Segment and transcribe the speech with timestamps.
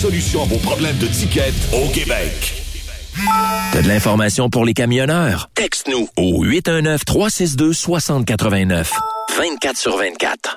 [0.00, 2.64] solution à vos problèmes de ticket au Québec.
[3.70, 5.50] T'as de l'information pour les camionneurs?
[5.54, 8.92] Texte-nous au 819-362-6089.
[9.36, 10.56] 24 sur 24.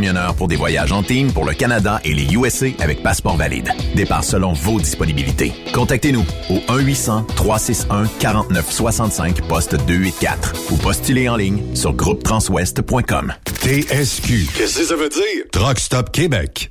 [0.00, 3.68] camionneurs pour des voyages en team pour le Canada et les USA avec passeport valide.
[3.94, 5.52] Départ selon vos disponibilités.
[5.74, 13.34] Contactez-nous au 1-800-361-4965 poste 284 ou postulez en ligne sur groupetranswest.com.
[13.62, 14.46] TSQ.
[14.56, 15.44] Qu'est-ce que ça veut dire?
[15.52, 16.70] Truck Stop Québec.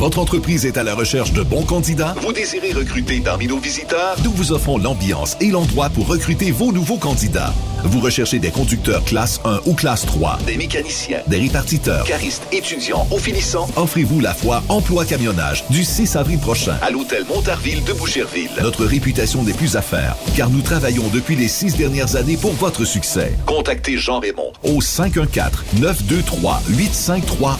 [0.00, 2.14] Votre entreprise est à la recherche de bons candidats?
[2.22, 4.16] Vous désirez recruter parmi nos visiteurs?
[4.24, 7.52] Nous vous offrons l'ambiance et l'endroit pour recruter vos nouveaux candidats.
[7.84, 13.06] Vous recherchez des conducteurs classe 1 ou classe 3, des mécaniciens, des répartiteurs, caristes, étudiants
[13.10, 13.68] ou finissants?
[13.76, 18.48] Offrez-vous la foi Emploi Camionnage du 6 avril prochain à l'hôtel Montarville de Boucherville.
[18.62, 22.52] Notre réputation n'est plus à faire, car nous travaillons depuis les six dernières années pour
[22.52, 23.36] votre succès.
[23.44, 27.50] Contactez Jean Raymond au 514-923-8531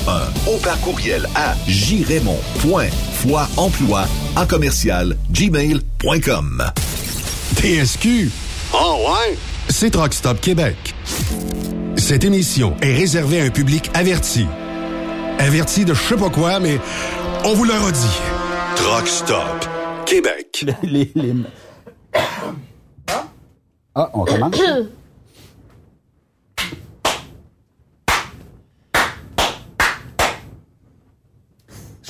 [0.48, 1.54] ou par courriel à
[2.62, 4.06] jraymond.foiemploi
[4.37, 6.62] en commercial gmail.com.
[7.56, 8.31] TSQ.
[8.73, 9.37] Oh ouais?
[9.69, 10.94] C'est Truck Stop Québec.
[11.97, 14.47] Cette émission est réservée à un public averti.
[15.38, 16.79] Averti de je sais pas quoi, mais
[17.44, 18.21] on vous le redit.
[18.77, 19.67] Truck Stop
[20.06, 20.65] Québec.
[20.82, 21.35] Les- les-
[23.94, 24.55] Ah, on commence?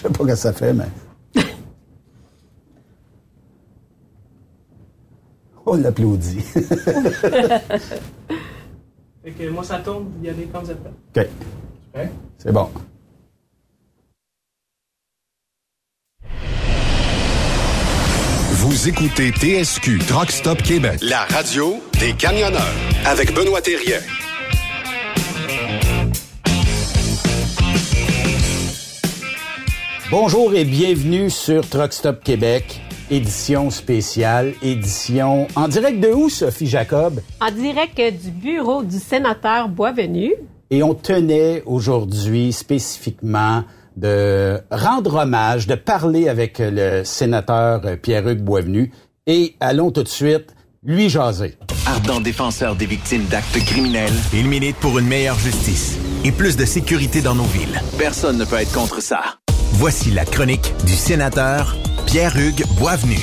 [0.03, 0.87] Je sais pas ce que ça fait, mais.
[5.67, 6.41] On l'applaudit.
[9.23, 10.95] Fait que moi, ça tourne, vous y allez quand vous êtes prêts.
[11.25, 11.29] OK.
[11.93, 12.11] Prêt?
[12.39, 12.71] C'est bon.
[18.53, 21.01] Vous écoutez TSQ Truck Stop Québec.
[21.03, 22.63] La radio des camionneurs
[23.05, 24.01] avec Benoît Thérien.
[30.11, 32.81] Bonjour et bienvenue sur Truck Stop Québec,
[33.13, 37.21] édition spéciale, édition en direct de où, Sophie Jacob?
[37.41, 40.33] En direct du bureau du sénateur Boisvenu.
[40.71, 43.63] Et on tenait aujourd'hui spécifiquement
[43.97, 48.91] de rendre hommage, de parler avec le sénateur Pierre-Hugues Boisvenu.
[49.29, 51.57] Et allons tout de suite lui jaser.
[51.87, 56.65] Ardent défenseur des victimes d'actes criminels, il milite pour une meilleure justice et plus de
[56.65, 57.81] sécurité dans nos villes.
[57.97, 59.40] Personne ne peut être contre ça.
[59.81, 61.75] Voici la chronique du sénateur
[62.05, 63.17] Pierre-Hugues Boisvenu.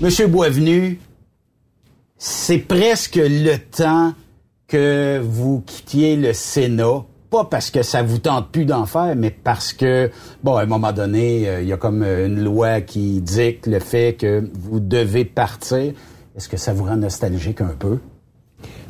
[0.00, 1.00] Monsieur Boisvenu,
[2.18, 4.12] c'est presque le temps
[4.68, 7.06] que vous quittiez le Sénat.
[7.30, 10.10] Pas parce que ça vous tente plus d'en faire, mais parce que,
[10.44, 13.80] bon, à un moment donné, euh, il y a comme une loi qui dicte le
[13.80, 15.94] fait que vous devez partir.
[16.36, 17.98] Est-ce que ça vous rend nostalgique un peu?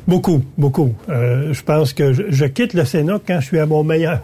[0.07, 0.93] Beaucoup, beaucoup.
[1.09, 4.21] Euh, je pense que je, je quitte le Sénat quand je suis à mon meilleur.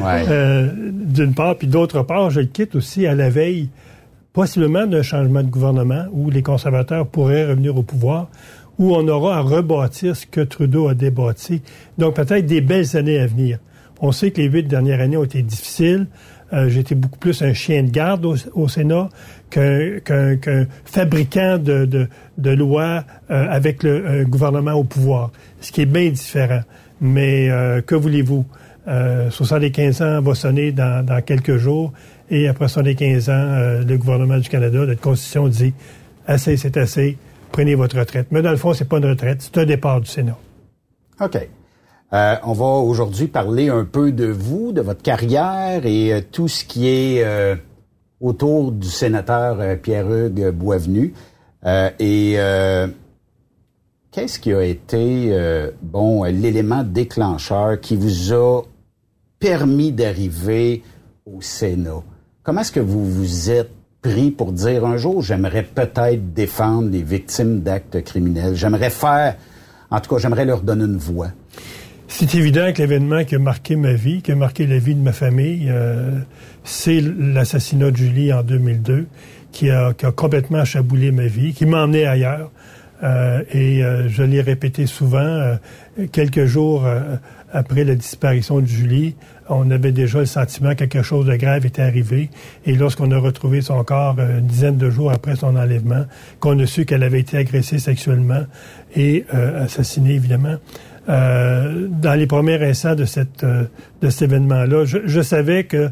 [0.00, 0.24] Ouais.
[0.28, 3.68] Euh, D'une part, puis d'autre part, je le quitte aussi à la veille,
[4.32, 8.28] possiblement d'un changement de gouvernement où les conservateurs pourraient revenir au pouvoir,
[8.78, 11.62] où on aura à rebâtir ce que Trudeau a débâti.
[11.98, 13.58] Donc peut-être des belles années à venir.
[14.00, 16.06] On sait que les huit dernières années ont été difficiles.
[16.52, 19.08] Euh, J'étais beaucoup plus un chien de garde au, Sénat
[19.50, 22.08] qu'un qu'un- qu'un fabricant de, de,
[22.38, 25.30] de lois euh, avec le un gouvernement au pouvoir,
[25.60, 26.60] ce qui est bien différent.
[27.00, 28.44] Mais euh, que voulez-vous?
[28.88, 31.92] Euh, 75 ans va sonner dans, dans quelques jours
[32.30, 35.74] et après 75 ans, euh, le gouvernement du Canada, notre Constitution dit
[36.26, 37.18] assez, c'est assez,
[37.52, 38.28] prenez votre retraite.
[38.30, 40.38] Mais dans le fond, c'est pas une retraite, c'est un départ du Sénat.
[41.20, 41.38] OK.
[42.14, 46.48] Euh, on va aujourd'hui parler un peu de vous, de votre carrière et euh, tout
[46.48, 47.54] ce qui est euh,
[48.18, 51.12] autour du sénateur Pierre-Hugues Boisvenu.
[52.00, 52.36] Et
[54.10, 58.62] qu'est-ce qui a été, bon, l'élément déclencheur qui vous a
[59.38, 60.82] permis d'arriver
[61.26, 62.02] au Sénat?
[62.42, 63.70] Comment est-ce que vous vous êtes
[64.00, 69.36] pris pour dire un jour, j'aimerais peut-être défendre les victimes d'actes criminels, j'aimerais faire,
[69.90, 71.30] en tout cas, j'aimerais leur donner une voix?
[72.10, 75.02] C'est évident que l'événement qui a marqué ma vie, qui a marqué la vie de
[75.02, 76.18] ma famille, euh,
[76.64, 79.06] c'est l'assassinat de Julie en 2002,
[79.52, 82.50] qui a, qui complètement chaboulé ma vie, qui m'a emmené ailleurs.
[83.04, 85.56] Euh, et euh, je l'ai répété souvent,
[86.10, 86.86] quelques jours
[87.52, 89.14] après la disparition de Julie,
[89.50, 92.30] on avait déjà le sentiment que quelque chose de grave était arrivé.
[92.64, 96.06] Et lorsqu'on a retrouvé son corps une dizaine de jours après son enlèvement,
[96.40, 98.44] qu'on a su qu'elle avait été agressée sexuellement
[98.96, 100.56] et assassinée, évidemment,
[101.08, 103.64] euh, dans les premiers instants de, cette, euh,
[104.02, 105.90] de cet événement-là, je, je savais que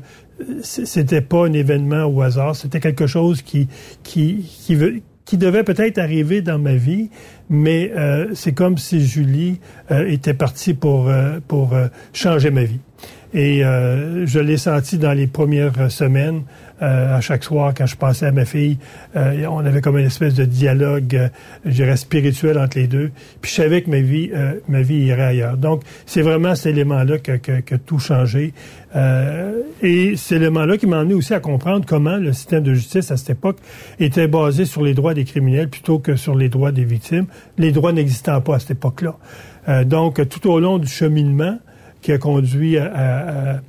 [0.63, 3.69] c'était pas un événement au hasard, c'était quelque chose qui,
[4.03, 7.09] qui, qui, veut- qui devait peut-être arriver dans ma vie,
[7.49, 9.59] mais euh, c'est comme si Julie
[9.91, 11.75] euh, était partie pour, euh, pour
[12.13, 12.81] changer ma vie.
[13.35, 16.45] Et je l'ai senti dans les premières semaines,
[16.81, 18.79] à chaque soir quand je pensais à ma fille,
[19.17, 21.29] euh, on avait comme une espèce de dialogue, euh,
[21.65, 23.11] je dirais spirituel entre les deux.
[23.41, 25.57] Puis je savais que ma vie, euh, ma vie irait ailleurs.
[25.57, 28.53] Donc c'est vraiment cet élément-là que, que, que tout changé.
[28.95, 33.11] Euh, et cet élément-là qui m'a amené aussi à comprendre comment le système de justice
[33.11, 33.59] à cette époque
[33.99, 37.27] était basé sur les droits des criminels plutôt que sur les droits des victimes.
[37.59, 39.17] Les droits n'existant pas à cette époque-là.
[39.69, 41.59] Euh, donc tout au long du cheminement
[42.03, 43.61] qui a conduit à, à-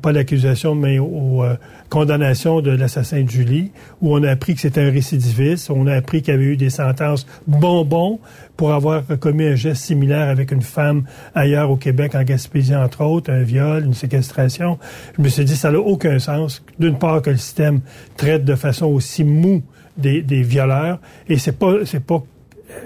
[0.00, 1.54] pas l'accusation, mais aux, euh,
[1.88, 5.94] condamnations de l'assassin de Julie, où on a appris que c'était un récidiviste, on a
[5.94, 8.18] appris qu'il y avait eu des sentences bonbons
[8.56, 13.04] pour avoir commis un geste similaire avec une femme ailleurs au Québec, en Gaspésie entre
[13.04, 14.78] autres, un viol, une séquestration.
[15.16, 16.62] Je me suis dit, ça n'a aucun sens.
[16.78, 17.80] D'une part, que le système
[18.16, 19.62] traite de façon aussi mou
[19.96, 22.22] des, des violeurs, et c'est pas, c'est pas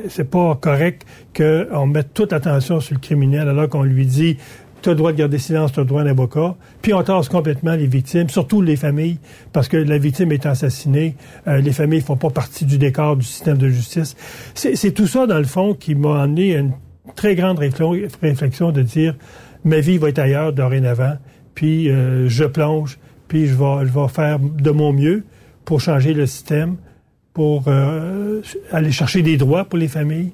[0.08, 1.04] c'est pas correct
[1.36, 4.38] qu'on mette toute l'attention sur le criminel alors qu'on lui dit
[4.84, 6.56] tu as le droit de garder silence, tu as le droit d'avocat.
[6.82, 9.18] Puis on tasse complètement les victimes, surtout les familles,
[9.54, 11.16] parce que la victime est assassinée,
[11.48, 14.14] euh, les familles font pas partie du décor du système de justice.
[14.54, 16.72] C'est tout ça, dans le fond, qui m'a amené à une
[17.16, 19.14] très grande réflexion de dire
[19.64, 21.16] ma vie va être ailleurs dorénavant,
[21.54, 25.24] puis euh, je plonge, puis je vais, je vais faire de mon mieux
[25.64, 26.76] pour changer le système,
[27.32, 30.32] pour euh, aller chercher des droits pour les familles,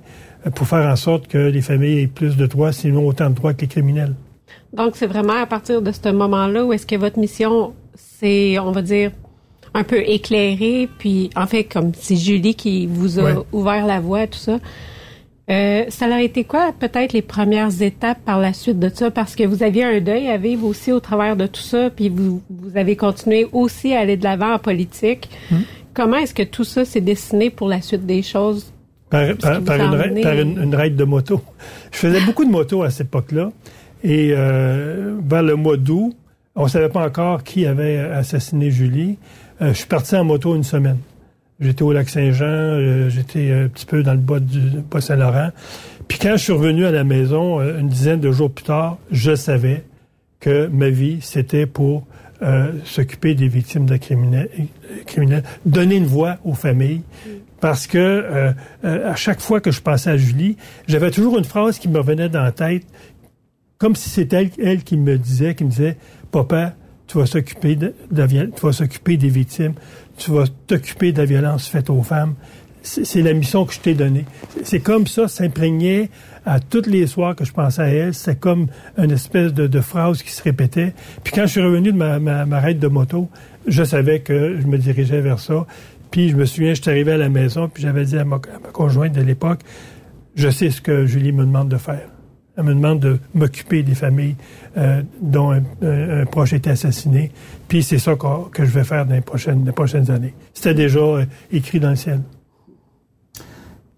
[0.57, 3.54] pour faire en sorte que les familles aient plus de droits, sinon autant de droits
[3.54, 4.14] que les criminels.
[4.73, 8.71] Donc, c'est vraiment à partir de ce moment-là où est-ce que votre mission, c'est, on
[8.71, 9.11] va dire,
[9.75, 14.27] un peu éclairée, puis en fait, comme c'est Julie qui vous a ouvert la voie,
[14.27, 14.59] tout ça.
[15.50, 19.11] Euh, ça a été quoi, peut-être, les premières étapes par la suite de ça?
[19.11, 22.09] Parce que vous aviez un deuil à vivre aussi au travers de tout ça, puis
[22.09, 25.29] vous, vous avez continué aussi à aller de l'avant en politique.
[25.50, 25.62] Hmm.
[25.93, 28.73] Comment est-ce que tout ça s'est dessiné pour la suite des choses?
[29.11, 29.81] Par, une, par
[30.39, 31.41] une, raide de moto.
[31.91, 33.50] Je faisais beaucoup de motos à cette époque-là.
[34.02, 36.16] Et euh, vers le mois d'août,
[36.57, 39.19] on ne savait pas encore qui avait assassiné Julie.
[39.61, 40.99] Euh, je suis parti en moto une semaine.
[41.61, 45.50] J'étais au lac Saint-Jean, euh, j'étais un petit peu dans le bas du bas Saint-Laurent.
[46.09, 49.35] Puis quand je suis revenu à la maison, une dizaine de jours plus tard, je
[49.35, 49.85] savais
[50.40, 52.07] que ma vie, c'était pour
[52.85, 54.49] s'occuper des victimes de criminels,
[55.04, 57.02] criminels, donner une voix aux familles.
[57.61, 60.57] Parce que à chaque fois que je pensais à Julie,
[60.88, 62.85] j'avais toujours une phrase qui me revenait dans la tête
[63.81, 65.97] comme si c'était elle, qui me disait, qui me disait,
[66.31, 66.75] papa,
[67.07, 69.73] tu vas s'occuper de, tu vas s'occuper des victimes,
[70.19, 72.35] tu vas t'occuper de la violence faite aux femmes.
[72.83, 74.25] C'est la mission que je t'ai donnée.
[74.65, 76.09] C'est comme ça, s'imprégnait
[76.47, 78.15] à tous les soirs que je pensais à elle.
[78.15, 80.95] C'est comme une espèce de, phrase qui se répétait.
[81.25, 83.29] Puis quand je suis revenu de ma, ma, raide de moto,
[83.67, 85.67] je savais que je me dirigeais vers ça.
[86.11, 88.41] Puis je me souviens, je suis arrivé à la maison, puis j'avais dit à ma
[88.73, 89.61] conjointe de l'époque,
[90.35, 92.09] je sais ce que Julie me demande de faire.
[92.57, 94.37] Elle me demande de m'occuper des familles
[94.76, 97.30] euh, dont un, proche a été assassiné.
[97.69, 100.35] Puis c'est ça que, je vais faire dans les prochaines, les prochaines années.
[100.52, 102.21] C'était déjà euh, écrit dans le ciel.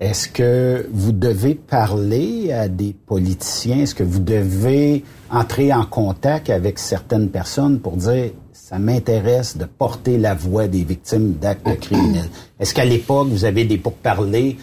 [0.03, 3.83] Est-ce que vous devez parler à des politiciens?
[3.83, 9.65] Est-ce que vous devez entrer en contact avec certaines personnes pour dire ça m'intéresse de
[9.65, 12.29] porter la voix des victimes d'actes criminels?
[12.59, 14.57] Est-ce qu'à l'époque, vous avez des pourparlers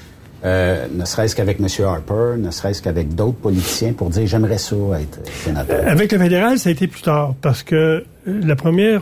[0.45, 1.67] euh, ne serait-ce qu'avec M.
[1.85, 5.81] Harper, ne serait-ce qu'avec d'autres politiciens pour dire j'aimerais ça être sénateur?
[5.83, 9.01] Euh, avec le fédéral, ça a été plus tard parce que euh, la première,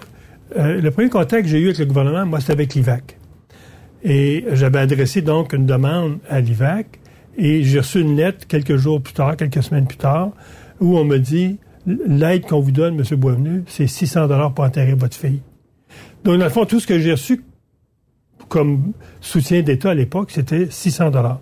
[0.56, 3.18] le premier contact que j'ai eu avec le gouvernement, moi, c'était avec l'IVAC.
[4.04, 7.00] Et j'avais adressé donc une demande à l'IVAC
[7.38, 10.32] et j'ai reçu une lettre quelques jours plus tard, quelques semaines plus tard,
[10.80, 13.20] où on me dit l'aide qu'on vous donne, M.
[13.20, 15.42] Boisvenu, c'est 600 dollars pour enterrer votre fille.
[16.24, 17.44] Donc, dans le fond, tout ce que j'ai reçu
[18.48, 21.40] comme soutien d'État à l'époque, c'était 600 dollars.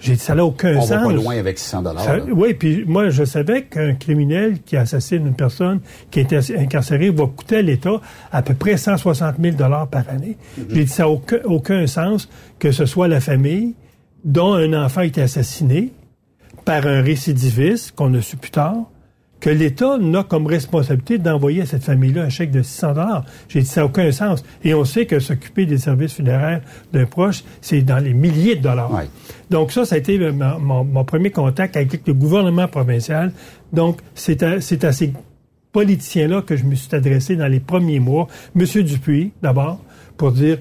[0.00, 0.90] J'ai dit, ça n'a aucun sens.
[0.92, 2.06] On va pas loin avec 600 dollars.
[2.30, 7.26] Oui, puis moi, je savais qu'un criminel qui assassine une personne qui était incarcérée va
[7.26, 8.00] coûter à l'État
[8.30, 10.36] à peu près 160 000 dollars par année.
[10.36, 10.64] Mm-hmm.
[10.74, 12.28] J'ai dit, ça n'a aucun, aucun, sens
[12.60, 13.74] que ce soit la famille
[14.24, 15.92] dont un enfant a été assassiné
[16.64, 18.76] par un récidiviste qu'on a su plus tard,
[19.40, 23.24] que l'État n'a comme responsabilité d'envoyer à cette famille-là un chèque de 600 dollars.
[23.48, 24.44] J'ai dit, ça n'a aucun sens.
[24.64, 26.60] Et on sait que s'occuper des services funéraires
[26.92, 28.90] d'un proche, c'est dans les milliers de dollars.
[29.50, 33.32] Donc ça, ça a été mon, premier contact avec le gouvernement provincial.
[33.72, 35.12] Donc, c'est à, à ces
[35.72, 38.26] politiciens-là que je me suis adressé dans les premiers mois.
[38.54, 39.80] Monsieur Dupuis, d'abord,
[40.16, 40.58] pour dire,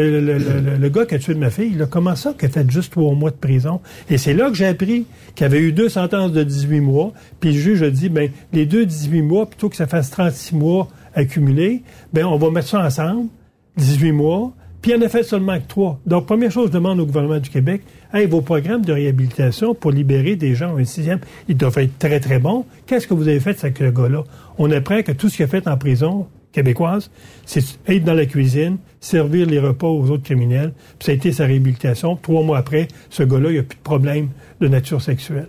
[0.00, 2.92] le, gars qui a tué ma fille, il a comment ça qu'il a fait juste
[2.92, 3.80] trois mois de prison?
[4.10, 7.52] Et c'est là que j'ai appris qu'il avait eu deux sentences de 18 mois, puis
[7.52, 10.88] le juge a dit, ben, les deux 18 mois, plutôt que ça fasse 36 mois
[11.14, 13.28] accumulés, ben, on va mettre ça ensemble,
[13.76, 15.98] 18 mois, puis il en a fait seulement que trois.
[16.06, 19.90] Donc, première chose, je demande au gouvernement du Québec, hey, vos programmes de réhabilitation pour
[19.90, 22.64] libérer des gens au sixième, ils doivent être très, très bons.
[22.86, 24.22] Qu'est-ce que vous avez fait avec ce gars-là?
[24.58, 27.10] On apprend que tout ce qu'il a fait en prison, québécoise,
[27.46, 30.72] c'est être dans la cuisine, servir les repas aux autres criminels.
[30.98, 32.16] Puis ça a été sa réhabilitation.
[32.16, 34.28] Trois mois après, ce gars-là, il n'y a plus de problème
[34.60, 35.48] de nature sexuelle.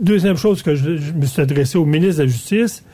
[0.00, 2.84] Deuxième chose que je, me suis adressé au ministre de la Justice,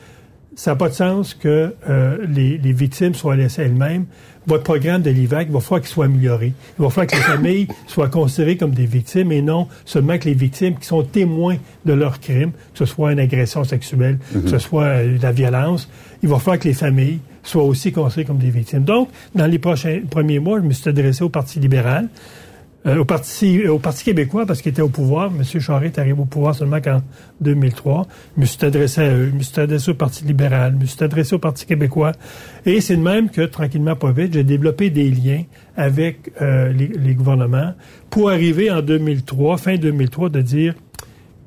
[0.55, 4.05] ça n'a pas de sens que euh, les, les, victimes soient laissées elles-mêmes.
[4.47, 6.53] Votre programme de l'IVAC, il va falloir qu'il soit amélioré.
[6.79, 10.25] Il va falloir que les familles soient considérées comme des victimes et non seulement que
[10.25, 14.47] les victimes qui sont témoins de leur crime, que ce soit une agression sexuelle, que
[14.47, 15.89] ce soit euh, de la violence.
[16.23, 18.83] Il va falloir que les familles soient aussi considérées comme des victimes.
[18.83, 22.09] Donc, dans les prochains premiers mois, je me suis adressé au Parti libéral
[22.87, 25.31] euh, au, Parti, au Parti québécois, parce qu'il était au pouvoir.
[25.35, 25.43] M.
[25.59, 27.01] Charest est arrivé au pouvoir seulement qu'en
[27.41, 28.05] 2003.
[28.35, 30.85] Je me suis adressé à eux, je me suis adressé au Parti libéral, je me
[30.85, 32.11] suis adressé au Parti québécois.
[32.65, 35.43] Et c'est de même que, tranquillement, pas vite, j'ai développé des liens
[35.75, 37.73] avec euh, les, les, gouvernements
[38.11, 40.75] pour arriver en 2003, fin 2003, de dire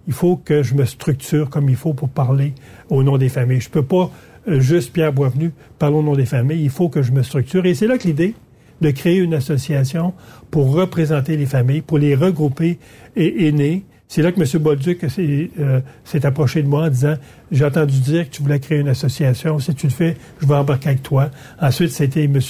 [0.09, 2.55] il faut que je me structure comme il faut pour parler
[2.88, 3.61] au nom des familles.
[3.61, 4.11] Je peux pas
[4.59, 6.62] juste Pierre Boisvenu parler au nom des familles.
[6.62, 7.67] Il faut que je me structure.
[7.67, 8.35] Et c'est là que l'idée
[8.81, 10.14] de créer une association
[10.50, 12.78] pour représenter les familles, pour les regrouper
[13.17, 13.85] et aînés.
[14.11, 14.62] C'est là que M.
[14.62, 17.17] Bolduc euh, s'est approché de moi en disant
[17.52, 19.59] J'ai entendu dire que tu voulais créer une association.
[19.59, 21.31] Si tu le fais, je vais embarquer avec toi.
[21.61, 22.40] Ensuite, c'était M.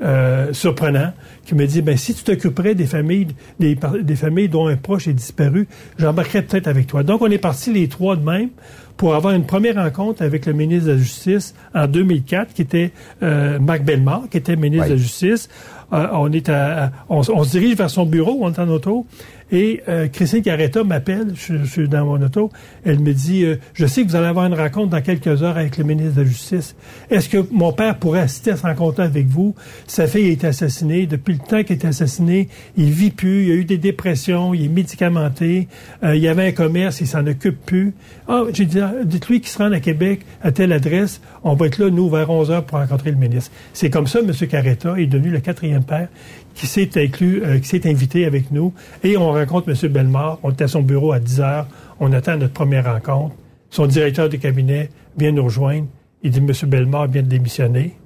[0.00, 1.12] Euh, Surprenant
[1.44, 3.26] qui me dit ben si tu t'occuperais des familles,
[3.60, 7.02] des, des, familles dont un proche est disparu, j'embarquerais peut-être avec toi.
[7.02, 8.48] Donc, on est partis les trois de même
[8.96, 12.92] pour avoir une première rencontre avec le ministre de la Justice en 2004, qui était
[13.22, 15.48] euh, Marc Bellemare, qui était ministre de la Justice.
[15.92, 19.06] Euh, on est à, on, se dirige vers son bureau, on est en auto,
[19.52, 22.50] et euh, Christine Carretta m'appelle, je, suis dans mon auto,
[22.84, 25.56] elle me dit, euh, je sais que vous allez avoir une rencontre dans quelques heures
[25.56, 26.74] avec le ministre de la Justice.
[27.10, 29.54] Est-ce que mon père pourrait assister à cette rencontre avec vous?
[29.86, 31.06] Sa fille a été assassinée.
[31.06, 34.64] Depuis le temps qu'il été assassiné, il vit plus, il a eu des dépressions, il
[34.64, 35.68] est médicamenté,
[36.02, 37.92] il y avait un commerce, il s'en occupe plus.
[38.28, 41.66] Ah, j'ai dit, ah, dites-lui qu'il se rende à Québec à telle adresse, on va
[41.66, 43.50] être là, nous, vers 11 heures pour rencontrer le ministre.
[43.72, 44.32] C'est comme ça, M.
[44.48, 46.08] Carretta est devenu le quatrième père
[46.54, 48.72] qui s'est inclus, euh, qui s'est invité avec nous.
[49.02, 49.92] Et on rencontre M.
[49.92, 50.38] Bellemare.
[50.42, 51.66] On était à son bureau à 10 heures.
[52.00, 53.34] On attend notre première rencontre.
[53.70, 55.86] Son directeur de cabinet vient nous rejoindre.
[56.22, 56.52] Il dit, M.
[56.70, 57.96] Bellemare vient de démissionner.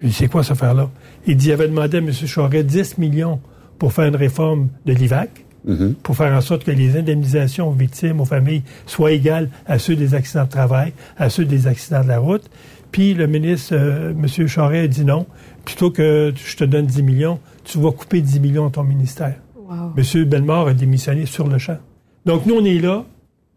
[0.00, 0.90] Je dis, c'est quoi cette affaire-là?
[1.26, 2.12] Il dit, il avait demandé à M.
[2.12, 3.40] Charest 10 millions
[3.78, 5.94] pour faire une réforme de l'IVAC, mm-hmm.
[5.94, 9.96] pour faire en sorte que les indemnisations aux victimes, aux familles, soient égales à ceux
[9.96, 12.48] des accidents de travail, à ceux des accidents de la route.
[12.92, 14.46] Puis le ministre, euh, M.
[14.46, 15.26] Charest, a dit non
[15.64, 19.36] plutôt que je te donne 10 millions, tu vas couper 10 millions à ton ministère.
[19.56, 19.92] Wow.
[19.96, 20.24] M.
[20.24, 21.78] Bellemare a démissionné sur le champ.
[22.26, 23.04] Donc, nous, on est là,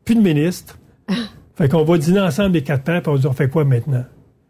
[0.04, 0.78] plus de ministre.
[1.56, 3.66] fait qu'on va dîner ensemble les quatre pères, puis on va dire, on fait quoi
[3.66, 4.06] maintenant?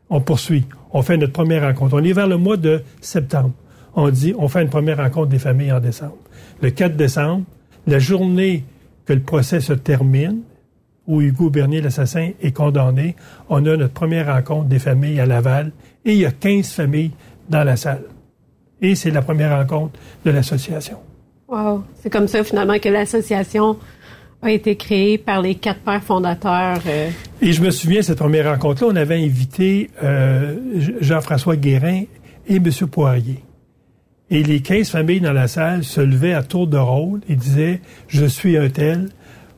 [0.10, 0.66] On poursuit.
[0.92, 1.96] On fait notre première rencontre.
[1.96, 3.52] On est vers le mois de septembre.
[3.96, 6.18] On dit, on fait une première rencontre des familles en décembre.
[6.62, 7.44] Le 4 décembre,
[7.88, 8.66] la journée
[9.06, 10.42] que le procès se termine,
[11.08, 13.15] où Hugo Bernier, l'assassin, est condamné,
[13.50, 15.72] on a notre première rencontre des familles à Laval,
[16.04, 17.12] et il y a 15 familles
[17.49, 18.03] dans la salle.
[18.81, 20.97] Et c'est la première rencontre de l'association.
[21.47, 21.84] Wow.
[22.01, 23.77] C'est comme ça, finalement, que l'association
[24.41, 26.81] a été créée par les quatre pères fondateurs.
[26.88, 27.10] Euh.
[27.41, 30.55] Et je me souviens, cette première rencontre-là, on avait invité euh,
[31.01, 32.03] Jean-François Guérin
[32.47, 32.69] et M.
[32.91, 33.43] Poirier.
[34.29, 37.81] Et les 15 familles dans la salle se levaient à tour de rôle et disaient,
[38.08, 39.10] je suis un tel,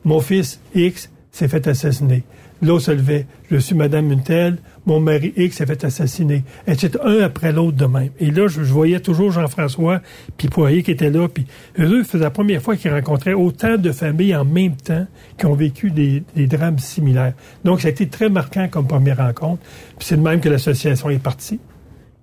[0.04, 2.22] mon fils X s'est fait assassiner.
[2.60, 6.92] L'autre se levait, je suis Madame Untel, mon mari X s'est fait assassiner, etc.
[7.04, 8.08] Un après l'autre de même.
[8.18, 10.00] Et là, je, voyais toujours Jean-François,
[10.38, 11.46] puis Poirier qui était là, puis
[11.78, 15.54] eux, c'est la première fois qu'ils rencontraient autant de familles en même temps qui ont
[15.54, 17.34] vécu des, drames similaires.
[17.64, 19.62] Donc, ça a été très marquant comme première rencontre.
[19.98, 21.60] Puis c'est de même que l'association est partie.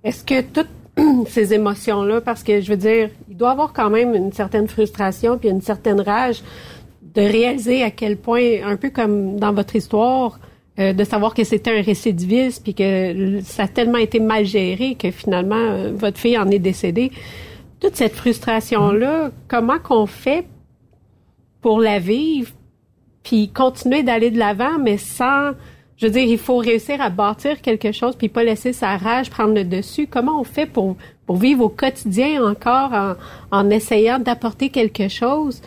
[0.02, 0.68] Est-ce que toutes
[1.28, 4.66] ces émotions-là, parce que je veux dire, il doit y avoir quand même une certaine
[4.66, 6.42] frustration puis une certaine rage
[7.14, 10.40] de réaliser à quel point, un peu comme dans votre histoire,
[10.78, 14.94] euh, de savoir que c'était un récidiviste puis que ça a tellement été mal géré
[14.94, 17.10] que finalement euh, votre fille en est décédée.
[17.80, 20.46] Toute cette frustration là, comment qu'on fait
[21.62, 22.50] pour la vivre
[23.22, 25.52] puis continuer d'aller de l'avant mais sans
[25.96, 29.30] je veux dire il faut réussir à bâtir quelque chose puis pas laisser sa rage
[29.30, 30.06] prendre le dessus.
[30.06, 33.14] Comment on fait pour pour vivre au quotidien encore en,
[33.50, 35.62] en essayant d'apporter quelque chose?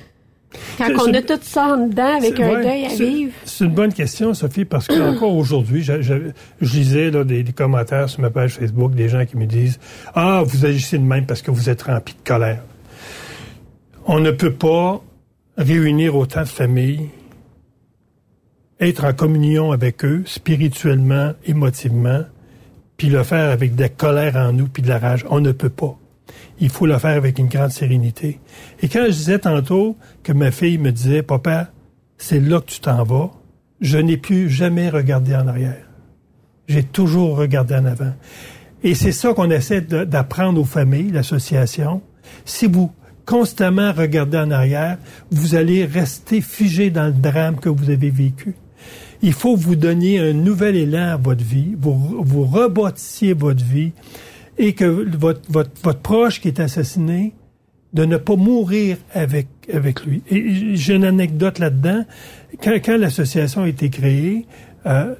[0.77, 3.33] Quand on a tout ça en dedans avec un deuil à vivre.
[3.45, 6.13] C'est une bonne question, Sophie, parce qu'encore aujourd'hui, je, je,
[6.62, 9.79] lisais là, des, commentaires sur ma page Facebook, des gens qui me disent
[10.15, 12.63] Ah, vous agissez de même parce que vous êtes rempli de colère.
[14.05, 15.03] On ne peut pas
[15.57, 17.09] réunir autant de familles,
[18.79, 22.23] être en communion avec eux, spirituellement, émotivement,
[22.97, 25.25] puis le faire avec de la colère en nous, puis de la rage.
[25.29, 25.98] On ne peut pas
[26.60, 28.39] il faut le faire avec une grande sérénité.
[28.82, 31.70] Et quand je disais tantôt que ma fille me disait, papa,
[32.18, 33.32] c'est là que tu t'en vas,
[33.82, 35.86] je n'ai plus jamais regardé en arrière.
[36.68, 38.13] J'ai toujours regardé en avant.
[38.84, 42.02] Et c'est ça qu'on essaie d'apprendre aux familles, l'association.
[42.46, 42.92] Si vous
[43.26, 44.98] constamment regardez en arrière,
[45.32, 48.56] vous allez rester figé dans le drame que vous avez vécu.
[49.22, 53.92] Il faut vous donner un nouvel élan à votre vie, vous, vous rebâtissiez votre vie
[54.60, 57.34] et que votre, proche qui est assassiné,
[57.93, 60.22] de ne pas mourir avec, avec lui.
[60.30, 62.06] Et j'ai une anecdote là-dedans.
[62.62, 64.45] Quand, l'association a été créée,
[64.86, 65.15] euh,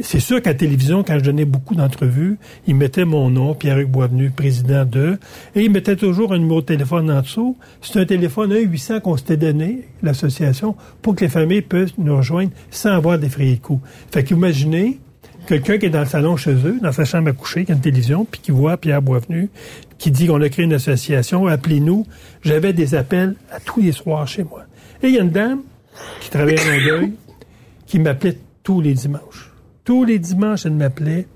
[0.00, 2.38] c'est sûr qu'à télévision, quand je donnais beaucoup d'entrevues,
[2.68, 5.18] ils mettaient mon nom, Pierre-Hugues Boisvenu, président de,
[5.56, 7.58] et ils mettaient toujours un numéro de téléphone en dessous.
[7.82, 12.52] C'est un téléphone 1-800 qu'on s'était donné, l'association, pour que les familles puissent nous rejoindre
[12.70, 13.80] sans avoir des frais de coûts.
[14.12, 15.00] Fait qu'imaginez,
[15.50, 17.74] quelqu'un qui est dans le salon chez eux, dans sa chambre à coucher, qui a
[17.74, 19.50] une télévision, puis qui voit Pierre Boisvenu,
[19.98, 22.06] qui dit qu'on a créé une association, appelez-nous.
[22.42, 24.62] J'avais des appels à tous les soirs chez moi.
[25.02, 25.60] Et il y a une dame
[26.20, 27.12] qui travaillait à deuil,
[27.86, 29.50] qui m'appelait tous les dimanches
[29.90, 31.26] tous les dimanches, elle m'appelait.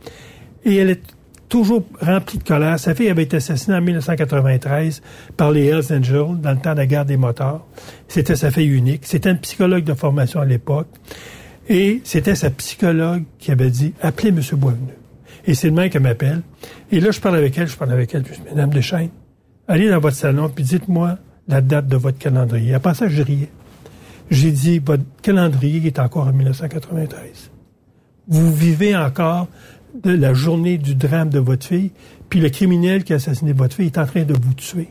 [0.64, 1.02] Et elle est
[1.48, 2.78] toujours remplie de colère.
[2.78, 5.02] Sa fille avait été assassinée en 1993
[5.36, 7.66] par les Hells Angels dans le temps de la guerre des motards.
[8.06, 9.06] C'était sa fille unique.
[9.06, 10.86] C'était un psychologue de formation à l'époque.
[11.68, 14.40] Et c'était sa psychologue qui avait dit, appelez M.
[14.52, 14.92] Boisvenu.
[15.46, 16.42] Et c'est le même qui m'appelle.
[16.90, 18.24] Et là, je parle avec elle, je parle avec elle.
[18.26, 19.10] Je dis, Madame Deschaines,
[19.68, 22.74] allez dans votre salon, puis dites-moi la date de votre calendrier.
[22.74, 23.50] À ça, je riais.
[24.30, 27.50] J'ai dit, votre calendrier est encore en 1993
[28.28, 29.48] vous vivez encore
[30.02, 31.92] de la journée du drame de votre fille,
[32.28, 34.88] puis le criminel qui a assassiné votre fille est en train de vous tuer.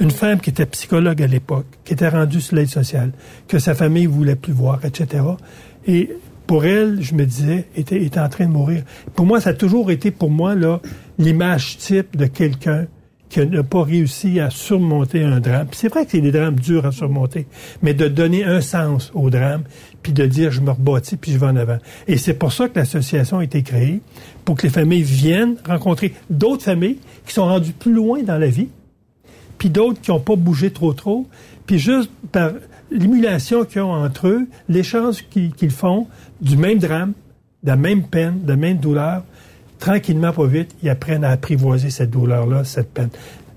[0.00, 3.12] Une femme qui était psychologue à l'époque, qui était rendue sur l'aide sociale,
[3.46, 5.24] que sa famille voulait plus voir, etc.
[5.88, 6.10] Et
[6.46, 8.84] pour elle, je me disais, était, était en train de mourir.
[9.16, 10.80] Pour moi, ça a toujours été pour moi là
[11.18, 12.86] l'image type de quelqu'un
[13.28, 15.66] qui n'a pas réussi à surmonter un drame.
[15.72, 17.46] c'est vrai que c'est des drames durs à surmonter,
[17.82, 19.64] mais de donner un sens au drame,
[20.02, 21.78] puis de dire je me rebâtis, puis je vais en avant.
[22.06, 24.00] Et c'est pour ça que l'association a été créée,
[24.44, 28.48] pour que les familles viennent rencontrer d'autres familles qui sont rendues plus loin dans la
[28.48, 28.68] vie,
[29.58, 31.26] puis d'autres qui n'ont pas bougé trop trop,
[31.66, 32.52] puis juste par
[32.90, 36.06] l'émulation qu'ils ont entre eux, l'échange qu'ils font
[36.40, 37.12] du même drame,
[37.62, 39.24] de la même peine, de la même douleur,
[39.78, 43.10] tranquillement, pas vite, ils apprennent à apprivoiser cette douleur-là, cette peine.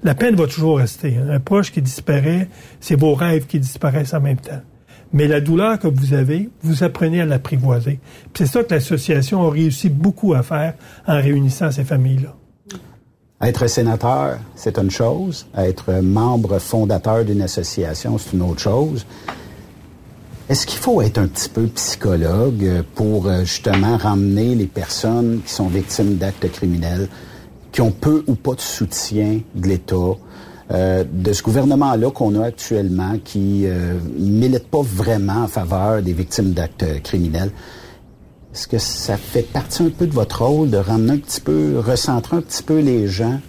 [0.04, 1.18] La peine va toujours rester.
[1.18, 1.30] Hein.
[1.30, 2.48] Un proche qui disparaît,
[2.80, 4.62] c'est vos rêves qui disparaissent en même temps.
[5.14, 8.00] Mais la douleur que vous avez, vous apprenez à l'apprivoiser.
[8.34, 10.74] C'est ça que l'association a réussi beaucoup à faire
[11.06, 12.36] en réunissant ces familles-là.
[13.42, 15.48] Être sénateur, c'est une chose.
[15.58, 19.04] Être membre fondateur d'une association, c'est une autre chose.
[20.48, 25.54] Est-ce qu'il faut être un petit peu psychologue pour euh, justement ramener les personnes qui
[25.54, 27.08] sont victimes d'actes criminels,
[27.72, 29.96] qui ont peu ou pas de soutien de l'État,
[30.72, 36.14] euh, de ce gouvernement-là qu'on a actuellement, qui euh, milite pas vraiment en faveur des
[36.14, 37.52] victimes d'actes criminels?
[38.54, 41.80] Est-ce que ça fait partie un peu de votre rôle de ramener un petit peu,
[41.80, 43.40] recentrer un petit peu les gens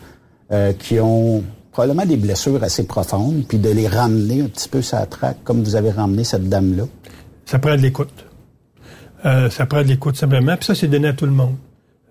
[0.53, 4.83] euh, qui ont probablement des blessures assez profondes, puis de les ramener un petit peu
[4.83, 6.85] sur la traque, comme vous avez ramené cette dame-là?
[7.47, 8.27] Ça prend de l'écoute.
[9.25, 10.57] Euh, ça prend de l'écoute simplement.
[10.57, 11.57] Puis ça, c'est donné à tout le monde.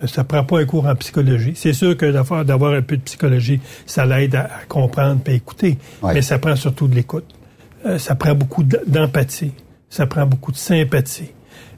[0.04, 1.54] Euh, ça prend pas un cours en psychologie.
[1.56, 2.12] C'est sûr que
[2.43, 5.77] d'avoir un peu de psychologie, ça l'aide à, comprendre et écouter.
[6.04, 7.25] Mais ça prend surtout de l'écoute.
[7.86, 9.51] Euh, ça prend beaucoup d'empathie.
[9.89, 11.32] Ça prend beaucoup de sympathie.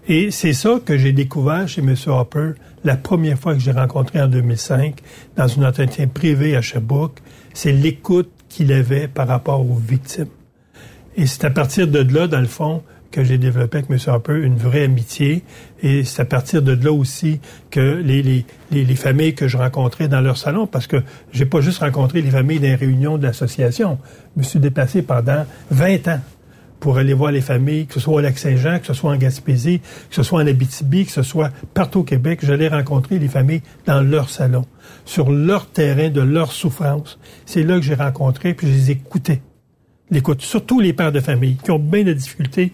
[0.08, 1.96] Et c'est ça que j'ai découvert chez M.
[2.08, 2.52] Hopper
[2.84, 5.00] la première fois que j'ai rencontré en 2005
[5.38, 7.22] dans un entretien privé à Sherbrooke
[7.54, 10.28] c'est l'écoute qu'il avait par rapport aux victimes.
[11.16, 13.98] Et c'est à partir de là, dans le fond, que j'ai développé avec M.
[14.08, 15.44] Harper une vraie amitié.
[15.84, 17.40] Et c'est à partir de là aussi
[17.70, 20.98] que les, les, les, familles que je rencontrais dans leur salon, parce que
[21.32, 24.00] j'ai pas juste rencontré les familles des réunions de l'association.
[24.36, 26.20] Je me suis déplacé pendant 20 ans
[26.84, 29.80] pour aller voir les familles, que ce soit au Lac-Saint-Jean, que ce soit en Gaspésie,
[29.80, 33.62] que ce soit en Abitibi, que ce soit partout au Québec, j'allais rencontrer les familles
[33.86, 34.66] dans leur salon,
[35.06, 37.18] sur leur terrain de leur souffrance.
[37.46, 39.42] C'est là que j'ai rencontré, puis je les écoutais.
[40.12, 42.74] L'écoute, surtout les pères de famille, qui ont bien de difficultés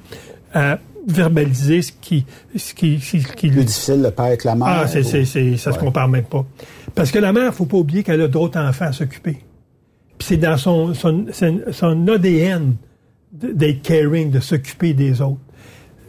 [0.55, 2.25] à verbaliser ce qui...
[2.57, 4.67] Ce qui, ce qui Plus difficile le père avec la mère.
[4.67, 6.47] Ah, c'est, c'est, c'est, ça se compare même pas.
[6.95, 9.37] Parce que la mère, faut pas oublier qu'elle a d'autres enfants à s'occuper.
[10.17, 11.27] Puis c'est dans son, son,
[11.71, 12.73] son ADN
[13.31, 15.39] d'être caring, de s'occuper des autres.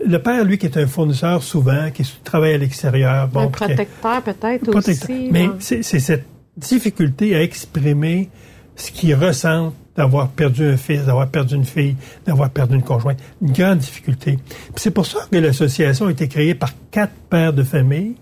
[0.06, 3.28] Le père, lui, qui est un fournisseur souvent, qui travaille à l'extérieur.
[3.28, 5.28] Bon, un protecteur peut-être aussi.
[5.30, 6.24] Mais c'est cette
[6.56, 8.30] difficulté à exprimer
[8.76, 13.18] ce qu'il ressent d'avoir perdu un fils, d'avoir perdu une fille, d'avoir perdu une conjointe.
[13.42, 14.38] Une grande difficulté.
[14.76, 18.14] C'est pour ça que l'association a été créée par quatre pères de famille,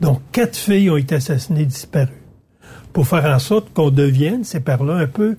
[0.00, 2.12] dont quatre filles ont été assassinées, disparues.
[2.92, 5.36] Pour faire en sorte qu'on devienne, ces pères-là, un peu,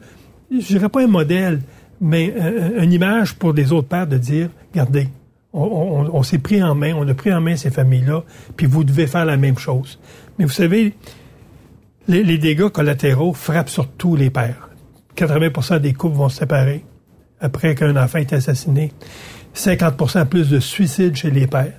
[0.51, 1.61] je dirais pas un modèle,
[2.01, 5.09] mais euh, euh, une image pour les autres pères de dire, regardez,
[5.51, 8.23] on, s'est pris en main, on a pris en main ces familles-là,
[8.55, 9.99] puis vous devez faire la même chose.
[10.37, 10.93] Mais vous savez,
[12.07, 14.69] les, dégâts collatéraux frappent sur tous les pères.
[15.17, 16.85] 80% des couples vont se séparer
[17.41, 18.91] après qu'un enfant est assassiné.
[19.55, 21.73] 50% plus de suicides chez les pères.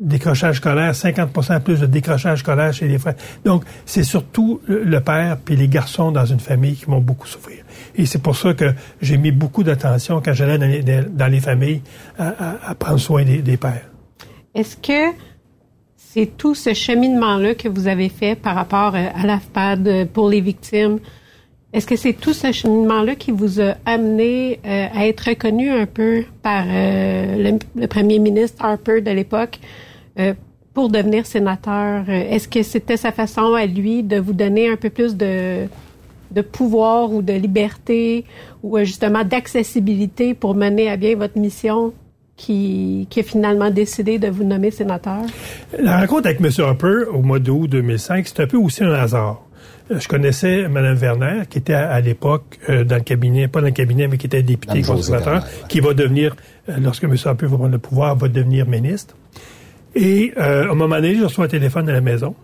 [0.00, 3.14] Décrochage scolaire, 50% plus de décrochage scolaire chez les frères.
[3.44, 7.65] Donc, c'est surtout le père puis les garçons dans une famille qui vont beaucoup souffrir.
[7.96, 11.82] Et c'est pour ça que j'ai mis beaucoup d'attention quand j'allais dans, les, familles
[12.18, 13.90] à, prendre soin des, pères.
[14.54, 15.14] Est-ce que
[15.96, 20.40] c'est tout ce cheminement-là que vous avez fait par rapport euh, à l'AFPAD pour les
[20.40, 20.98] victimes?
[21.72, 25.86] Est-ce que c'est tout ce cheminement-là qui vous a amené euh, à être reconnu un
[25.86, 29.58] peu par euh, le, premier ministre Harper de l'époque
[30.72, 32.08] pour devenir sénateur?
[32.08, 35.68] Est-ce que c'était sa façon à lui de vous donner un peu plus de,
[36.30, 38.24] de pouvoir ou de liberté
[38.62, 41.92] ou justement d'accessibilité pour mener à bien votre mission
[42.36, 45.22] qui, qui a finalement décidé de vous nommer sénateur?
[45.78, 46.50] La rencontre avec M.
[46.58, 49.42] Harper au mois d'août 2005, c'est un peu aussi un hasard.
[49.90, 53.66] Euh, je connaissais Mme Werner, qui était à, l'époque euh, dans le cabinet, pas dans
[53.66, 56.36] le cabinet, mais qui était députée conservateur, qui va devenir,
[56.68, 57.14] euh, lorsque M.
[57.24, 59.16] Harper va prendre le pouvoir, va devenir ministre.
[59.96, 62.34] Et euh, à un moment donné, je reçois un téléphone à la maison.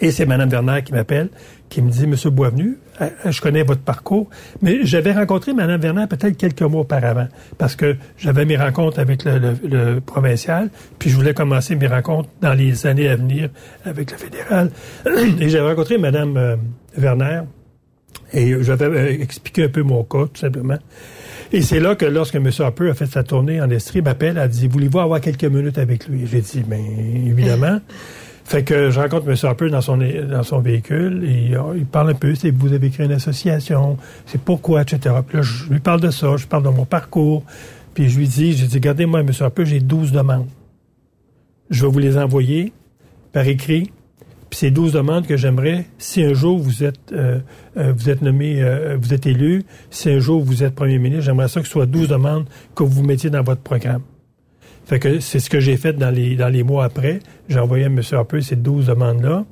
[0.00, 1.28] Et c'est Mme Werner qui m'appelle,
[1.68, 4.28] qui me dit, Monsieur Boisvenu, euh, je connais votre parcours,
[4.62, 9.24] mais j'avais rencontré Mme Werner peut-être quelques mois auparavant, parce que j'avais mes rencontres avec
[9.24, 13.50] le, provincial, puis je voulais commencer mes rencontres dans les années à venir
[13.84, 14.70] avec le fédéral.
[15.40, 16.56] Et j'avais rencontré Mme euh,
[16.96, 17.42] Werner,
[18.32, 20.78] et j'avais euh, expliqué un peu mon cas, tout simplement.
[21.52, 22.48] Et c'est là que lorsque M.
[22.60, 26.06] Harper a fait sa tournée en Estrie, m'appelle, a dit, voulez-vous avoir quelques minutes avec
[26.06, 26.26] lui?
[26.26, 26.78] J'ai dit, bien,
[27.26, 27.80] évidemment.
[28.50, 29.36] Fait que je rencontre M.
[29.44, 32.90] Harper dans son, dans son véhicule et euh, il parle un peu, c'est vous avez
[32.90, 35.14] créé une association, c'est pourquoi, etc.
[35.24, 37.44] Puis là, je lui parle de ça, je parle de mon parcours.
[37.94, 39.30] Puis je lui dis, j'ai dit, regardez-moi, M.
[39.38, 40.48] Harper, j'ai 12 demandes.
[41.70, 42.72] Je vais vous les envoyer
[43.32, 43.92] par écrit.
[44.50, 47.38] Puis c'est 12 demandes que j'aimerais, si un jour vous êtes euh,
[47.76, 48.64] euh, vous êtes nommé,
[49.00, 51.86] vous êtes élu, si un jour vous êtes premier ministre, j'aimerais ça que ce soit
[51.86, 54.02] 12 demandes que vous mettiez dans votre programme.
[55.20, 57.20] C'est ce que j'ai fait dans les, mois après.
[57.48, 58.00] J'ai envoyé à M.
[58.12, 59.44] Harper ces 12 demandes-là.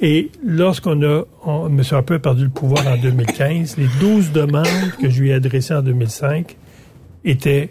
[0.00, 1.82] Et lorsqu'on a, M.
[1.90, 5.74] Harper a perdu le pouvoir en 2015, les 12 demandes que je lui ai adressées
[5.74, 6.56] en 2005
[7.24, 7.70] étaient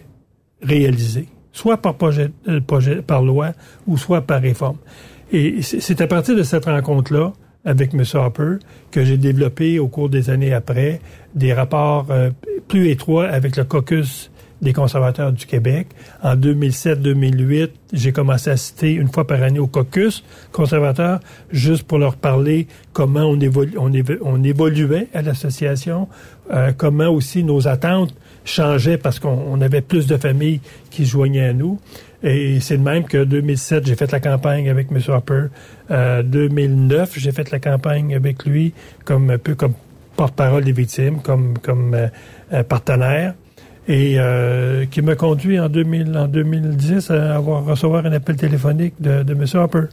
[0.60, 3.52] réalisées, soit par projet, euh, projet, par loi
[3.86, 4.76] ou soit par réforme.
[5.32, 7.32] Et c'est à partir de cette rencontre-là,
[7.64, 8.02] avec M.
[8.14, 8.56] Harper,
[8.90, 11.00] que j'ai développé au cours des années après
[11.34, 12.30] des rapports euh,
[12.66, 14.30] plus étroits avec le caucus
[14.62, 15.88] des conservateurs du Québec.
[16.22, 21.98] En 2007-2008, j'ai commencé à citer une fois par année au caucus conservateur, juste pour
[21.98, 26.08] leur parler comment on, évoluait à l'association,
[26.52, 31.48] euh, comment aussi nos attentes changeaient parce qu'on avait plus de familles qui se joignaient
[31.48, 31.78] à nous.
[32.22, 34.98] Et c'est de même que 2007, j'ai fait la campagne avec M.
[35.08, 35.46] Harper.
[35.90, 38.72] Euh, 2009, j'ai fait la campagne avec lui
[39.04, 39.74] comme un peu comme
[40.16, 43.34] porte-parole des victimes, comme comme euh, partenaire
[43.88, 48.94] et euh, qui m'a conduit en, 2000, en 2010 à avoir recevoir un appel téléphonique
[49.00, 49.44] de, de M.
[49.54, 49.84] Harper.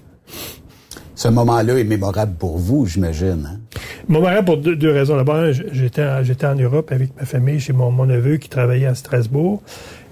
[1.16, 3.50] Ce moment-là est mémorable pour vous, j'imagine.
[3.50, 3.60] Hein?
[4.10, 5.16] Mémorable pour deux, raisons.
[5.16, 8.96] D'abord, j'étais j'étais en Europe avec ma famille chez mon, mon neveu qui travaillait à
[8.96, 9.64] Strasbourg.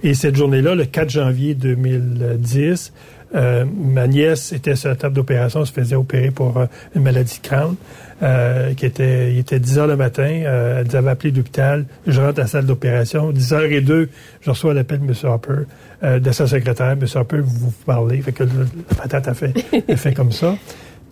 [0.04, 2.94] Et cette journée-là, le 4 janvier 2010,
[3.36, 7.40] euh, ma nièce était sur la table d'opération, se faisait opérer pour euh, une maladie
[7.42, 7.76] de crâne.
[8.24, 11.86] Euh, qui était, il était 10 heures le matin, euh, elle nous avait appelé l'hôpital,
[12.08, 14.08] je rentre à la salle d'opération, 10 heures et deux,
[14.40, 15.14] je reçois l'appel de M.
[15.24, 15.64] Harper,
[16.04, 17.06] euh, de sa secrétaire, M.
[17.14, 19.54] Harper, vous vous parlez, fait que la patate a fait,
[19.90, 20.56] a fait comme ça.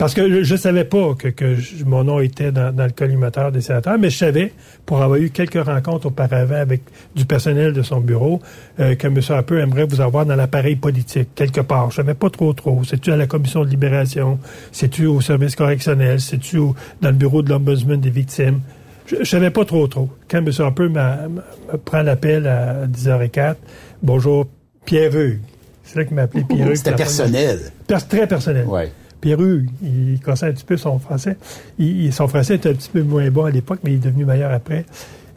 [0.02, 3.52] Parce que je ne savais pas que, que mon nom était dans, dans, le collimateur
[3.52, 4.52] des sénateurs, mais je savais,
[4.84, 6.82] pour avoir eu quelques rencontres auparavant avec
[7.14, 8.40] du personnel de son bureau,
[8.80, 9.20] euh, que M.
[9.28, 11.92] Harper aimerait vous avoir dans l'appareil politique, quelque part.
[11.92, 12.82] Je savais pas trop trop.
[12.82, 14.40] C'est-tu à la commission de libération?
[14.72, 16.20] C'est-tu au service correctionnel?
[16.20, 16.58] C'est-tu
[17.00, 18.58] dans le bureau de l'ombudsman des victimes?
[19.06, 20.10] Je, ne savais pas trop trop.
[20.28, 20.50] Quand M.
[20.58, 23.54] Harper me prend l'appel à 10h04,
[24.02, 24.48] bonjour,
[24.84, 25.38] Pierre Hugues.
[25.84, 26.74] C'est là qu'il m'a appelé Pierre Hugues.
[26.74, 27.60] C'était personnel.
[28.08, 28.66] très personnel.
[28.66, 28.90] Ouais.
[29.22, 29.38] Pierre
[29.82, 31.38] il connaissait un petit peu son français.
[31.78, 34.24] Il, son français était un petit peu moins bon à l'époque, mais il est devenu
[34.24, 34.84] meilleur après.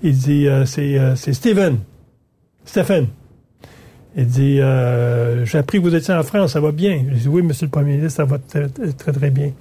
[0.02, 1.34] Il dit, euh, euh, c'est.
[1.34, 1.78] Stephen.
[4.17, 7.06] Il dit, euh, j'ai appris que vous étiez en France, ça va bien.
[7.12, 9.52] Je dis, oui, monsieur le premier ministre, ça va très, très, bien.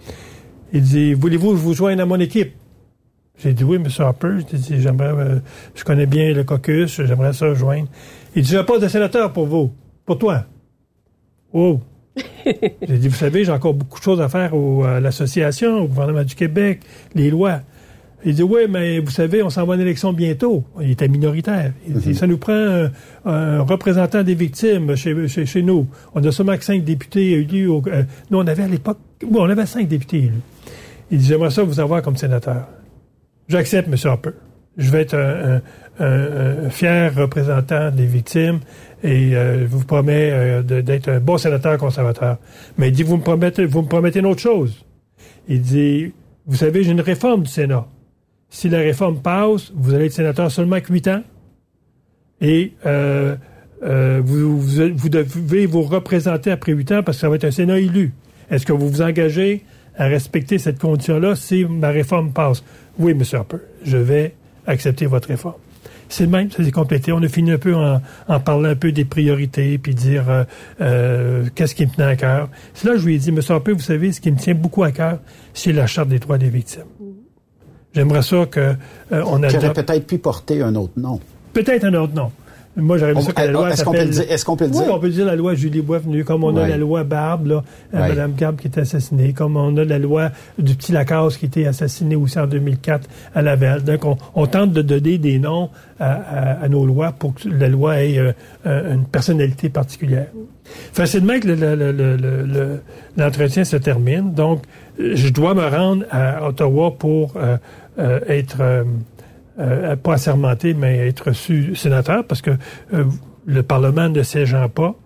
[0.72, 2.54] Il dit, voulez-vous vous joindre à mon équipe?
[3.36, 4.38] J'ai dit, oui, monsieur Harper.
[4.38, 5.42] Je dit, j'aimerais,
[5.74, 7.88] je connais bien le caucus, j'aimerais ça joindre.
[8.34, 9.70] Il dit, j'ai pas de sénateur pour vous.
[10.06, 10.44] Pour toi.
[11.52, 11.80] Oh.
[12.46, 14.52] j'ai dit, vous savez, j'ai encore beaucoup de choses à faire
[14.84, 16.80] à l'association, au gouvernement du Québec,
[17.14, 17.60] les lois.
[18.26, 20.64] Il dit, oui, mais vous savez, on s'en va en élection bientôt.
[20.80, 21.72] Il était minoritaire.
[21.86, 22.14] Il dit, mhm.
[22.14, 22.88] ça nous prend
[23.26, 25.86] un, représentant des victimes chez, chez, nous.
[26.14, 27.70] On a seulement que cinq députés élus.
[27.70, 28.98] Euh, nous, on avait à l'époque,
[29.28, 30.40] bon, on avait cinq députés élus.
[31.10, 32.66] Il dit, j'aimerais ça vous avoir comme sénateur.
[33.48, 33.96] J'accepte, M.
[34.04, 34.30] Harper.
[34.78, 35.14] je vais être
[36.00, 38.60] un, fier représentant des victimes
[39.04, 42.38] et je vous promets d'être un bon sénateur conservateur.
[42.78, 44.84] Mais il dit, vous me promettez, vous me promettez une autre chose.
[45.46, 46.12] Il dit,
[46.46, 47.86] vous savez, j'ai une réforme du Sénat.
[48.50, 51.22] Si la réforme passe, vous allez être sénateur seulement avec 8 ans.
[52.40, 53.36] Et euh,
[53.82, 57.50] euh, vous, vous, devez vous représenter après 8 ans parce que ça va être un
[57.50, 58.12] Sénat élu.
[58.50, 59.64] Est-ce que vous vous engagez
[59.96, 62.62] à respecter cette condition-là si ma réforme passe?
[62.98, 63.22] Oui, M.
[63.32, 64.34] Harper, je vais
[64.66, 65.63] accepter votre réforme.
[66.08, 67.12] C'est le même, ça s'est complété.
[67.12, 70.44] On a fini un peu en, parlant un peu des priorités, puis dire euh,
[70.80, 72.48] euh, qu'est-ce qui me tenait à cœur.
[72.74, 73.40] C'est là que je lui ai dit, M.
[73.48, 75.18] Harper, vous savez, ce qui me tient beaucoup à cœur,
[75.52, 76.84] c'est la Charte des droits des victimes.
[77.94, 78.74] J'aimerais ça que euh,
[79.26, 79.54] on a...
[79.54, 81.20] aurait peut-être pu porter un autre nom.
[81.52, 82.32] Peut-être un autre nom.
[82.76, 84.24] Moi, j'aurais ça que la loi Est-ce qu'on peut le dire?
[84.30, 84.82] Est-ce qu'on peut le dire?
[84.82, 87.64] Oui, on peut dire la loi Julie Boisvenu, comme on a la loi Barbe, là,
[87.94, 91.46] euh, Mme Garbe qui est assassinée, comme on a la loi du petit Lacasse qui
[91.46, 93.84] était assassiné aussi en 2004 à Laval.
[93.84, 94.00] Donc,
[94.34, 98.94] on, tente de donner des noms à, nos lois pour que la loi ait euh,
[98.94, 100.26] une personnalité particulière.
[100.92, 101.48] Facilement que
[103.16, 104.32] l'entretien se termine.
[104.32, 104.62] Donc,
[104.98, 108.84] je dois me rendre à Ottawa pour euh, être
[109.58, 112.50] euh, pas assermenté, mais être reçu sénateur, parce que
[112.92, 113.04] euh,
[113.46, 114.96] le Parlement ne siégeant pas,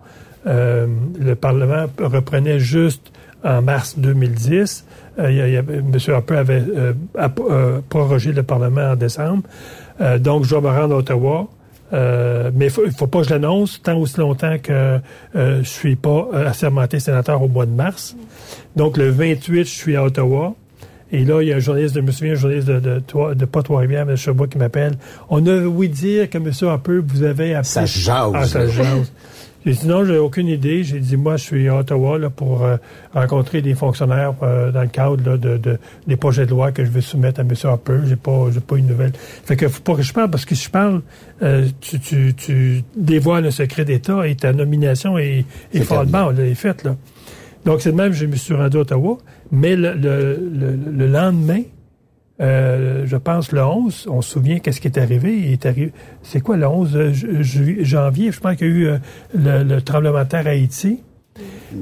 [0.47, 0.87] euh,
[1.19, 3.11] le Parlement reprenait juste
[3.43, 4.85] en mars 2010.
[5.19, 5.91] Il y M.
[6.07, 6.63] Harper avait
[7.89, 9.43] prorogé le Parlement en décembre.
[10.19, 11.47] donc, je dois me rendre à Ottawa.
[11.91, 14.99] mais il faut, faut pas que je l'annonce tant aussi longtemps que
[15.35, 18.15] je suis pas assermenté sénateur au mois de mars.
[18.77, 20.55] Donc, le 28, je suis à Ottawa.
[21.11, 22.99] Et là, il y a un journaliste, de, je me souviens, un journaliste de, de,
[22.99, 24.15] de, de pas Trois-Rivières, M.
[24.15, 24.93] Sherbrooke, qui m'appelle.
[25.29, 26.51] On a oui dire que M.
[26.61, 27.63] Harper, vous avez appelé...
[27.69, 28.31] Ça jase.
[28.33, 29.11] Ah, ça jase.
[29.65, 30.83] J'ai dit non, j'ai aucune idée.
[30.83, 32.77] J'ai dit moi, je suis à Ottawa là, pour euh,
[33.13, 36.85] rencontrer des fonctionnaires euh, dans le cadre là, de, de, des projets de loi que
[36.85, 37.53] je vais soumettre à M.
[37.63, 37.99] Harper.
[38.05, 39.11] J'ai pas, j'ai pas une nouvelle.
[39.17, 41.01] Fait que faut pas que je parle parce que si je parle,
[41.41, 45.43] euh, tu, tu, tu dévoiles le secret d'État et ta nomination est,
[45.73, 46.95] est, est faite là.
[47.65, 49.17] Donc, c'est de même, je me suis rendu à Ottawa.
[49.51, 51.61] Mais le, le, lendemain,
[52.41, 55.35] euh, je pense le 11, on se souvient qu'est-ce qui est arrivé.
[55.37, 55.91] Il est arrivé.
[56.21, 57.13] C'est quoi le 11 euh,
[57.81, 58.31] janvier?
[58.31, 61.01] Je pense qu'il y a eu euh, le, tremblement de terre à Haïti.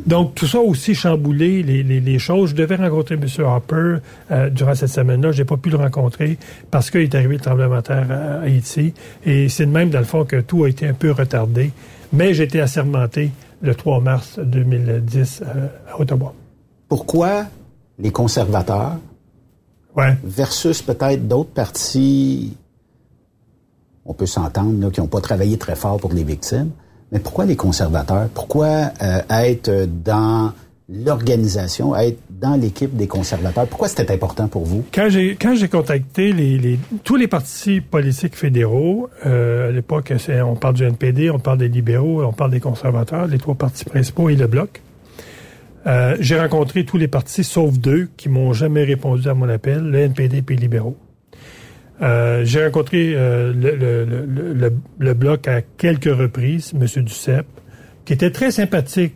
[0.06, 2.52] Donc, tout ça aussi chamboulé les, les, choses.
[2.52, 3.26] Je devais rencontrer M.
[3.40, 3.98] Harper
[4.52, 5.32] durant cette semaine-là.
[5.32, 6.38] J'ai pas pu le rencontrer
[6.70, 8.94] parce qu'il est arrivé le tremblement de terre à Haïti.
[9.26, 11.72] Et c'est de même, dans le fond, que tout a été un peu retardé.
[12.14, 15.44] Mais j'ai été assermenté le 3 mars 2010
[15.90, 16.36] à Ottawa.
[16.88, 17.46] Pourquoi
[18.00, 18.98] les conservateurs
[20.24, 22.56] versus peut-être d'autres partis,
[24.06, 26.72] on peut s'entendre, qui n'ont pas travaillé très fort pour les victimes,
[27.12, 28.28] mais pourquoi les conservateurs?
[28.34, 30.52] Pourquoi euh, être dans
[30.90, 33.66] l'organisation, être dans l'équipe des conservateurs?
[33.68, 34.84] Pourquoi c'était important pour vous?
[34.94, 40.14] Quand j'ai quand j'ai contacté les, tous les partis politiques fédéraux, euh, à l'époque,
[40.46, 43.86] on parle du NPD, on parle des libéraux, on parle des conservateurs, les trois partis
[43.86, 44.82] principaux et le bloc.
[45.88, 49.80] Euh, j'ai rencontré tous les partis, sauf deux, qui m'ont jamais répondu à mon appel,
[49.80, 50.98] le NPD et les libéraux.
[52.02, 53.54] Euh, j'ai rencontré euh,
[55.00, 57.04] le, bloc à quelques reprises, M.
[57.04, 57.48] Duceppe,
[58.06, 59.16] qui était très sympathique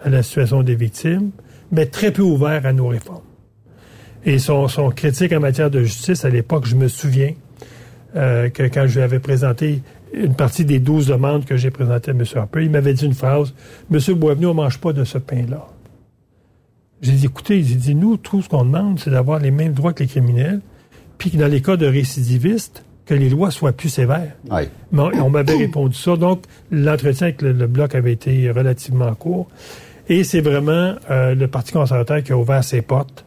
[0.00, 1.30] à la situation des victimes,
[1.70, 3.22] mais très peu ouvert à nos réformes.
[4.24, 7.32] Et son, son critique en matière de justice, à l'époque, je me souviens
[8.12, 12.14] que quand je lui avais présenté une partie des douze demandes que j'ai présentées à
[12.14, 12.24] M.
[12.34, 13.54] Harper, il m'avait dit une phrase,
[13.90, 15.68] «Monsieur Boisvenu, on mange pas de ce pain-là.»
[17.02, 19.94] J'ai dit, écoutez, il dit, nous, tout ce qu'on demande, c'est d'avoir les mêmes droits
[19.94, 20.60] que les criminels,
[21.16, 24.36] puis que dans les cas de récidivistes, que les lois soient plus sévères.
[24.50, 24.62] Oui.
[24.92, 26.16] Mais on m'avait répondu ça.
[26.16, 29.48] Donc, l'entretien avec le, bloc avait été relativement court.
[30.08, 33.24] Et c'est vraiment euh, le Parti conservateur qui a ouvert ses portes.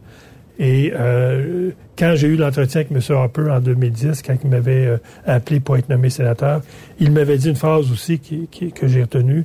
[0.58, 3.18] Et euh, quand j'ai eu l'entretien avec M.
[3.18, 6.62] Harper en 2010, quand il m'avait euh, appelé pour être nommé sénateur,
[7.00, 9.44] il m'avait dit une phrase aussi qui, que j'ai retenue.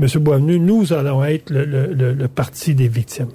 [0.00, 0.08] M.
[0.20, 3.28] Boisvenu, nous allons être le parti des victimes.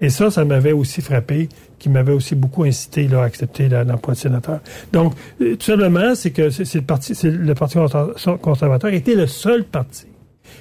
[0.00, 4.14] Et ça, ça m'avait aussi frappé, qui m'avait aussi beaucoup incité là, à accepter l'emploi
[4.14, 4.60] de sénateur.
[4.92, 7.78] Donc, euh, tout simplement, c'est que c'est le parti, le parti
[8.40, 10.06] conservateur était le seul parti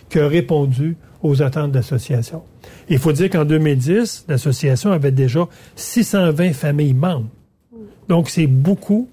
[0.09, 2.43] qui a répondu aux attentes d'association.
[2.89, 7.29] Il faut dire qu'en 2010, l'association avait déjà 620 familles membres.
[8.07, 9.09] Donc, c'est beaucoup.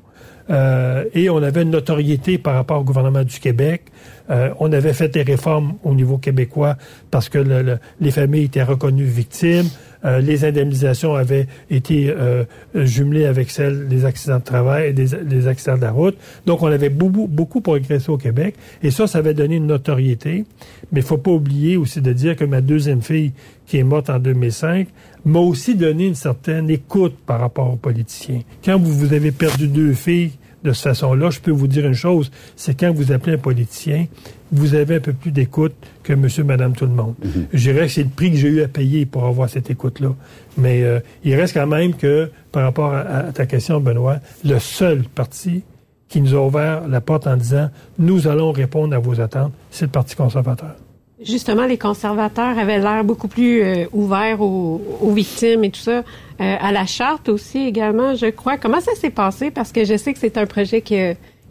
[0.48, 3.82] Euh, et on avait une notoriété par rapport au gouvernement du Québec.
[4.30, 6.76] Euh, on avait fait des réformes au niveau québécois
[7.10, 9.68] parce que le, les familles étaient reconnues victimes.
[10.04, 15.48] Euh, les indemnisations avaient été euh, jumelées avec celles des accidents de travail et des,
[15.48, 16.16] accidents de la route.
[16.44, 18.54] Donc, on avait beaucoup, beaucoup progressé au Québec.
[18.82, 20.44] Et ça, ça avait donné une notoriété.
[20.92, 23.32] Mais il faut pas oublier aussi de dire que ma deuxième fille,
[23.66, 24.88] qui est morte en 2005,
[25.24, 28.42] m'a aussi donné une certaine écoute par rapport aux politiciens.
[28.64, 30.32] Quand vous avez perdu deux filles
[30.66, 34.06] de cette façon-là, je peux vous dire une chose, c'est quand vous appelez un politicien,
[34.52, 37.14] vous avez un peu plus d'écoute que monsieur, madame, tout le monde.
[37.24, 37.46] Mhm.
[37.52, 40.14] Je dirais que c'est le prix que j'ai eu à payer pour avoir cette écoute-là.
[40.56, 45.02] Mais euh, il reste quand même que, par rapport à, ta question, Benoît, le seul
[45.02, 45.62] parti
[46.08, 49.86] qui nous a ouvert la porte en disant nous allons répondre à vos attentes, c'est
[49.86, 50.76] le Parti conservateur.
[51.20, 56.02] Justement, les conservateurs avaient l'air beaucoup plus euh, ouverts aux, victimes et tout ça.
[56.40, 58.58] Euh, à la charte aussi également, je crois.
[58.58, 59.50] Comment ça s'est passé?
[59.50, 60.96] Parce que je sais que c'est un projet qui,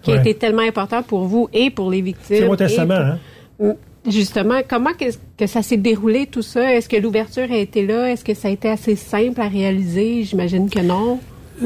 [0.04, 2.38] qui a été tellement important pour vous et pour les victimes.
[2.38, 3.20] C'est mon testament, hein?
[3.60, 3.72] Mm.
[4.08, 5.06] Justement, comment que,
[5.36, 6.76] que ça s'est déroulé tout ça?
[6.76, 8.12] Est-ce que l'ouverture a été là?
[8.12, 10.22] Est-ce que ça a été assez simple à réaliser?
[10.24, 11.20] J'imagine que non.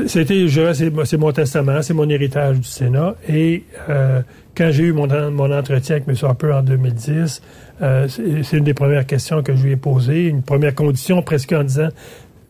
[0.08, 3.16] C'était, je c'est mon testament, c'est mon héritage du Sénat.
[3.28, 4.22] Et euh,
[4.56, 6.16] quand j'ai eu mon, mon entretien avec M.
[6.22, 7.42] Harper en 2010,
[7.82, 11.54] euh, c'est une des premières questions que je lui ai posées, une première condition presque
[11.54, 11.90] en disant,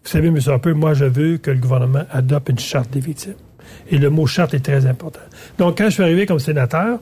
[0.10, 0.40] vous savez, M.
[0.48, 3.36] Harper, moi je veux que le gouvernement adopte une charte des victimes.
[3.92, 5.20] Et le mot charte est très important.
[5.60, 6.98] Donc, quand je suis arrivé comme sénateur,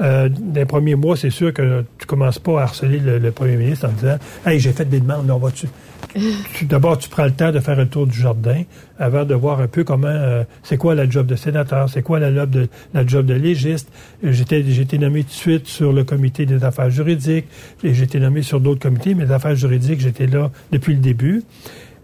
[0.00, 3.86] euh, les premiers mois, c'est sûr que tu commences pas à harceler le, premier ministre
[3.86, 5.68] en disant Hey, j'ai fait des demandes, on va-tu?
[6.62, 8.62] D'abord, tu prends le temps de faire un tour du jardin
[8.98, 12.18] avant de voir un peu comment euh, c'est quoi la job de sénateur, c'est quoi
[12.18, 13.88] la job de la job de légiste.
[14.24, 17.46] J'étais j'ai été nommé tout de suite sur le comité des affaires juridiques
[17.84, 21.00] et j'ai été nommé sur d'autres comités, mais les affaires juridiques, j'étais là depuis le
[21.00, 21.44] début.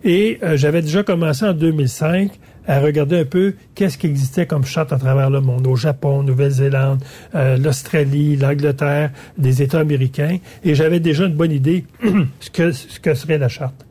[0.05, 2.31] Et euh, j'avais déjà commencé en 2005
[2.67, 6.23] à regarder un peu qu'est-ce qui existait comme charte à travers le monde, au Japon,
[6.23, 7.03] Nouvelle-Zélande,
[7.35, 11.85] euh, l'Australie, l'Angleterre, des États américains, et j'avais déjà une bonne idée
[12.41, 13.85] ce que ce que serait la charte.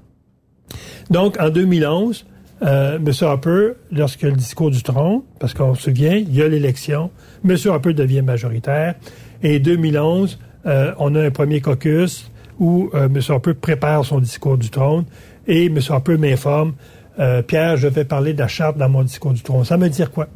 [1.09, 2.25] Donc, en 2011,
[2.63, 3.11] euh, M.
[3.21, 7.11] Harper, lorsque le discours du trône, parce qu'on se souvient, il y a l'élection,
[7.47, 7.55] M.
[7.65, 8.95] Harper devient majoritaire,
[9.41, 13.19] et 2011, euh, on a un premier caucus où euh, M.
[13.27, 15.03] Harper prépare son discours du trône,
[15.47, 15.79] et M.
[15.89, 16.73] Harper m'informe
[17.19, 19.63] euh, Pierre, je vais parler de la charte dans mon discours du trône.
[19.65, 20.27] Ça veut dire quoi?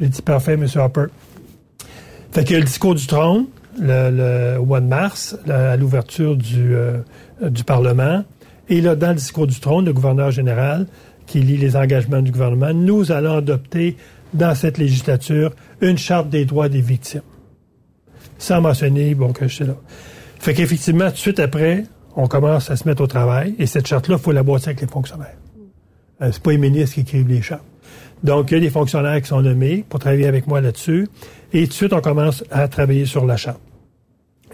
[0.00, 0.66] J'ai dit parfait, M.
[0.76, 1.06] Harper.
[2.30, 3.46] Fait que le discours du trône,
[3.80, 6.98] le, au mois de mars, à l'ouverture du, euh,
[7.42, 8.24] du Parlement,
[8.68, 10.86] et là, dans le discours du trône, le gouverneur général,
[11.26, 13.96] qui lit les engagements du gouvernement, nous allons adopter
[14.34, 17.22] dans cette législature une charte des droits des victimes.
[18.38, 19.76] Sans mentionner, bon, que je suis là.
[20.38, 21.84] Fait qu'effectivement, tout de suite après,
[22.16, 24.80] on commence à se mettre au travail, et cette charte-là, il faut la boîter avec
[24.80, 25.36] les fonctionnaires.
[26.20, 27.64] Euh, c'est pas les ministres qui écrivent les chartes.
[28.24, 31.06] Donc, il y a des fonctionnaires qui sont nommés pour travailler avec moi là-dessus.
[31.52, 33.60] Et tout de suite, on commence à travailler sur la charte.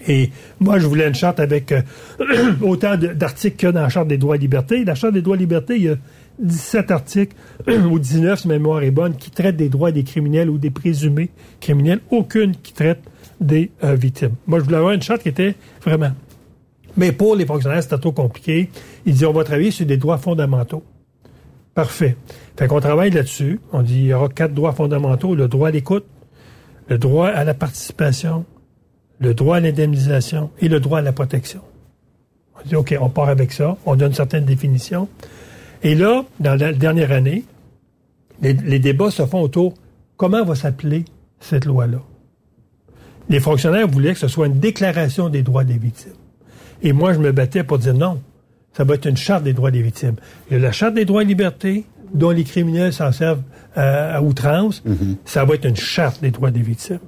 [0.07, 0.31] Et
[0.61, 1.83] moi, je voulais une charte avec euh,
[2.63, 4.85] autant d'articles que dans la Charte des droits et libertés.
[4.85, 5.97] La Charte des droits et libertés, il y a
[6.41, 7.35] 17 articles,
[7.91, 10.71] ou 19, si ma mémoire est bonne, qui traitent des droits des criminels ou des
[10.71, 11.31] présumés
[11.61, 12.01] criminels.
[12.11, 13.01] Aucune qui traite
[13.41, 14.33] des euh, victimes.
[14.47, 16.11] Moi, je voulais avoir une charte qui était vraiment...
[16.97, 18.70] Mais pour les fonctionnaires, c'était trop compliqué.
[19.05, 20.82] Ils disent, on va travailler sur des droits fondamentaux.
[21.74, 22.16] Parfait.
[22.57, 23.61] Fait qu'on travaille là-dessus.
[23.72, 25.34] On dit il y aura quatre droits fondamentaux.
[25.34, 26.07] Le droit à l'écoute,
[26.88, 28.45] le droit à la participation,
[29.18, 31.61] le droit à l'indemnisation et le droit à la protection.
[32.57, 33.76] On dit, OK, on part avec ça.
[33.86, 35.09] On donne certaines définitions.
[35.82, 37.45] Et là, dans la dernière année,
[38.40, 39.74] les, débats se font autour
[40.16, 41.05] comment va s'appeler
[41.40, 42.01] cette loi-là?
[43.28, 46.12] Les fonctionnaires voulaient que ce soit une déclaration des droits des victimes.
[46.85, 48.20] Et moi, je me battais pour dire non
[48.76, 50.16] ça va être une charte des droits des victimes.
[50.51, 53.43] Il y a la charte des droits et libertés, dont les criminels s'en servent
[53.76, 54.82] euh, à outrance.
[54.85, 55.16] Mhm.
[55.24, 56.99] Ça va être une charte des droits des victimes.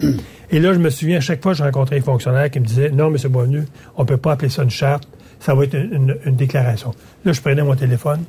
[0.51, 2.91] Et là, je me souviens, à chaque fois, je rencontrais un fonctionnaire qui me disait,
[2.91, 3.17] non, M.
[3.29, 3.65] Bonnu,
[3.97, 5.09] on peut pas appeler ça une charte,
[5.41, 6.93] ça va être une, déclaration.
[7.25, 8.21] Là, je prenais mon téléphone,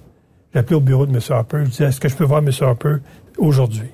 [0.53, 1.19] j'appelais au bureau de M.
[1.29, 2.49] Harper, je disais, est-ce que je peux voir M.
[2.61, 2.97] Harper
[3.37, 3.89] aujourd'hui?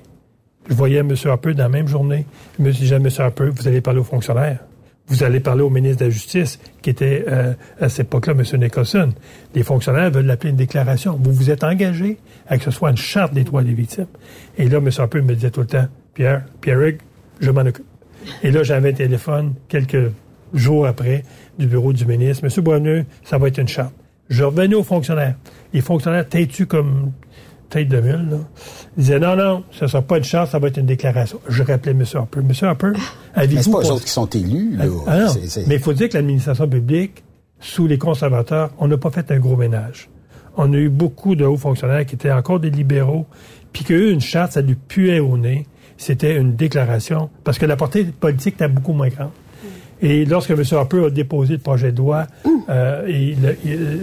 [0.68, 1.14] Je voyais M.
[1.24, 2.24] Harper dans la même journée.
[2.58, 3.08] Je me disais, M.
[3.18, 4.60] Harper, vous allez parler aux fonctionnaires
[5.08, 8.60] vous allez parler au ministre de la Justice, qui était euh, à cette époque-là M.
[8.60, 9.12] Nicholson.
[9.54, 11.18] Les fonctionnaires veulent l'appeler une déclaration.
[11.22, 14.06] Vous vous êtes engagé à que ce soit une charte des droits des victimes.
[14.56, 14.88] Et là, M.
[14.96, 16.78] Harper me disait tout le temps, Pierre, Pierre
[17.40, 17.84] je m'en occupe.
[18.42, 20.10] Et là, j'avais un téléphone quelques
[20.54, 21.24] jours après
[21.58, 22.44] du bureau du ministre.
[22.44, 23.94] Monsieur Boisneux, ça va être une charte.
[24.30, 25.34] Je revenais aux fonctionnaires.
[25.74, 27.12] Les fonctionnaires têtus comme
[27.74, 28.36] tête de mule, là.
[28.96, 31.40] Il disait non, non, ce ne sera pas une charte, ça va être une déclaration.
[31.48, 32.04] Je rappelais M.
[32.14, 32.38] Harper.
[32.38, 32.52] M.
[32.62, 32.92] Harper,
[33.34, 33.54] avez-vous.
[33.56, 34.84] Mais c'est pas eux autres qui sont élus, là.
[35.08, 35.32] Ah, non.
[35.66, 37.24] Mais il faut dire que l'administration publique,
[37.58, 40.08] sous les conservateurs, on n'a pas fait un gros ménage.
[40.56, 43.26] On a eu beaucoup de hauts fonctionnaires qui étaient encore des libéraux,
[43.72, 45.66] puis qu'eux, une charte, ça lui puait au nez.
[45.96, 49.30] C'était une déclaration, parce que la portée politique était beaucoup moins grande.
[50.04, 50.62] Et lorsque M.
[50.72, 52.26] Harper a déposé le projet de loi
[52.68, 53.34] euh, et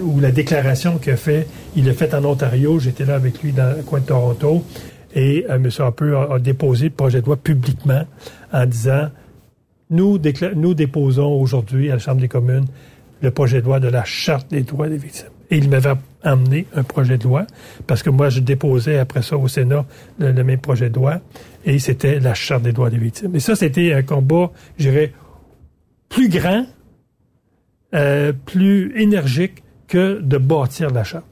[0.02, 1.46] ou la déclaration qu'il a fait,
[1.76, 4.64] il l'a fait en Ontario, j'étais là avec lui dans le coin de Toronto,
[5.14, 5.68] et euh, M.
[5.78, 8.02] Harper a, déposé le projet de loi publiquement
[8.52, 9.10] en disant
[9.90, 10.18] nous,
[10.56, 12.66] nous déposons aujourd'hui à la Chambre des communes
[13.20, 15.28] le projet de loi de la Charte des droits des victimes.
[15.52, 15.92] Et il m'avait
[16.24, 17.46] amené un projet de loi,
[17.86, 19.84] parce que moi, je déposais après ça au Sénat
[20.18, 21.20] le, même projet de loi,
[21.64, 23.36] et c'était la Charte des droits des victimes.
[23.36, 25.12] Et ça, c'était un combat, je dirais,
[26.12, 26.66] plus grand,
[27.94, 31.24] euh, plus énergique que de bâtir la Charte.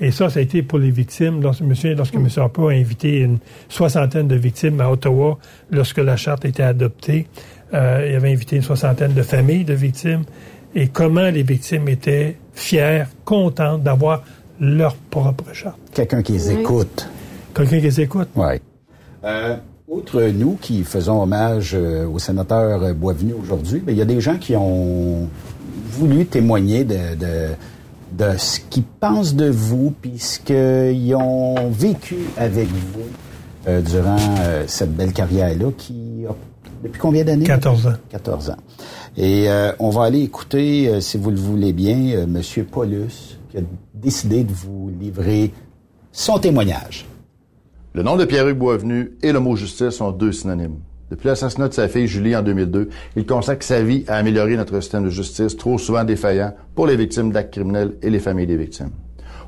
[0.00, 1.42] Et ça, ça a été pour les victimes.
[1.42, 2.28] Lorsque, monsieur, lorsque M.
[2.36, 3.38] Harper a invité une
[3.68, 5.38] soixantaine de victimes à Ottawa,
[5.70, 7.26] lorsque la charte a été adoptée,
[7.74, 10.22] euh, il avait invité une soixantaine de familles de victimes.
[10.74, 14.22] Et comment les victimes étaient fières, contentes d'avoir
[14.60, 15.78] leur propre charte.
[15.94, 17.08] Quelqu'un qui les écoute.
[17.54, 18.28] Quelqu'un qui les écoute?
[18.36, 18.60] Oui.
[19.24, 19.56] Euh,
[19.88, 24.20] outre nous qui faisons hommage euh, au sénateur Boisvenu aujourd'hui, ben, il y a des
[24.20, 25.28] gens qui ont
[25.90, 26.96] voulu témoigner de
[28.12, 33.06] de ce qu'ils pensent de vous, puis ce qu'ils ont vécu avec vous
[33.66, 36.34] euh, durant euh, cette belle carrière-là qui a
[36.82, 37.44] depuis combien d'années?
[37.44, 37.94] 14 ans.
[38.10, 38.56] 14 ans.
[39.16, 43.62] Et euh, on va aller écouter, si vous le voulez bien, Monsieur Paulus, qui a
[43.94, 45.52] décidé de vous livrer
[46.12, 47.04] son témoignage.
[47.98, 50.78] Le nom de Pierre-Hugues Boisvenu et le mot justice sont deux synonymes.
[51.10, 54.78] Depuis l'assassinat de sa fille Julie en 2002, il consacre sa vie à améliorer notre
[54.80, 58.56] système de justice, trop souvent défaillant pour les victimes d'actes criminels et les familles des
[58.56, 58.92] victimes.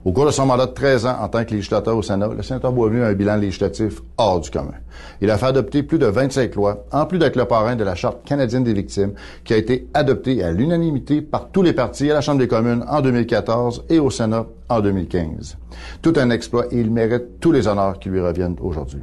[0.03, 2.43] Au cours de son mandat de 13 ans en tant que législateur au Sénat, le
[2.43, 4.73] sénateur Boisvenu a un bilan législatif hors du commun.
[5.21, 7.95] Il a fait adopter plus de 25 lois, en plus d'être le parrain de la
[7.95, 9.13] Charte canadienne des victimes,
[9.45, 12.83] qui a été adoptée à l'unanimité par tous les partis à la Chambre des communes
[12.89, 15.59] en 2014 et au Sénat en 2015.
[16.01, 19.03] Tout un exploit et il mérite tous les honneurs qui lui reviennent aujourd'hui.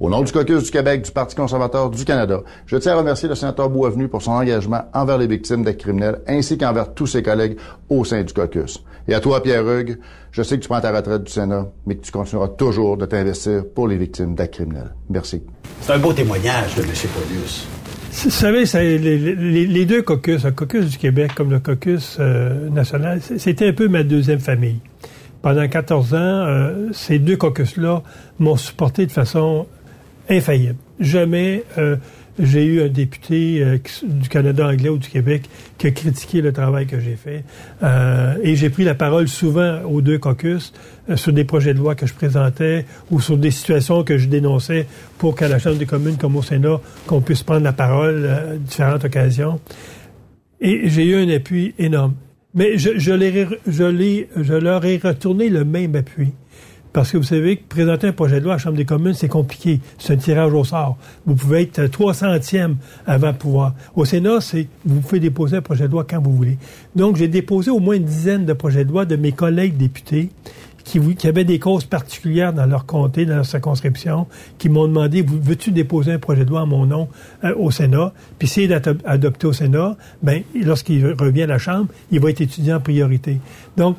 [0.00, 3.28] Au nom du caucus du Québec du Parti conservateur du Canada, je tiens à remercier
[3.28, 7.22] le sénateur Boisvenu pour son engagement envers les victimes d'actes criminels ainsi qu'envers tous ses
[7.22, 7.58] collègues
[7.90, 8.82] au sein du caucus.
[9.08, 9.98] Et à toi, Pierre Hugues,
[10.32, 13.04] je sais que tu prends ta retraite du Sénat, mais que tu continueras toujours de
[13.04, 14.94] t'investir pour les victimes d'actes criminels.
[15.10, 15.42] Merci.
[15.82, 16.88] C'est un beau témoignage de M.
[16.88, 17.68] Paulus.
[18.24, 18.30] Vous
[18.64, 23.74] savez, les, deux caucus, le caucus du Québec comme le caucus euh, national, c'était un
[23.74, 24.80] peu ma deuxième famille.
[25.42, 28.02] Pendant 14 ans, euh, ces deux caucus-là
[28.38, 29.66] m'ont supporté de façon
[30.30, 30.76] infaillible.
[30.98, 31.96] Jamais euh,
[32.38, 35.42] j'ai eu un député euh, du Canada anglais ou du Québec
[35.76, 37.44] qui a critiqué le travail que j'ai fait.
[37.82, 40.72] Euh, et j'ai pris la parole souvent aux deux caucus
[41.16, 44.86] sur des projets de loi que je présentais ou sur des situations que je dénonçais
[45.18, 48.56] pour qu'à la Chambre des communes comme au Sénat, qu'on puisse prendre la parole à
[48.56, 49.60] différentes occasions.
[50.60, 52.14] Et j'ai eu un appui énorme.
[52.54, 53.12] Mais je, je,
[53.66, 56.32] je, je leur ai retourné le même appui.
[56.92, 59.14] Parce que vous savez que présenter un projet de loi à la Chambre des communes,
[59.14, 59.80] c'est compliqué.
[59.98, 60.96] C'est un tirage au sort.
[61.24, 62.76] Vous pouvez être trois centièmes
[63.06, 63.74] avant de pouvoir.
[63.94, 66.58] Au Sénat, c'est vous pouvez déposer un projet de loi quand vous voulez.
[66.96, 70.30] Donc, j'ai déposé au moins une dizaine de projets de loi de mes collègues députés
[70.84, 74.26] qui, avaient des causes particulières dans leur comté, dans leur circonscription,
[74.58, 77.08] qui m'ont demandé veux-tu déposer un projet de loi à mon nom
[77.44, 78.12] euh, au Sénat?
[78.38, 82.40] Puis s'il est adopté au Sénat, ben lorsqu'il revient à la Chambre, il va être
[82.40, 83.40] étudié en priorité.
[83.76, 83.96] Donc,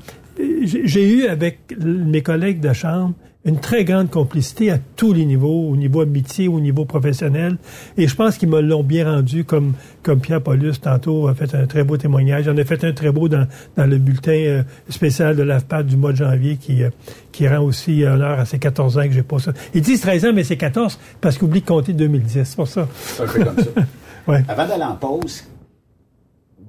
[0.64, 3.14] j'ai eu avec mes collègues de chambre
[3.44, 7.58] une très grande complicité à tous les niveaux, au niveau amitié, au niveau professionnel.
[7.98, 9.74] Et je pense qu'ils me l'ont bien rendu, comme,
[10.04, 12.46] comme Pierre Paulus tantôt a fait un très beau témoignage.
[12.46, 15.98] J'en ai fait un très beau dans, dans le bulletin euh, spécial de l'AFPAD du
[15.98, 16.92] mois de janvier qui, euh,
[17.32, 19.54] qui rend aussi honneur à ces 14 ans que j'ai pas ça.
[19.74, 22.44] Ils disent 13 ans, mais c'est 14 parce qu'ils oublient de compter 2010.
[22.44, 22.88] C'est pour ça.
[22.94, 23.70] Ça fait comme ça.
[24.28, 24.44] ouais.
[24.48, 25.46] Avant d'aller en pause,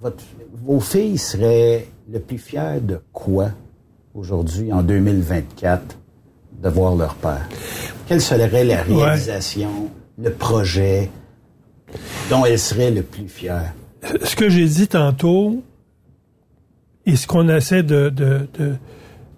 [0.01, 0.25] votre,
[0.65, 3.51] vos filles seraient le plus fiers de quoi?
[4.15, 5.99] Aujourd'hui, en 2024,
[6.63, 7.49] de voir leur père?
[8.07, 11.11] Quelle serait la réalisation, le projet
[12.31, 13.73] dont elles seraient le plus fières?
[14.23, 15.63] Ce que j'ai dit tantôt,
[17.07, 18.75] et ce qu'on essaie de, de, de,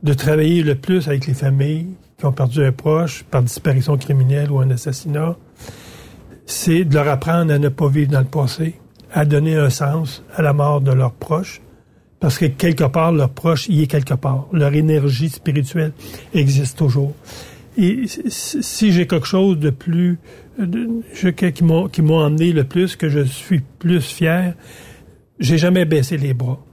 [0.02, 4.50] de, travailler le plus avec les familles qui ont perdu un proche par disparition criminelle
[4.50, 5.36] ou un assassinat,
[6.46, 8.74] c'est de leur apprendre à ne pas vivre dans le passé,
[9.12, 11.62] à donner un sens à la mort de leurs proches,
[12.24, 14.46] parce que quelque part, leur proche y est quelque part.
[14.50, 15.92] Leur énergie spirituelle
[16.32, 17.12] existe toujours.
[17.76, 20.18] Et si j'ai quelque chose de plus,
[20.58, 24.54] de, je, qui m'ont qui m'ont emmené le plus, que je suis plus fier,
[25.38, 26.64] j'ai jamais baissé les bras.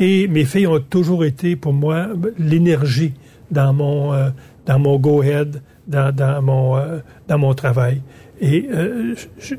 [0.00, 3.12] Et mes filles ont toujours été pour moi l'énergie
[3.52, 4.30] dans mon euh,
[4.66, 6.98] dans mon go ahead, dans, dans mon euh,
[7.28, 8.02] dans mon travail.
[8.40, 9.14] Et euh,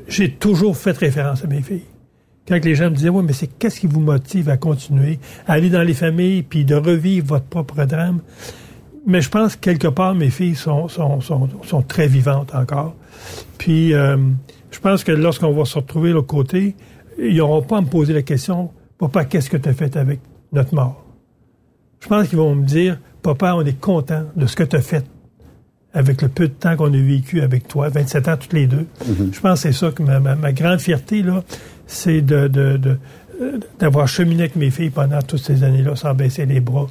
[0.08, 1.89] j'ai toujours fait référence à mes filles
[2.50, 5.52] quand les gens me disaient, oui, mais c'est qu'est-ce qui vous motive à continuer, à
[5.52, 8.20] aller dans les familles, puis de revivre votre propre drame?
[9.06, 10.88] Mais je pense que quelque part, mes filles sont,
[11.86, 12.96] très vivantes encore.
[13.56, 14.16] Puis, euh,
[14.72, 16.74] je pense que lorsqu'on va se retrouver de l'autre côté,
[17.20, 20.18] ils n'auront pas à me poser la question, papa, qu'est-ce que tu as fait avec
[20.52, 21.04] notre mort?
[22.00, 24.80] Je pense qu'ils vont me dire, papa, on est content de ce que tu as
[24.80, 25.04] fait
[25.92, 28.86] avec le peu de temps qu'on a vécu avec toi, 27 ans toutes les deux.
[29.04, 29.32] Mm-hmm.
[29.32, 31.42] Je pense que c'est ça que ma, grande fierté, là,
[31.86, 32.48] c'est de,
[33.78, 36.86] d'avoir cheminé avec mes filles pendant toutes ces années-là sans baisser les bras,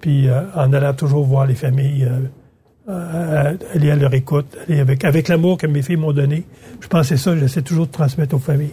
[0.00, 4.80] puis euh, en allant toujours voir les familles, euh, euh, aller à leur écoute, aller
[4.80, 6.44] avec, avec l'amour que mes filles m'ont donné.
[6.80, 8.70] Je pense que c'est ça que j'essaie toujours de transmettre aux familles.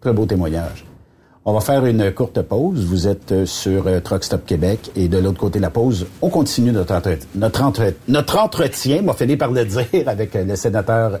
[0.00, 0.84] Très beau témoignage.
[1.48, 2.84] On va faire une courte pause.
[2.86, 6.08] Vous êtes euh, sur euh, Truck Stop Québec et de l'autre côté de la pause,
[6.20, 7.28] on continue notre, entretien.
[7.36, 11.20] notre, notre entretien, m'a fini par le dire, avec euh, le sénateur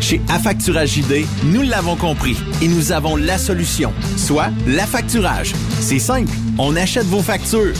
[0.00, 5.52] Chez Affacturage JD, nous l'avons compris et nous avons la solution, soit l'affacturage.
[5.80, 7.74] C'est simple, on achète vos factures.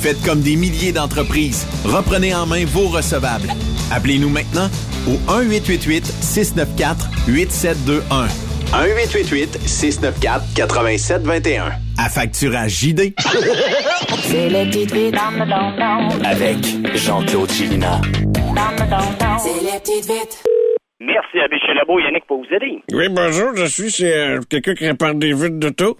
[0.00, 1.66] Faites comme des milliers d'entreprises.
[1.84, 3.52] Reprenez en main vos recevables.
[3.90, 4.70] Appelez-nous maintenant
[5.06, 8.28] au 1-888-694-8721.
[8.72, 11.72] 1-888-694-8721.
[11.98, 13.14] Affacturage JD.
[14.22, 15.16] C'est les petites vites.
[16.24, 16.58] Avec
[16.94, 18.00] Jean-Claude Chilina.
[19.42, 20.42] C'est les petites vites.
[21.00, 22.82] Merci, Abbé Labo, Yannick, pour vous aider.
[22.92, 25.96] Oui, bonjour, je suis c'est, euh, quelqu'un qui répare des vitres d'auto.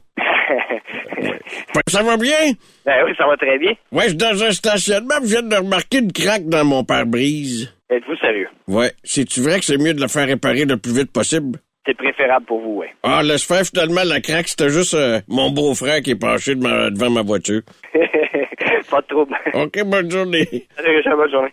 [1.88, 2.53] ça va bien?
[2.84, 3.72] Ben oui, ça va très bien.
[3.92, 7.74] Ouais, je suis dans un stationnement, je viens de remarquer une craque dans mon pare-brise.
[7.88, 8.48] Êtes-vous sérieux?
[8.68, 8.92] Ouais.
[9.03, 11.59] C'est-tu vrai que c'est mieux de la faire réparer le plus vite possible?
[11.86, 12.90] C'est préférable pour vous, ouais.
[13.03, 17.11] Ah, laisse faire, finalement, la craque, c'était juste euh, mon beau-frère qui est penché devant
[17.11, 17.62] ma voiture.
[18.90, 19.34] Pas de trouble.
[19.55, 20.46] OK, bonne journée.
[20.76, 21.53] Salut, Richard, bonne journée.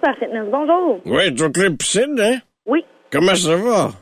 [0.00, 1.00] Fitness, bonjour.
[1.06, 2.38] Oui, tu Club Piscine, hein?
[2.66, 2.84] Oui.
[3.10, 3.92] Comment ça va?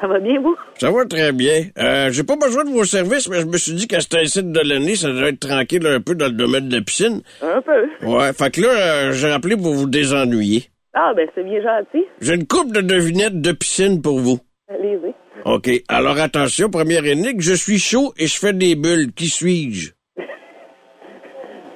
[0.00, 0.56] Ça va bien, vous?
[0.78, 1.64] Ça va très bien.
[1.78, 4.52] Euh, j'ai pas besoin de vos services, mais je me suis dit qu'à cette site
[4.52, 7.22] de l'année, ça devrait être tranquille un peu dans le domaine de la piscine.
[7.42, 7.88] Un peu.
[8.06, 10.64] Ouais, fait que là, euh, j'ai appelé pour vous désennuyer.
[10.94, 12.04] Ah, ben c'est bien gentil.
[12.20, 14.38] J'ai une coupe de devinettes de piscine pour vous.
[14.68, 15.14] Allez-y.
[15.44, 15.70] OK.
[15.88, 19.12] Alors attention, première énigme, je suis chaud et je fais des bulles.
[19.14, 19.92] Qui suis-je?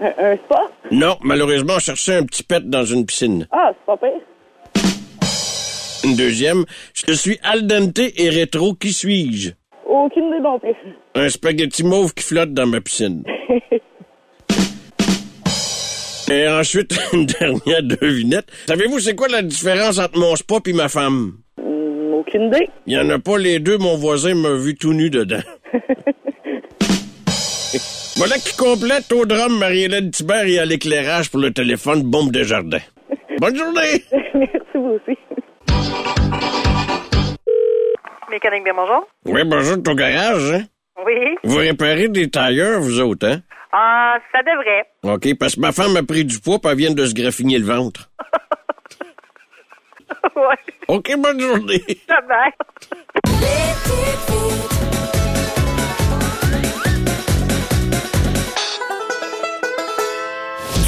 [0.02, 0.68] Un, un, spa?
[0.90, 3.46] Non, malheureusement, on cherchait un petit pet dans une piscine.
[3.52, 4.20] Ah, c'est pas pire.
[6.04, 6.64] Une deuxième,
[7.06, 8.74] je suis al dente et rétro.
[8.74, 9.52] Qui suis-je?
[9.86, 10.74] Aucune idée non plus.
[11.14, 13.22] Un spaghetti mauve qui flotte dans ma piscine.
[16.32, 18.46] Et ensuite, une dernière devinette.
[18.66, 21.34] Savez-vous c'est quoi la différence entre mon spa et ma femme?
[21.58, 22.70] Mm, aucune idée.
[22.86, 25.42] Il y en a pas les deux, mon voisin m'a vu tout nu dedans.
[28.24, 32.44] voilà qui complète au drame Marie-Hélène Thibert et à l'éclairage pour le téléphone Bombe de
[32.44, 32.78] Jardin.
[33.40, 34.04] Bonne journée!
[34.34, 35.18] Merci vous aussi.
[38.30, 39.08] Mécanique bien bonjour.
[39.26, 40.62] Oui, bonjour, ton garage, hein?
[41.04, 41.14] Oui.
[41.42, 43.40] Vous réparez des tailleurs, vous autres, hein?
[43.72, 44.86] Ah, ça devrait.
[45.02, 47.58] OK, parce que ma femme a pris du poids puis elle vient de se graffiner
[47.58, 48.08] le ventre.
[50.36, 50.74] ouais.
[50.86, 51.82] OK, bonne journée.
[52.06, 52.52] Bye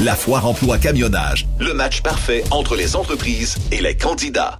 [0.00, 1.46] La foire emploi camionnage.
[1.58, 4.56] Le match parfait entre les entreprises et les candidats.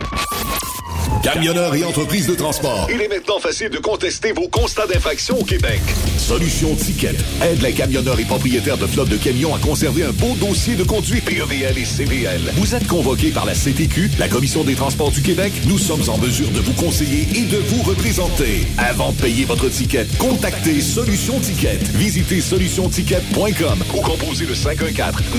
[1.22, 2.89] Camionneurs et entreprises de transport.
[2.93, 5.81] Il est maintenant facile de contester vos constats d'infraction au Québec.
[6.16, 10.35] Solution Ticket aide les camionneurs et propriétaires de flottes de camions à conserver un beau
[10.41, 12.41] dossier de conduite PEVL et CVL.
[12.55, 15.53] Vous êtes convoqué par la CTQ, la Commission des transports du Québec.
[15.66, 18.66] Nous sommes en mesure de vous conseiller et de vous représenter.
[18.79, 21.79] Avant de payer votre ticket, contactez Solution Ticket.
[21.95, 24.55] Visitez solutionticket.com ou composez le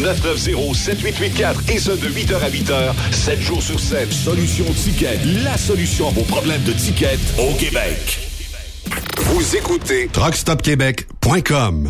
[0.04, 4.12] 514-990-7884 et ce de 8h à 8h, 7 jours sur 7.
[4.12, 8.20] Solution Ticket, la solution à vos problèmes de ticket au Québec.
[9.18, 11.90] Vous écoutez truckstopquebec.com.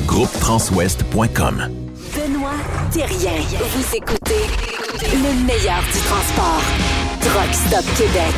[0.07, 1.69] groupetranswest.com.
[2.15, 2.51] Benoît
[2.91, 3.39] Thérien.
[3.59, 4.45] Vous écoutez
[5.01, 6.61] le meilleur du transport.
[7.21, 8.35] Truck Stop Québec.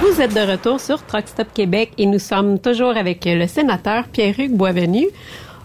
[0.00, 4.04] Vous êtes de retour sur Truck Stop Québec et nous sommes toujours avec le sénateur
[4.08, 5.06] Pierre-Hugues Boisvenu.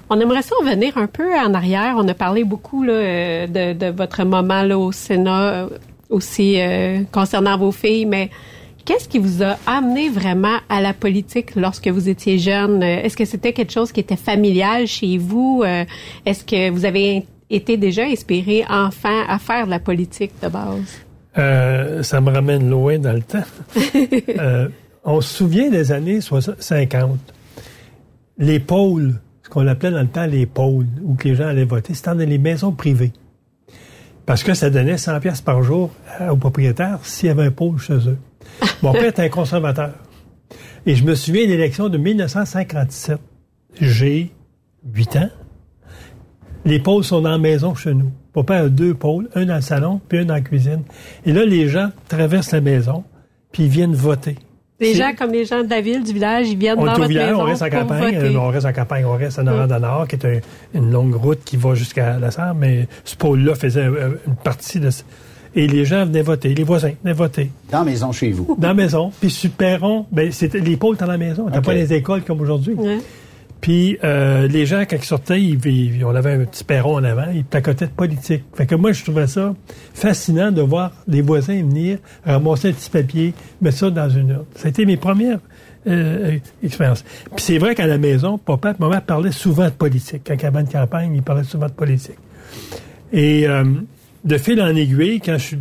[0.10, 1.96] On aimerait ça revenir un peu en arrière.
[1.98, 5.70] On a parlé beaucoup là, euh, de, de votre moment là, au Sénat, euh,
[6.10, 8.30] aussi euh, concernant vos filles, mais
[8.86, 12.84] qu'est-ce qui vous a amené vraiment à la politique lorsque vous étiez jeune?
[12.84, 15.64] Est-ce que c'était quelque chose qui était familial chez vous?
[15.66, 15.86] Euh,
[16.26, 21.02] Est-ce que vous avez été déjà inspiré enfant à faire de la politique de base?
[21.38, 23.44] Euh, ça me ramène loin dans le temps.
[24.40, 24.68] Euh,
[25.06, 27.20] on se souvient des années 60, 50.
[28.38, 31.94] Les pôles, ce qu'on appelait dans le temps les pôles, où les gens allaient voter,
[31.94, 33.12] c'était dans les maisons privées.
[34.26, 35.92] Parce que ça donnait 100 pièces par jour
[36.30, 38.18] aux propriétaires s'il y avait un pôle chez eux.
[38.82, 39.92] Mon père était un conservateur.
[40.86, 43.18] Et je me souviens de l'élection de 1957.
[43.80, 44.32] J'ai
[44.94, 45.30] 8 ans.
[46.66, 48.12] Les pôles sont dans la maison chez nous.
[48.36, 50.82] Mon père a deux pôles, un dans le salon, puis un dans la cuisine.
[51.26, 53.04] Et là, les gens traversent la maison,
[53.52, 54.38] puis ils viennent voter.
[54.80, 56.98] Les gens comme les gens de la ville, du village, ils viennent on dans est
[56.98, 58.36] votre village, maison on reste en campagne, voter.
[58.36, 60.40] euh, on reste en campagne, on reste en Nord qui est un-
[60.74, 64.80] une longue route qui va jusqu'à la Sarre, mais ce pôle-là faisait euh, une partie
[64.80, 64.90] de...
[65.56, 67.52] Et les gens venaient voter, les voisins venaient voter.
[67.72, 68.56] Dans la maison chez vous.
[68.58, 69.12] Dans la maison.
[69.20, 71.48] Puis sur le perron, ben, c'était, les pôles étaient dans la maison.
[71.52, 71.66] T'as Ok.
[71.66, 72.76] pas les écoles comme aujourd'hui.
[73.62, 77.04] Puis euh, les gens, quand ils sortaient, ils, ils- on avait un petit perron en
[77.06, 78.44] avant, ils placotaient de politique.
[78.56, 79.54] Fait que moi, je trouvais ça
[79.94, 84.46] fascinant de voir les voisins venir ramasser un petit papier, mettre ça dans une urne.
[84.56, 85.40] Ça a été mes premières
[85.88, 87.04] euh, expériences.
[87.36, 90.24] Puis c'est vrai qu'à la maison, papa et maman parlaient souvent de politique.
[90.28, 92.18] Quand il y avait une campagne, ils parlaient souvent de politique.
[93.14, 93.64] Et euh,
[94.24, 95.60] de fil en aiguille, quand je suis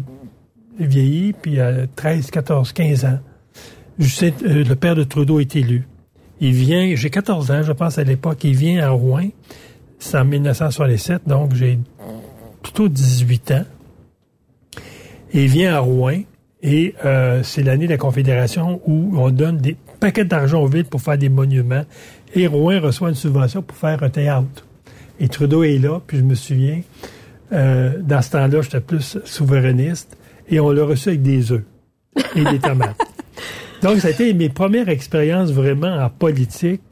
[0.78, 3.18] vieilli, puis à 13, 14, 15 ans,
[4.00, 5.86] euh, le père de Trudeau est élu.
[6.40, 9.28] Il vient, j'ai 14 ans, je pense, à l'époque, il vient à Rouen.
[9.98, 11.78] C'est en 1967, donc j'ai
[12.62, 13.64] plutôt 18 ans.
[15.32, 16.22] Il vient à Rouen,
[16.62, 20.84] et euh, c'est l'année de la Confédération où on donne des paquets d'argent aux villes
[20.84, 21.84] pour faire des monuments.
[22.34, 24.66] Et Rouen reçoit une subvention pour faire un théâtre.
[25.20, 26.80] Et Trudeau est là, puis je me souviens,
[27.52, 30.16] euh, dans ce temps-là, j'étais plus souverainiste,
[30.48, 31.62] et on l'a reçu avec des œufs
[32.36, 32.96] et des tomates.
[33.82, 36.82] Donc, ça a été mes premières expériences vraiment en politique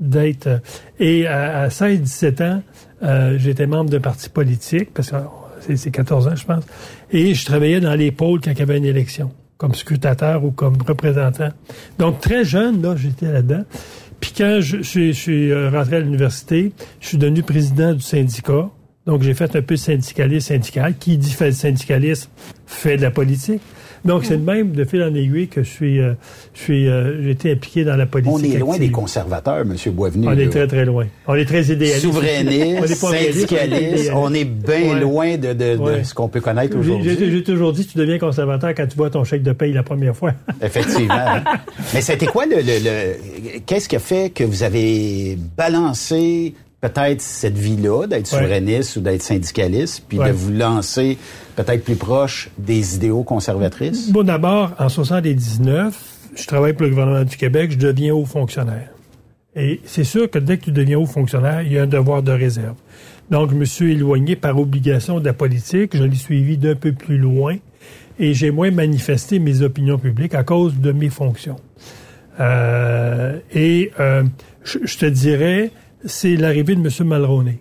[0.00, 0.46] d'être...
[0.46, 0.58] euh,
[0.98, 2.62] Et à, à 16-17 ans,
[3.02, 5.16] euh, j'étais membre d'un parti politique, parce que
[5.60, 6.64] c'est- c'est 14 ans, je pense,
[7.12, 10.50] et je travaillais dans les pôles quand il y avait une élection, comme scrutateur ou
[10.50, 11.50] comme représentant.
[11.98, 13.64] Donc, très jeune, là, j'étais là-dedans.
[14.20, 18.68] Puis quand je, je suis euh, rentré à l'université, je suis devenu président du syndicat.
[19.10, 20.94] Donc, j'ai fait un peu de syndicalisme syndical.
[21.00, 22.28] Qui dit fait de syndicalisme
[22.64, 23.60] fait de la politique.
[24.04, 26.14] Donc, c'est de même, de fil en aiguille, que je suis, euh,
[26.54, 28.32] je suis, euh, j'ai été impliqué dans la politique.
[28.34, 28.86] On est loin active.
[28.88, 29.74] des conservateurs, M.
[29.92, 30.28] Boisvenu.
[30.28, 31.06] On est très, très loin.
[31.26, 32.02] On est très idéaliste.
[32.02, 35.00] Souverainiste, syndicaliste, on est bien Ouais.
[35.00, 36.04] loin de, de- de Ouais.
[36.04, 37.14] ce qu'on peut connaître aujourd'hui.
[37.18, 40.16] J'ai toujours dit, tu deviens conservateur quand tu vois ton chèque de paye la première
[40.16, 40.32] fois.
[40.62, 41.16] Effectivement.
[41.92, 47.20] Mais c'était quoi le, le- le- qu'est-ce qui a fait que vous avez balancé peut-être
[47.20, 48.38] cette vie-là, d'être Ouais.
[48.38, 50.28] souverainiste ou d'être syndicaliste, puis Ouais.
[50.28, 51.18] de vous lancer
[51.56, 54.10] peut-être plus proche des idéaux conservatrices?
[54.10, 55.94] Bon, d'abord, en 79,
[56.34, 58.88] je travaille pour le gouvernement du Québec, je deviens haut fonctionnaire.
[59.56, 62.22] Et c'est sûr que dès que tu deviens haut fonctionnaire, il y a un devoir
[62.22, 62.76] de réserve.
[63.30, 66.92] Donc, je me suis éloigné par obligation de la politique, je l'ai suivi d'un peu
[66.92, 67.56] plus loin,
[68.18, 71.56] et j'ai moins manifesté mes opinions publiques à cause de mes fonctions.
[72.38, 74.22] Euh, et euh,
[74.64, 75.70] je, je te dirais,
[76.04, 76.88] c'est l'arrivée de M.
[77.08, 77.58] Mulroney.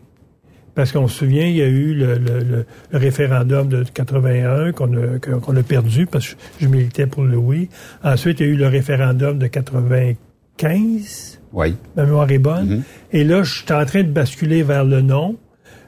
[0.75, 4.71] Parce qu'on se souvient, il y a eu le, le- le- le référendum de 81
[4.71, 7.67] qu'on a, que- qu'on a perdu parce que je, militais pour le oui.
[8.03, 11.39] Ensuite, il y a eu le référendum de 95.
[11.53, 11.75] Oui.
[11.95, 12.83] Ma mémoire est bonne.
[13.11, 15.35] Et là, je suis en train de basculer vers le non.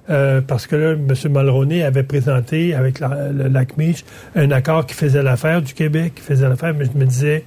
[0.10, 1.08] euh, parce que là, M.
[1.30, 4.04] Mulroney avait présenté avec la, le lac Meach
[4.36, 7.46] un accord qui faisait l'affaire du Québec, qui faisait l'affaire, mais je me disais,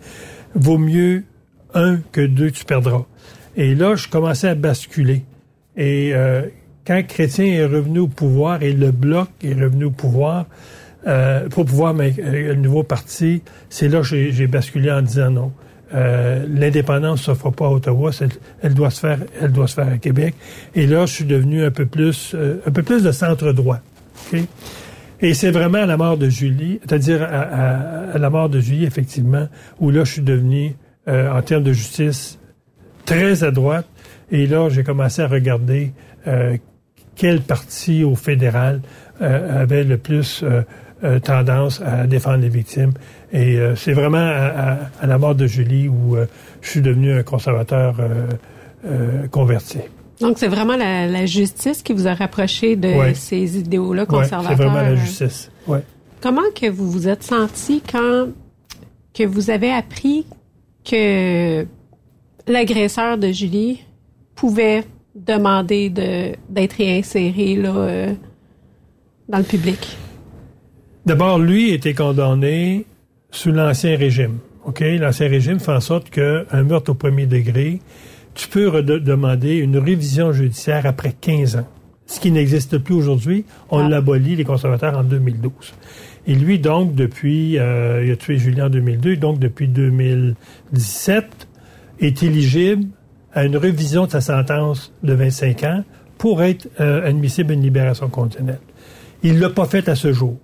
[0.55, 1.25] vaut mieux
[1.75, 3.05] un que deux, tu perdras.
[3.57, 5.23] Et là, je commençais à basculer.
[5.77, 6.43] Et euh,
[6.87, 10.47] quand Chrétien est revenu au pouvoir et le Bloc est revenu au pouvoir,
[11.07, 15.31] euh, pour pouvoir mais, euh, le nouveau parti, c'est là que j'ai basculé en disant
[15.31, 15.53] non.
[15.95, 18.11] Euh, L'indépendance ne se fera pas à Ottawa,
[18.63, 20.35] elle doit se faire, elle doit se faire à Québec.
[20.75, 23.79] Et là, je suis devenu un peu plus, euh, un peu plus de centre droit.
[24.33, 24.41] OK?
[25.21, 28.59] Et c'est vraiment à la mort de Julie, c'est-à-dire à, à- à la mort de
[28.61, 29.49] Julie, effectivement,
[29.79, 30.75] où là, je suis devenu,
[31.07, 32.39] euh, en termes de justice,
[33.05, 33.87] très à droite.
[34.31, 35.93] Et là, j'ai commencé à regarder
[36.27, 36.57] euh,
[37.17, 38.81] quel parti au fédéral
[39.23, 40.63] euh, avait le plus euh,
[41.05, 42.93] euh, tendance à défendre les victimes.
[43.33, 46.27] Et euh, c'est vraiment à, à- à la mort de Julie où euh,
[46.63, 47.97] je suis devenu un conservateur
[49.31, 49.79] converti.
[50.21, 53.15] Donc, c'est vraiment la, la justice qui vous a rapproché de Ouais.
[53.15, 54.57] ces idéaux-là Ouais, conservateurs.
[54.57, 55.51] c'est vraiment la justice.
[55.67, 55.81] Ouais.
[56.21, 58.29] Comment que vous vous êtes senti quand
[59.13, 60.27] que vous avez appris
[60.85, 61.67] que
[62.47, 63.83] l'agresseur de Julie
[64.35, 64.85] pouvait
[65.15, 68.13] demander de d'être réinséré là, euh,
[69.29, 69.97] dans le public?
[71.07, 72.87] D'abord, lui était condamné
[73.31, 74.39] sous l'Ancien Régime.
[74.65, 74.81] OK?
[74.81, 77.81] L'Ancien Régime fait en sorte qu'un meurtre au premier degré,
[78.35, 81.69] tu peux demander une révision judiciaire après 15 ans.
[82.07, 83.45] Ce qui n'existe plus aujourd'hui.
[83.71, 85.53] On l'abolit, les conservateurs, en 2012.
[86.27, 87.59] Et lui, donc, depuis...
[87.59, 89.17] euh, il a tué Julien en 2002.
[89.17, 91.49] Donc, depuis 2017,
[92.01, 92.87] est éligible
[93.33, 95.85] à une révision de sa sentence de 25 ans
[96.19, 98.61] pour être euh, admissible à une libération conditionnelle.
[99.23, 100.37] Il l'a pas fait à ce jour.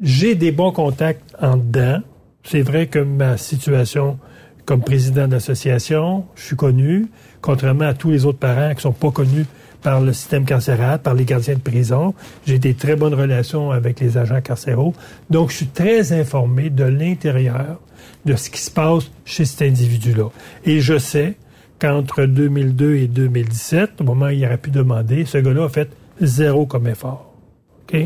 [0.00, 2.00] J'ai des bons contacts en dedans.
[2.42, 4.18] C'est vrai que ma situation
[4.64, 7.08] comme président d'association, je suis connu,
[7.40, 9.46] contrairement à tous les autres parents qui sont pas connus
[9.82, 12.14] par le système carcéral, par les gardiens de prison.
[12.46, 14.94] J'ai des très bonnes relations avec les agents carcéraux.
[15.30, 17.80] Donc, je suis très informé de l'intérieur
[18.24, 20.30] de ce qui se passe chez cet individu-là.
[20.64, 21.34] Et je sais
[21.78, 25.88] qu'entre 2002 et 2017, au moment où il aurait pu demander, ce gars-là a fait
[26.20, 27.34] zéro comme effort.
[27.82, 28.00] OK?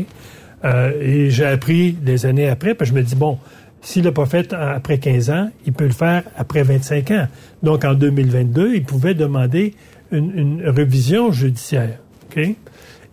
[0.65, 3.37] Euh, et j'ai appris des années après, puis je me dis, bon,
[3.81, 7.27] s'il l'a pas fait après 15 ans, il peut le faire après 25 ans.
[7.61, 9.75] Donc, en 2022, il pouvait demander
[10.11, 11.99] une, révision judiciaire.
[12.29, 12.55] OK?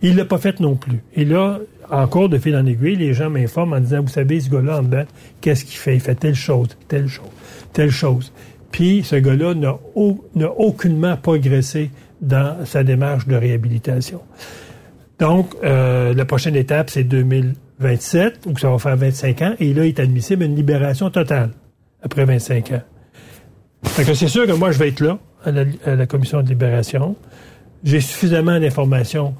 [0.01, 1.01] Il l'a pas fait non plus.
[1.15, 4.49] Et là, encore de fil en aiguille, les gens m'informent en disant, vous savez, ce
[4.49, 5.05] gars-là en dedans,
[5.41, 5.95] qu'est-ce qu'il fait?
[5.95, 7.25] Il fait telle chose, telle chose,
[7.73, 8.33] telle chose.
[8.71, 11.91] Puis, ce gars-là n'a au- n'a aucunement progressé
[12.21, 14.21] dans sa démarche de réhabilitation.
[15.19, 19.85] Donc, euh, la prochaine étape, c'est 2027, où ça va faire 25 ans, et là,
[19.85, 21.51] il est admissible une libération totale
[22.01, 22.81] après 25 ans.
[23.83, 27.15] Fait que c'est sûr que moi, je vais être là, à la, commission de libération.
[27.83, 29.35] J'ai suffisamment d'informations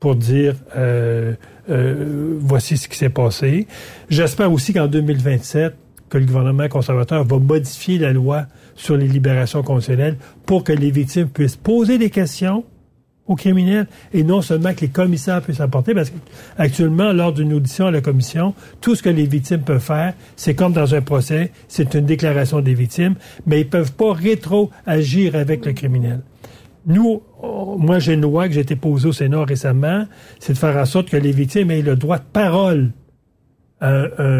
[0.00, 1.34] pour dire euh,
[1.70, 3.66] euh, voici ce qui s'est passé.
[4.10, 5.74] J'espère aussi qu'en 2027,
[6.08, 10.90] que le gouvernement conservateur va modifier la loi sur les libérations conditionnelles pour que les
[10.90, 12.64] victimes puissent poser des questions
[13.26, 17.86] aux criminels et non seulement que les commissaires puissent apporter, parce qu'actuellement, lors d'une audition
[17.86, 21.52] à la commission, tout ce que les victimes peuvent faire, c'est comme dans un procès,
[21.68, 23.14] c'est une déclaration des victimes,
[23.46, 26.20] mais ils peuvent pas rétro-agir avec le criminel.
[26.86, 27.20] Nous,
[27.78, 30.06] moi, j'ai une loi que j'ai été posée au Sénat récemment,
[30.38, 32.92] c'est de faire en sorte que les victimes aient le droit de parole
[33.82, 34.32] une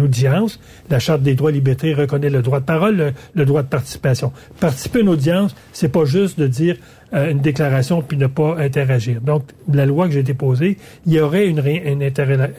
[0.00, 0.60] audience.
[0.88, 4.32] La Charte des droits et libertés reconnaît le droit de parole, le, droit de participation.
[4.60, 6.76] Participer à une audience, c'est pas juste de dire
[7.12, 9.20] euh, une déclaration puis ne pas interagir.
[9.20, 12.10] Donc, la loi que j'ai déposée, il y aurait une, une,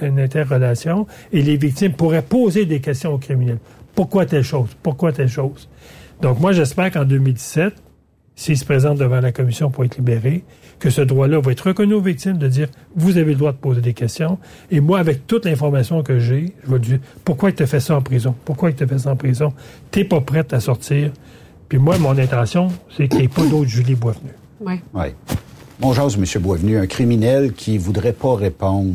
[0.01, 3.59] une interrelation et les victimes pourraient poser des questions aux criminels.
[3.95, 4.69] Pourquoi telle chose?
[4.83, 5.67] Pourquoi telle chose?
[6.21, 7.73] Donc, moi, j'espère qu'en 2017,
[8.35, 10.43] s'ils se présentent devant la commission pour être libérés,
[10.79, 13.57] que ce droit-là va être reconnu aux victimes de dire vous avez le droit de
[13.57, 14.37] poser des questions.
[14.71, 17.95] Et moi, avec toute l'information que j'ai, je vais dire pourquoi il te fait ça
[17.95, 18.35] en prison?
[18.45, 19.53] Pourquoi il te fait ça en prison?
[19.91, 21.11] T'es pas prête à sortir.
[21.69, 24.31] Puis moi, mon intention, c'est qu'il n'y ait pas d'autre Julie Boisvenu.
[24.59, 24.81] Oui.
[24.93, 25.05] Oui.
[25.79, 26.41] Bonjour, M.
[26.41, 26.77] Boisvenu.
[26.77, 28.93] Un criminel qui voudrait pas répondre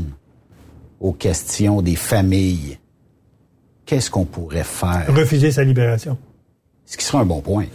[1.00, 2.78] aux questions des familles,
[3.86, 5.06] qu'est-ce qu'on pourrait faire?
[5.08, 6.18] Refuser sa libération.
[6.84, 7.66] Ce qui serait un bon point.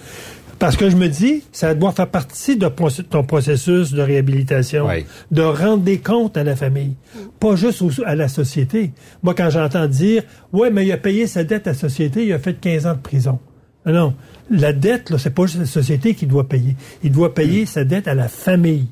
[0.66, 4.88] Parce que je me dis, ça doit faire partie de ton processus de réhabilitation,
[5.30, 6.95] de rendre des comptes à la famille,
[7.39, 8.91] pas juste à la société.
[9.22, 12.34] Moi, quand j'entends dire, ouais, mais il a payé sa dette à la société, il
[12.34, 13.38] a fait 15 ans de prison.
[13.86, 14.16] Non,
[14.49, 16.76] la dette, là, c'est pas juste la société qui doit payer.
[17.03, 18.88] Il doit payer sa dette à la famille.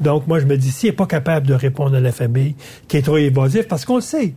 [0.00, 2.54] Donc, moi, je me dis, s'il n'est pas capable de répondre à la famille,
[2.88, 4.32] qui est trop évasif, parce qu'on le sait,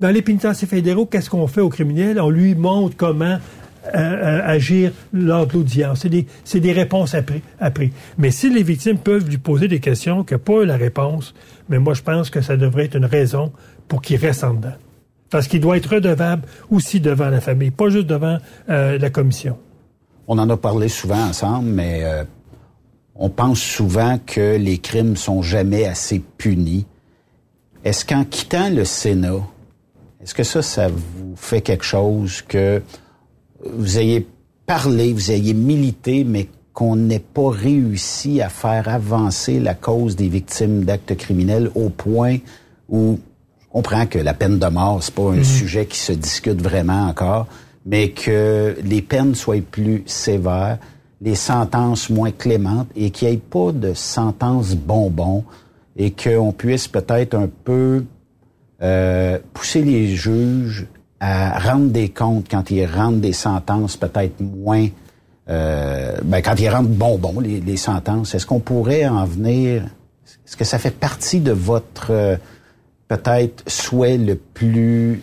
[0.00, 2.18] dans les pénitenciers fédéraux, qu'est-ce qu'on fait aux criminels?
[2.18, 3.36] On lui montre comment
[3.92, 6.00] agir lors de l'audience.
[6.00, 6.26] C'est des,
[6.60, 7.90] des, réponses après, après.
[8.18, 11.34] Mais si les victimes peuvent lui poser des questions, que pas la réponse,
[11.68, 13.52] mais moi je pense que ça devrait être une raison
[13.88, 14.74] pour qu'il reste en dedans.
[15.30, 19.58] Parce qu'il doit être redevable aussi devant la famille, pas juste devant euh, la commission.
[20.26, 22.24] On en a parlé souvent ensemble, mais euh,
[23.14, 26.86] on pense souvent que les crimes sont jamais assez punis.
[27.84, 29.42] Est-ce qu'en quittant le Sénat,
[30.22, 32.80] est-ce que ça, ça vous fait quelque chose que
[33.72, 34.26] vous ayez
[34.66, 40.28] parlé, vous ayez milité, mais qu'on n'ait pas réussi à faire avancer la cause des
[40.28, 42.38] victimes d'actes criminels au point
[42.88, 43.18] où
[43.70, 45.44] on comprend que la peine de mort, c'est pas un mhm.
[45.44, 47.46] sujet qui se discute vraiment encore,
[47.86, 50.78] mais que les peines soient plus sévères,
[51.20, 55.44] les sentences moins clémentes et qu'il n'y ait pas de sentences bonbons
[55.96, 58.04] et qu'on puisse peut-être un peu
[58.82, 60.86] euh, pousser les juges
[61.20, 64.88] à rendre des comptes quand ils rendent des sentences peut-être moins...
[65.48, 69.84] Euh, ben, quand ils rendent bonbons, les, les sentences, est-ce qu'on pourrait en venir...
[70.46, 72.36] Est-ce que ça fait partie de votre euh,
[73.08, 75.22] peut-être souhait le plus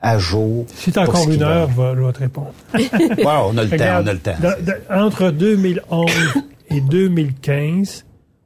[0.00, 0.66] à jour?
[0.74, 2.52] Si t'as encore une heure, je vais te répondre.
[2.74, 4.34] wow, on a le temps, on a le temps.
[4.90, 6.10] entre 2011
[6.70, 8.04] et 2015,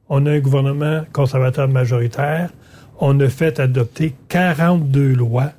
[0.09, 2.51] on a un gouvernement conservateur majoritaire.
[2.99, 5.51] On a fait adopter 42 lois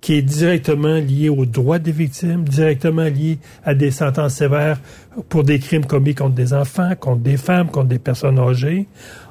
[0.00, 4.80] qui est directement lié aux droits des victimes, directement lié à des sentences sévères
[5.28, 8.86] pour des crimes commis contre des enfants, contre des femmes, contre des personnes âgées.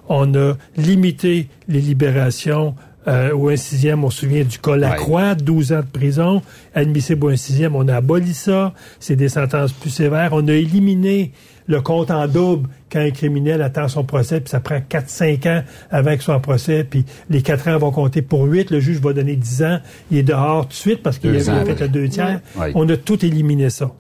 [0.09, 2.75] On a limité les libérations
[3.07, 6.41] euh, au un sixième, on se souvient du cas Lacroix, 12 ans de prison,
[6.75, 10.31] admissible au un sixième, on a aboli ça, c'est des sentences plus sévères.
[10.33, 11.31] On a éliminé
[11.67, 15.63] le compte en double quand un criminel attend son procès, puis ça prend 4-5 ans
[15.91, 19.13] avant que soit procès, puis les 4 ans vont compter pour 8, le juge va
[19.13, 19.79] donner 10 ans,
[20.11, 22.41] il est dehors tout de suite parce qu'il a fait le deux tiers.
[22.73, 23.91] On a tout éliminé ça.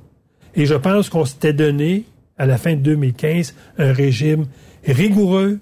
[0.55, 2.05] Et je pense qu'on s'était donné,
[2.37, 4.45] à la fin de 2015, un régime
[4.85, 5.59] rigoureux,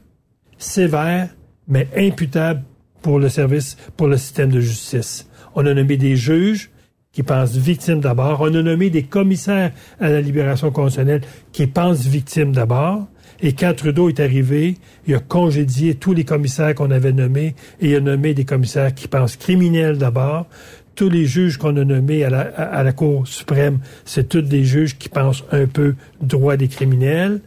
[0.58, 1.30] sévère,
[1.68, 2.64] mais imputable
[3.02, 5.30] pour le service, pour le système de justice.
[5.56, 6.70] On a nommé des juges,
[7.16, 8.42] qui pensent victimes d'abord.
[8.42, 11.22] On a nommé des commissaires à la libération conditionnelle
[11.54, 13.08] qui pensent victimes d'abord.
[13.42, 14.76] Et quand Trudeau est arrivé,
[15.08, 18.94] il a congédié tous les commissaires qu'on avait nommés et il a nommé des commissaires
[18.94, 20.48] qui pensent criminels d'abord.
[20.96, 24.66] Tous les juges qu'on a nommés à la, à la Cour suprême, c'est tous des
[24.66, 27.40] juges qui pensent un peu droit des criminels.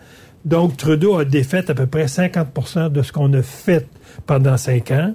[0.47, 3.87] Donc, Trudeau a défait à peu près 50% de ce qu'on a fait
[4.27, 5.15] pendant cinq ans.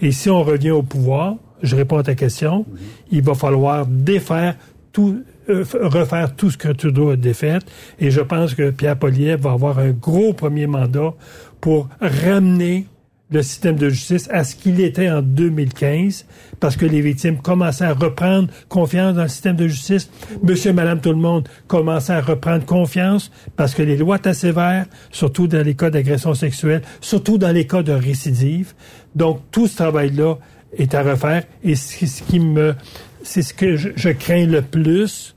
[0.00, 2.66] Et si on revient au pouvoir, je réponds à ta question,
[3.10, 4.56] il va falloir défaire
[4.92, 7.58] tout, euh, refaire tout ce que Trudeau a défait.
[7.98, 11.14] Et je pense que Pierre Poliev va avoir un gros premier mandat
[11.60, 12.86] pour ramener
[13.30, 16.26] le système de justice à ce qu'il était en 2015,
[16.58, 20.10] parce que les victimes commençaient à reprendre confiance dans le système de justice.
[20.42, 24.86] Monsieur, madame, tout le monde commençait à reprendre confiance parce que les lois étaient sévères,
[25.12, 28.74] surtout dans les cas d'agression sexuelle, surtout dans les cas de récidive.
[29.14, 30.36] Donc, tout ce travail-là
[30.76, 31.44] est à refaire.
[31.62, 32.74] Et c'est ce qui me,
[33.22, 35.34] c'est ce que je, crains le plus.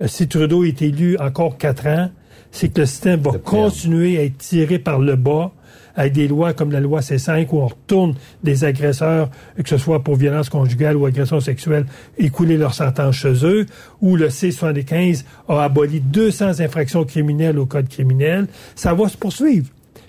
[0.00, 2.10] Euh, si Trudeau est élu encore quatre ans,
[2.50, 5.52] c'est que le système va continuer à être tiré par le bas
[5.94, 10.02] avec des lois comme la loi C5 où on retourne des agresseurs, que ce soit
[10.02, 11.86] pour violence conjugale ou agression sexuelle,
[12.18, 13.66] écouler leur sentence chez eux,
[14.00, 18.46] où le C75 a aboli 200 infractions criminelles au code criminel.
[18.74, 19.66] Ça va se poursuivre.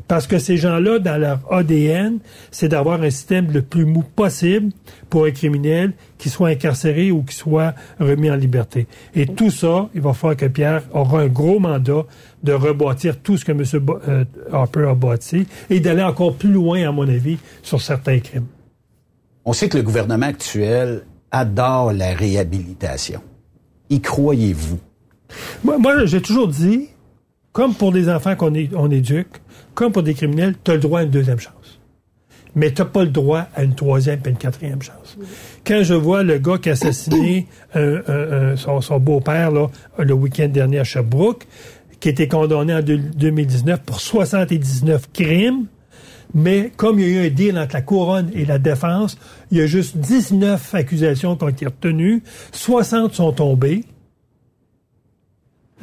[0.07, 2.19] Parce que ces gens-là, dans leur ADN,
[2.51, 4.71] c'est d'avoir un système le plus mou possible
[5.09, 8.87] pour un criminel qui soit incarcéré ou qui soit remis en liberté.
[9.15, 12.03] Et tout ça, il va falloir que Pierre aura un gros mandat
[12.43, 13.63] de rebâtir tout ce que M.
[14.07, 18.47] Euh, Harper a bâti et d'aller encore plus loin, à mon avis, sur certains crimes.
[19.45, 23.21] On sait que le gouvernement actuel adore la réhabilitation.
[23.89, 24.79] Y croyez-vous?
[25.63, 26.89] Moi, moi j'ai toujours dit,
[27.51, 29.41] comme pour des enfants qu'on on éduque,
[29.73, 31.79] comme pour des criminels, tu as le droit à une deuxième chance.
[32.55, 35.17] Mais tu n'as pas le droit à une troisième et une quatrième chance.
[35.65, 39.51] Quand je vois le gars qui a assassiné son, beau-père
[39.97, 41.47] le week-end dernier à Sherbrooke,
[41.99, 45.65] qui a été condamné en 2019 pour 79 crimes,
[46.35, 49.17] mais comme il y a eu un deal entre la couronne et la défense,
[49.49, 53.83] il y a juste 19 accusations qui ont été retenues, 60 sont tombées,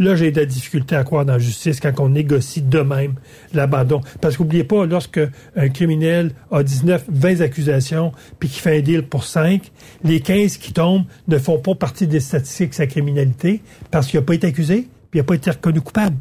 [0.01, 3.17] Là, j'ai de la difficulté à croire dans la justice quand on négocie de même
[3.53, 4.01] l'abandon.
[4.23, 5.21] Parce qu'oubliez pas, lorsque
[5.55, 9.71] un criminel a 19, 20 accusations, puis qu'il fait un deal pour 5,
[10.03, 14.19] les 15 qui tombent ne font pas partie des statistiques de sa criminalité parce qu'il
[14.19, 16.17] n'a pas été accusé, puis il n'a pas été reconnu coupable.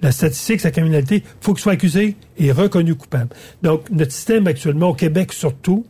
[0.00, 3.28] La statistique, sa criminalité, faut qu'il soit accusé et reconnu coupable.
[3.62, 5.86] Donc, notre système actuellement, au Québec surtout,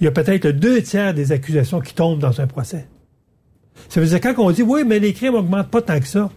[0.00, 2.86] il y a peut-être deux tiers des accusations qui tombent dans un procès.
[3.88, 6.30] Ça veut dire quand on dit oui, mais les crimes augmentent pas tant que ça,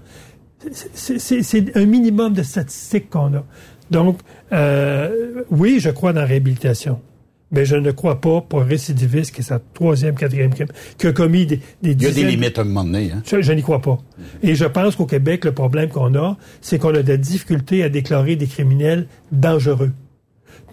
[0.93, 3.43] c'est un minimum de statistiques qu'on a.
[3.91, 4.19] Donc,
[4.51, 6.99] euh, oui, je crois dans la réhabilitation.
[7.51, 10.67] Mais je ne crois pas pour un récidiviste qui est sa troisième, quatrième crime,
[10.97, 13.11] qui a commis des, des Il y a des limites à un moment donné.
[13.11, 13.21] Hein?
[13.25, 13.99] Je, n'y crois pas.
[14.41, 17.83] Et je pense qu'au Québec, le problème qu'on a, c'est qu'on a de la difficulté
[17.83, 19.91] à déclarer des criminels dangereux.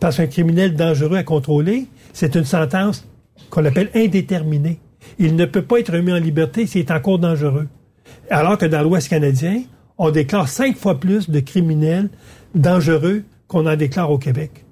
[0.01, 3.07] Parce qu'un criminel dangereux à contrôler, c'est une sentence
[3.51, 4.81] qu'on appelle indéterminée.
[5.19, 7.69] Il ne peut pas être remis en liberté s'il est encore dangereux.
[8.31, 9.63] Alors que dans l'Ouest canadien,
[9.99, 12.11] on déclare cinq fois plus de criminels
[12.55, 14.65] dangereux qu'on en déclare au Québec.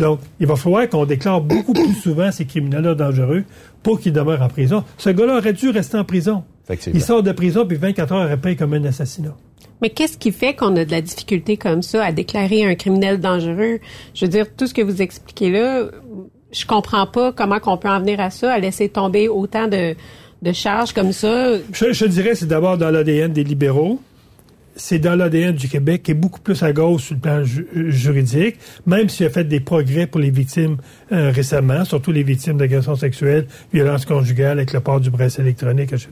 [0.00, 3.44] Donc, il va falloir qu'on déclare beaucoup plus souvent ces criminels-là dangereux
[3.82, 4.84] pour qu'ils demeurent en prison.
[4.96, 6.42] Ce gars-là aurait dû rester en prison.
[6.92, 9.36] Il sort de prison, puis 24 heures après, comme un assassinat.
[9.80, 13.20] Mais qu'est-ce qui fait qu'on a de la difficulté comme ça à déclarer un criminel
[13.20, 13.78] dangereux?
[14.14, 15.88] Je veux dire, tout ce que vous expliquez là,
[16.52, 19.94] je comprends pas comment qu'on peut en venir à ça, à laisser tomber autant de,
[20.42, 21.58] de charges comme ça.
[21.72, 24.00] Je, je dirais c'est d'abord dans l'ADN des libéraux.
[24.80, 28.58] C'est dans l'ADN du Québec qui est beaucoup plus à gauche sur le plan juridique,
[28.86, 30.76] même s'il a fait des progrès pour les victimes
[31.10, 35.92] euh, récemment, surtout les victimes d'agressions sexuelles, violences conjugales avec le port du bracelet électronique,
[35.92, 36.08] etc.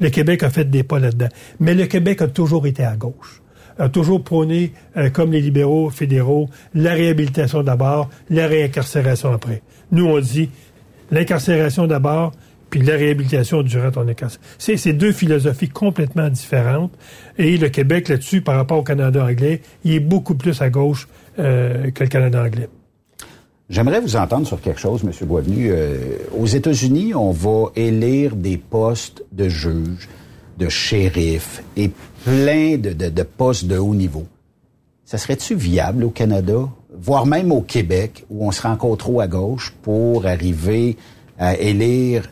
[0.00, 1.28] Le Québec a fait des pas là-dedans.
[1.58, 3.42] Mais le Québec a toujours été à gauche
[3.78, 9.62] a toujours prôné, euh, comme les libéraux fédéraux, la réhabilitation d'abord, la réincarcération après.
[9.92, 10.50] Nous, on dit
[11.10, 12.32] l'incarcération d'abord,
[12.70, 14.40] puis la réhabilitation durant ton incarcération.
[14.58, 16.92] C'est deux philosophies complètement différentes.
[17.38, 21.06] Et le Québec, là-dessus, par rapport au Canada anglais, il est beaucoup plus à gauche
[21.38, 22.68] euh, que le Canada anglais.
[23.68, 25.10] J'aimerais vous entendre sur quelque chose, M.
[25.26, 25.70] Boisvenu.
[25.70, 25.96] Euh,
[26.36, 30.08] aux États-Unis, on va élire des postes de juges,
[30.58, 31.90] de shérifs et
[32.26, 34.26] plein de, de, postes de haut niveau.
[35.04, 39.28] Ça serait-tu viable au Canada, voire même au Québec, où on serait encore trop à
[39.28, 40.96] gauche pour arriver
[41.38, 42.24] à élire,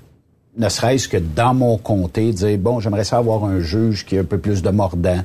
[0.58, 4.18] ne serait-ce que dans mon comté, dire, bon, j'aimerais ça avoir un juge qui est
[4.18, 5.20] un peu plus de mordant.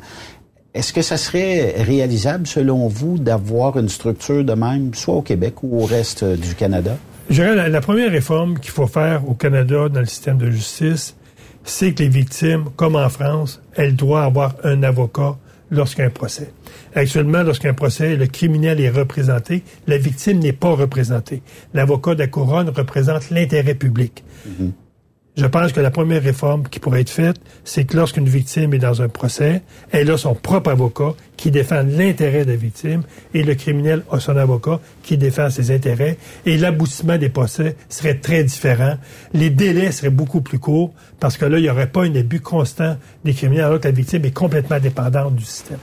[0.76, 5.63] Est-ce que ça serait réalisable, selon vous, d'avoir une structure de même, soit au Québec
[5.63, 6.95] ou au reste du Canada?
[7.32, 10.51] Je dirais, la, la première réforme qu'il faut faire au Canada dans le système de
[10.51, 11.15] justice,
[11.64, 15.38] c'est que les victimes, comme en France, elles doivent avoir un avocat
[15.72, 16.51] lorsqu'un procès.
[16.95, 21.41] Actuellement, lorsqu'un procès, le criminel est représenté, la victime n'est pas représentée.
[21.74, 24.24] L'avocat de la couronne représente l'intérêt public.
[24.47, 24.72] Mm-hmm.
[25.40, 28.80] Je pense que la première réforme qui pourrait être faite, c'est que lorsqu'une victime est
[28.80, 33.44] dans un procès, elle a son propre avocat qui défend l'intérêt de la victime et
[33.44, 38.44] le criminel a son avocat qui défend ses intérêts et l'aboutissement des procès serait très
[38.44, 38.98] différent.
[39.34, 42.42] Les délais seraient beaucoup plus courts parce que là, il n'y aurait pas un abus
[42.42, 45.80] constant des criminels alors que la victime est complètement dépendante du système.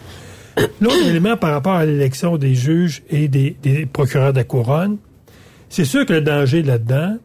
[0.83, 4.99] L'autre élément par rapport à l'élection des juges et des, des procureurs de la couronne,
[5.71, 7.17] c'est sûr que le danger là-dedans,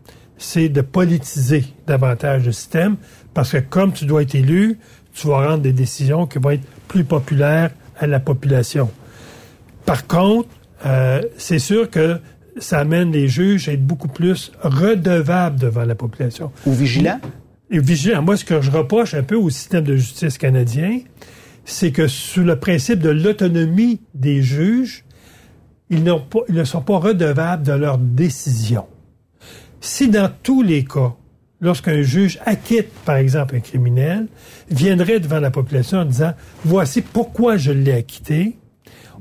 [0.41, 2.97] c'est de politiser davantage le système
[3.33, 4.79] parce que comme tu dois être élu,
[5.13, 8.89] tu vas rendre des décisions qui vont être plus populaires à la population.
[9.85, 10.49] Par contre,
[10.85, 12.19] euh, c'est sûr que
[12.57, 16.51] ça amène les juges à être beaucoup plus redevables devant la population.
[16.65, 17.19] Ou vigilants?
[17.69, 18.23] Et vigilants.
[18.23, 20.99] Moi, ce que je reproche un peu au système de justice canadien,
[21.65, 25.05] c'est que sous le principe de l'autonomie des juges,
[25.89, 28.87] ils, pas, ils ne sont pas redevables de leurs décisions.
[29.83, 31.15] Si dans tous les cas,
[31.59, 34.27] lorsqu'un juge acquitte, par exemple, un criminel,
[34.69, 36.33] viendrait devant la population en disant,
[36.63, 38.57] voici pourquoi je l'ai acquitté,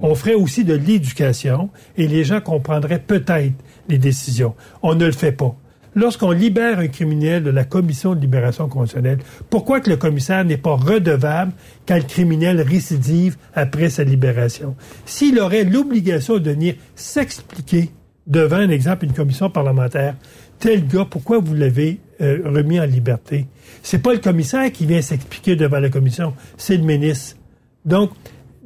[0.03, 3.55] on ferait aussi de l'éducation et les gens comprendraient peut-être
[3.89, 4.55] les décisions.
[4.83, 5.57] On ne le fait pas.
[5.95, 9.19] Lorsqu'on libère un criminel de la commission de libération conditionnelle,
[9.49, 11.53] pourquoi que le commissaire n'est pas redevable
[11.89, 14.77] quand le criminel récidive après sa libération?
[15.07, 17.91] S'il aurait l'obligation de venir s'expliquer
[18.27, 20.15] devant, un exemple, une commission parlementaire,
[20.61, 23.47] tel gars, pourquoi vous l'avez euh, remis en liberté?
[23.83, 27.37] C'est pas le commissaire qui vient s'expliquer devant la commission, c'est le ministre.
[27.85, 28.11] Donc,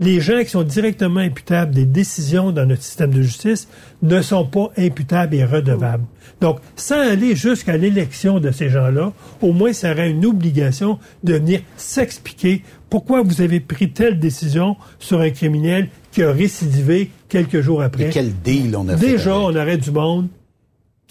[0.00, 3.68] les gens qui sont directement imputables des décisions dans notre système de justice
[4.02, 6.04] ne sont pas imputables et redevables.
[6.40, 11.34] Donc, sans aller jusqu'à l'élection de ces gens-là, au moins, ça aurait une obligation de
[11.34, 17.60] venir s'expliquer pourquoi vous avez pris telle décision sur un criminel qui a récidivé quelques
[17.60, 18.06] jours après.
[18.06, 19.06] Et quel deal on a fait?
[19.06, 20.28] Déjà, on aurait du monde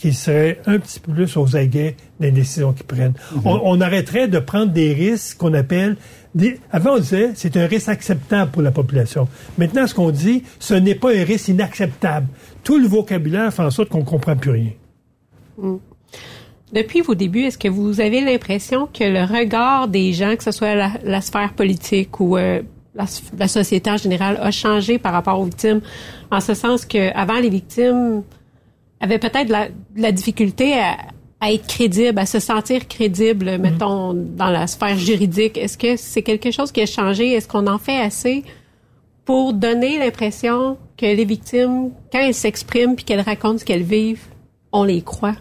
[0.03, 3.13] qui serait un petit peu plus aux aguets des décisions qu'ils prennent.
[3.35, 3.41] Mhm.
[3.45, 5.95] on, on, arrêterait de prendre des risques qu'on appelle
[6.73, 9.29] avant, on disait c'est un risque acceptable pour la population.
[9.57, 12.27] Maintenant, ce qu'on dit, ce n'est pas un risque inacceptable.
[12.65, 14.71] Tout le vocabulaire fait en sorte qu'on ne comprend plus rien.
[15.57, 15.75] Mm.
[16.73, 20.51] Depuis vos débuts, est-ce que vous avez l'impression que le regard des gens, que ce
[20.51, 22.61] soit la, sphère politique ou euh,
[22.93, 25.79] la, société en général, a changé par rapport aux victimes,
[26.29, 28.23] en ce sens qu'avant, les victimes
[29.03, 30.97] avaient peut-être la, la difficulté à,
[31.41, 33.57] à être crédible, à se sentir crédible, mm-hmm.
[33.59, 35.57] mettons, dans la sphère juridique.
[35.57, 37.33] Est-ce que c'est quelque chose qui a changé?
[37.33, 38.43] Est-ce qu'on en fait assez
[39.25, 44.23] pour donner l'impression que les victimes, quand elles s'expriment puis qu'elles racontent ce qu'elles vivent,
[44.71, 45.35] on les croit?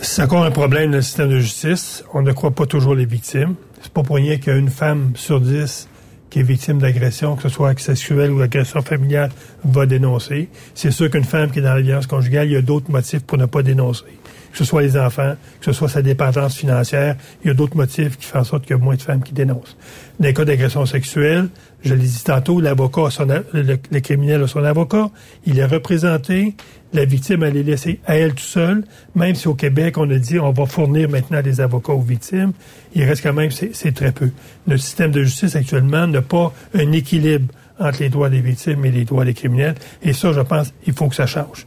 [0.00, 2.04] C'est encore un problème dans le système de justice.
[2.12, 3.54] On ne croit pas toujours les victimes.
[3.80, 5.88] C'est pas pour rien qu'une femme sur dix
[6.30, 9.30] qui est victime d'agression, que ce soit sexuelle ou agression familiale,
[9.64, 10.48] va dénoncer.
[10.74, 13.22] C'est sûr qu'une femme qui est dans la violence conjugale, il y a d'autres motifs
[13.22, 14.04] pour ne pas dénoncer.
[14.52, 17.76] Que ce soit les enfants, que ce soit sa dépendance financière, il y a d'autres
[17.76, 19.76] motifs qui font en sorte qu'il y a moins de femmes qui dénoncent.
[20.18, 21.48] Dans les cas d'agression sexuelle,
[21.84, 23.08] je l'ai dit tantôt, l'avocat,
[23.52, 25.10] le, le, criminel a son avocat,
[25.44, 26.54] il est représenté,
[26.96, 30.18] la victime, elle est laissée à elle tout seule, même si au Québec, on a
[30.18, 32.52] dit on va fournir maintenant des avocats aux victimes,
[32.94, 34.30] il reste quand même, c'est très peu.
[34.66, 38.90] Le système de justice actuellement n'a pas un équilibre entre les droits des victimes et
[38.90, 41.66] les droits des criminels, et ça, je pense, il faut que ça change.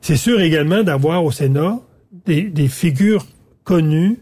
[0.00, 1.78] C'est sûr également d'avoir au Sénat
[2.26, 3.26] des, des figures
[3.64, 4.18] connues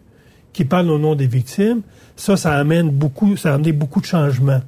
[0.53, 1.83] qui parlent au nom des victimes.
[2.17, 4.63] Ça, ça amène beaucoup, ça a amené beaucoup de changements.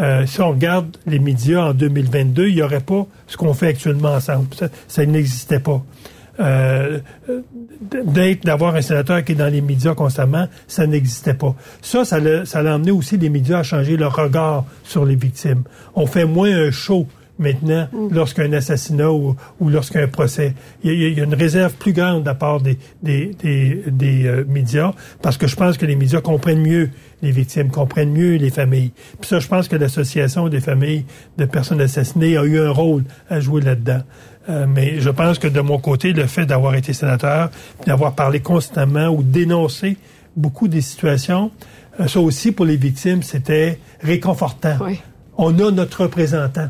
[0.00, 3.68] Euh, si on regarde les médias en 2022, il n'y aurait pas ce qu'on fait
[3.68, 4.48] actuellement ensemble.
[4.88, 5.82] Ça, n'existait pas.
[6.38, 7.00] Euh,
[7.82, 11.54] d'être d'avoir un sénateur qui est dans les médias constamment, ça n'existait pas.
[11.82, 15.16] Ça, ça l'a, ça a amené aussi les médias à changer leur regard sur les
[15.16, 15.64] victimes.
[15.94, 17.06] On fait moins un show
[17.40, 18.14] maintenant mm.
[18.14, 20.54] lorsqu'un assassinat ou, ou lorsqu'un procès.
[20.84, 24.44] Il y, a, une réserve plus grande de la part des, des, des, des euh,
[24.46, 24.92] médias
[25.22, 26.90] parce que je pense que les médias comprennent mieux
[27.22, 28.92] les victimes, comprennent mieux les familles.
[29.20, 31.04] Puis ça, je pense que l'association des familles
[31.38, 34.02] de personnes assassinées a eu un rôle à jouer là-dedans.
[34.48, 37.50] Euh, mais je pense que de mon côté, le fait d'avoir été sénateur,
[37.86, 39.96] d'avoir parlé constamment ou dénoncé
[40.36, 41.50] beaucoup des situations,
[41.98, 44.76] euh, ça aussi pour les victimes, c'était réconfortant.
[45.42, 46.68] On a notre représentant.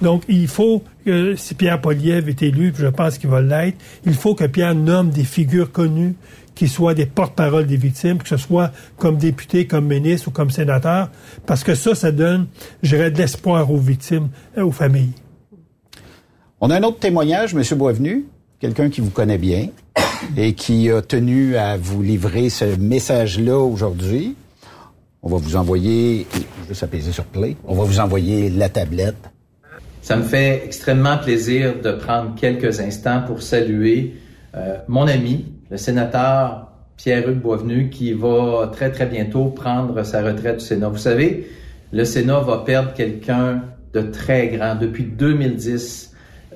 [0.00, 3.76] Donc, il faut que, si Pierre Poliev est élu, je pense qu'il va l'être,
[4.06, 6.14] il faut que Pierre nomme des figures connues
[6.54, 10.50] qui soient des porte-parole des victimes, que ce soit comme député, comme ministre ou comme
[10.50, 11.10] sénateur,
[11.44, 12.46] parce que ça, ça donne,
[12.82, 15.12] je dirais, de l'espoir aux victimes, euh, aux familles.
[16.58, 17.62] On a un autre témoignage, M.
[17.76, 18.24] Boisvenu,
[18.60, 19.68] quelqu'un qui vous connaît bien
[20.38, 24.36] et qui a tenu à vous livrer ce message-là aujourd'hui.
[25.22, 25.36] On va
[27.84, 29.30] vous envoyer, la tablette.
[30.00, 34.14] Ça me fait extrêmement plaisir de prendre quelques instants pour saluer
[34.56, 40.58] euh, mon ami, le sénateur Pierre-Hugues Boisvenu, qui va très, très bientôt prendre sa retraite
[40.58, 40.88] du Sénat.
[40.88, 41.48] Vous savez,
[41.92, 43.62] le Sénat va perdre quelqu'un
[43.92, 44.74] de très grand.
[44.74, 46.14] Depuis 2010,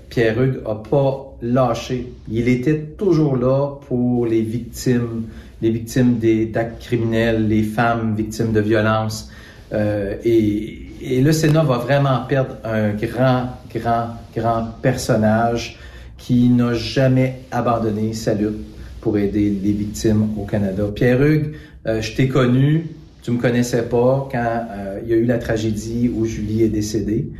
[0.09, 2.12] Pierre-Hugues n'a pas lâché.
[2.28, 5.26] Il était toujours là pour les victimes
[5.62, 6.19] les victimes
[6.53, 9.31] d'actes criminels, les femmes victimes de violences.
[9.73, 15.78] Euh, et, et, le Sénat va vraiment perdre un grand, grand, grand personnage
[16.19, 18.65] qui n'a jamais abandonné sa lutte
[19.01, 20.85] pour aider les victimes au Canada.
[20.95, 21.53] Pierre-Hugues,
[21.87, 22.87] euh, je t'ai connu,
[23.23, 26.69] tu me connaissais pas quand euh, il y a eu la tragédie où Julie est
[26.69, 27.31] décédée.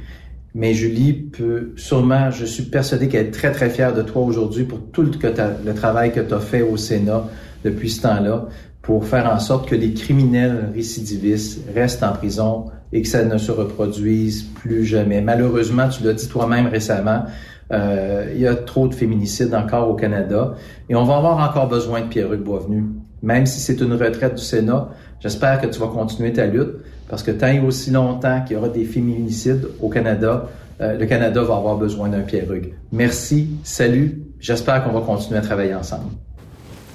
[0.55, 4.64] Mais Julie peut sûrement, je suis persuadé qu'elle est très, très fière de toi aujourd'hui
[4.64, 7.28] pour tout le, le travail que tu as fait au Sénat
[7.66, 8.47] depuis ce temps-là
[8.82, 13.36] pour faire en sorte que les criminels récidivistes restent en prison et que ça ne
[13.36, 15.20] se reproduise plus jamais.
[15.20, 17.24] Malheureusement, tu l'as dit toi-même récemment,
[17.72, 20.55] euh, il y a trop de féminicides encore au Canada
[20.88, 22.84] et on va avoir encore besoin de Pierre-Hugues Boisvenu.
[23.22, 26.76] Même si c'est une retraite du Sénat, j'espère que tu vas continuer ta lutte
[27.09, 30.48] parce que tant et aussi longtemps qu'il y aura des féminicides au Canada,
[30.80, 32.74] euh, le Canada va avoir besoin d'un Pierre-Hugues.
[32.93, 36.10] Merci, salut, j'espère qu'on va continuer à travailler ensemble.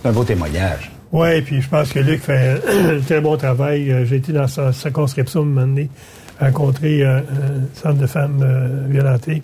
[0.03, 0.91] Un beau témoignage.
[1.11, 3.91] Oui, puis je pense que Luc fait un très bon travail.
[3.91, 5.89] Euh, j'ai été dans sa circonscription un moment donné,
[6.39, 7.23] rencontrer un,
[7.75, 9.43] centre de femmes euh, violentées.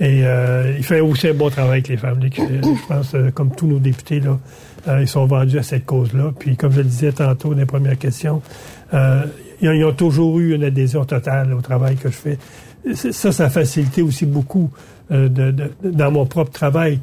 [0.00, 2.20] Et euh, il fait aussi un bon travail avec les femmes.
[2.20, 2.36] Luc.
[2.36, 4.38] Je pense, comme tous nos députés, là,
[5.00, 6.32] ils sont vendus à cette cause-là.
[6.38, 8.42] Puis, comme je le disais tantôt dans les premières questions,
[9.62, 12.38] ils, ont toujours eu une adhésion totale au travail que je fais.
[12.92, 14.68] Ça, ça a facilité aussi beaucoup
[15.08, 16.98] dans mon propre travail.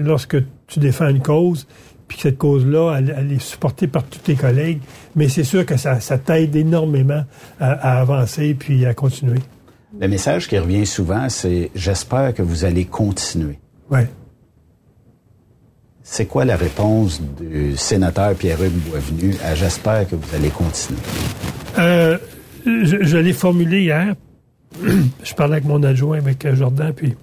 [0.00, 0.36] lorsque
[0.66, 1.68] tu défends une cause,
[2.08, 4.80] puis que cette cause-là, elle, est supportée par tous tes collègues.
[5.14, 7.24] Mais c'est sûr que ça, ça t'aide énormément
[7.60, 9.40] à, avancer puis à continuer.
[9.98, 13.58] Le message qui revient souvent, c'est j'espère que vous allez continuer.
[13.90, 14.00] Oui.
[16.02, 21.00] C'est quoi la réponse du sénateur Pierre-Hugues Boisvenu à j'espère que vous allez continuer?
[21.78, 22.18] Euh,
[22.64, 24.14] je, je l'ai formulé hier.
[25.24, 27.16] je parlais avec mon adjoint, avec Jordan, puis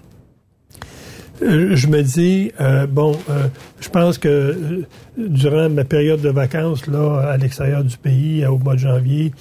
[1.40, 3.48] je me dis, euh, bon, euh,
[3.80, 4.84] je pense que
[5.16, 9.32] durant ma période de vacances, là, à l'extérieur du pays, au mois de janvier,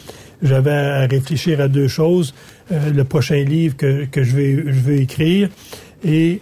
[0.41, 2.33] j'avais à réfléchir à deux choses.
[2.71, 5.49] le prochain livre que, que je, vais, je vais écrire
[6.05, 6.41] et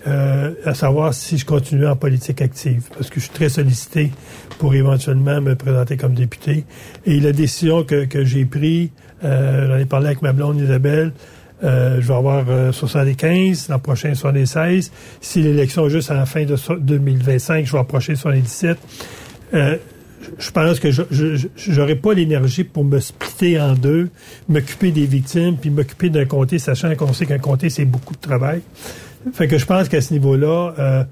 [0.65, 4.11] à savoir si je continue en politique active, parce que je suis très sollicité
[4.57, 6.65] pour éventuellement me présenter comme député.
[7.05, 8.89] Et la décision que, que j'ai prise,
[9.21, 11.11] j'en ai parlé avec ma blonde Isabelle,
[11.63, 14.91] euh, je vais avoir 75, euh, l'an prochain 76.
[15.21, 18.77] Si l'élection est juste à la fin de 2025, je vais approcher 77.
[19.53, 19.77] Euh,
[20.37, 24.09] je pense que je n'aurai pas l'énergie pour me splitter en deux,
[24.49, 28.19] m'occuper des victimes, puis m'occuper d'un comté, sachant qu'on sait qu'un comté, c'est beaucoup de
[28.19, 28.61] travail.
[29.33, 31.03] Fait que je pense qu'à ce niveau-là, euh,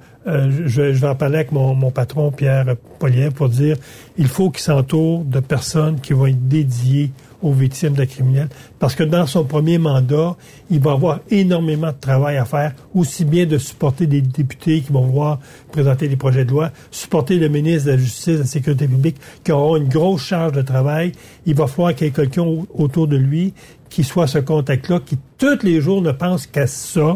[0.65, 3.77] je, je, vais en parler avec mon, mon patron Pierre Polien pour dire
[4.17, 7.11] il faut qu'il s'entoure de personnes qui vont être dédiées
[7.41, 8.49] aux victimes de criminels.
[8.79, 10.35] Parce que dans son premier mandat,
[10.69, 14.91] il va avoir énormément de travail à faire, aussi bien de supporter des députés qui
[14.91, 15.39] vont voir
[15.71, 18.87] présenter des projets de loi, supporter le ministre de la Justice et de la Sécurité
[18.87, 21.11] publique qui aura une grosse charge de travail.
[21.45, 23.53] Il va falloir qu'il y ait quelqu'un autour de lui
[23.89, 27.15] qui soit ce contact-là, qui tous les jours ne pense qu'à ça.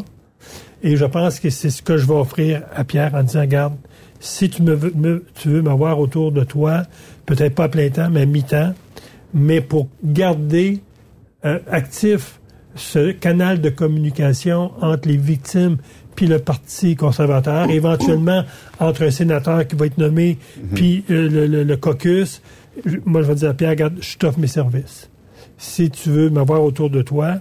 [0.81, 3.75] Et je pense que c'est ce que je vais offrir à Pierre en disant, regarde,
[4.19, 6.83] si tu, veux, tu veux m'avoir autour de toi,
[7.25, 8.73] peut-être pas à plein temps, mais à mi-temps,
[9.33, 10.81] mais pour garder
[11.45, 12.39] euh, actif
[12.75, 15.77] ce canal de communication entre les victimes
[16.15, 18.43] puis le Parti conservateur, éventuellement
[18.79, 20.69] entre un sénateur qui va être nommé mhm.
[20.75, 22.41] puis euh, le, le, caucus.
[23.05, 25.09] Moi, je vais dire à Pierre, regarde, je t'offre mes services.
[25.57, 27.35] Si tu veux m'avoir autour de toi,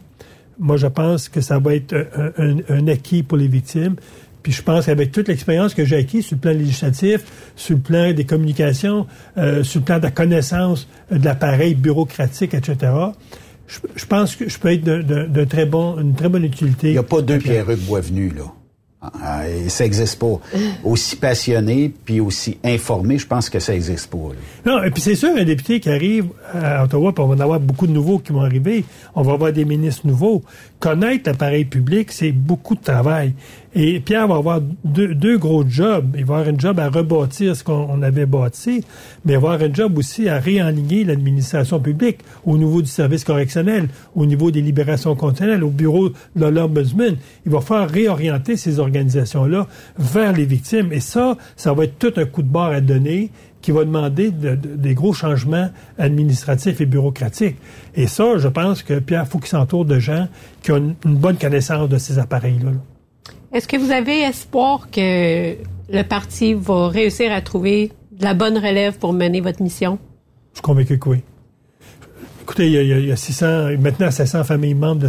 [0.58, 1.94] moi, je pense que ça va être
[2.38, 3.96] un, un acquis pour les victimes.
[4.42, 7.20] Puis je pense qu'avec toute l'expérience que j'ai acquise sur le plan législatif,
[7.56, 9.06] sur le plan des communications,
[9.38, 12.92] euh, sur le plan de la connaissance de l'appareil bureaucratique, etc.,
[13.96, 16.88] je, pense que je peux être de, très bon, une très bonne utilité.
[16.88, 18.44] Il n'y a pas deux Pierre-Hugues Boisvenu, là.
[19.02, 20.38] Ah, ça n'existe pas.
[20.84, 24.18] Aussi passionné puis aussi informé, je pense que ça n'existe pas.
[24.64, 27.40] Non, et puis c'est sûr, un député qui arrive à Ottawa, puis on va en
[27.40, 28.84] avoir beaucoup de nouveaux qui vont arriver,
[29.16, 30.42] on va avoir des ministres nouveaux.
[30.78, 33.34] Connaître l'appareil public, c'est beaucoup de travail.
[33.74, 36.14] Et Pierre va avoir deux, gros jobs.
[36.18, 38.84] Il va avoir un job à rebâtir ce qu'on avait bâti,
[39.24, 43.24] mais il va avoir un job aussi à réaligner l'administration publique au niveau du service
[43.24, 47.16] correctionnel, au niveau des libérations conditionnelles, au bureau de l'Ombudsman.
[47.46, 49.66] Il va faire réorienter ces organisations-là
[49.98, 50.92] vers les victimes.
[50.92, 53.30] Et ça, ça va être tout un coup de barre à donner
[53.62, 57.56] qui va demander des gros changements administratifs et bureaucratiques.
[57.94, 60.26] Et ça, je pense que Pierre, faut qu'il s'entoure de gens
[60.62, 62.72] qui ont une, bonne connaissance de ces appareils-là.
[62.72, 62.91] là
[63.52, 65.56] est-ce que vous avez espoir que
[65.90, 69.98] le parti va réussir à trouver de la bonne relève pour mener votre mission?
[70.52, 71.22] Je suis convaincu que oui.
[72.42, 75.08] Écoutez, il y a, 600, maintenant 700 familles membres de.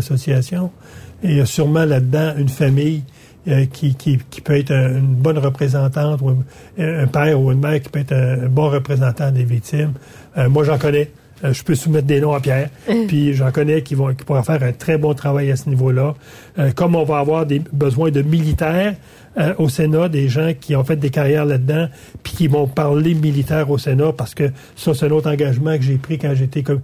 [1.25, 3.03] Et il y a sûrement là-dedans une famille
[3.47, 6.29] euh, qui, qui, peut être une bonne représentante, ou
[6.77, 9.93] un, père ou une mère qui peut être un, bon représentant des victimes.
[10.37, 11.11] Euh, moi, j'en connais.
[11.43, 12.69] Euh, je peux soumettre des noms à Pierre.
[12.89, 13.05] Mm.
[13.07, 16.15] Puis j'en connais qui vont qui pourraient faire un très bon travail à ce niveau-là.
[16.59, 18.95] Euh, comme on va avoir des besoins de militaires
[19.37, 21.87] euh, au Sénat, des gens qui ont fait des carrières là-dedans,
[22.21, 25.83] puis qui vont parler militaire au Sénat, parce que ça, c'est un autre engagement que
[25.83, 26.81] j'ai pris quand j'étais comme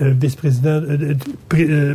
[0.00, 0.82] vice-président,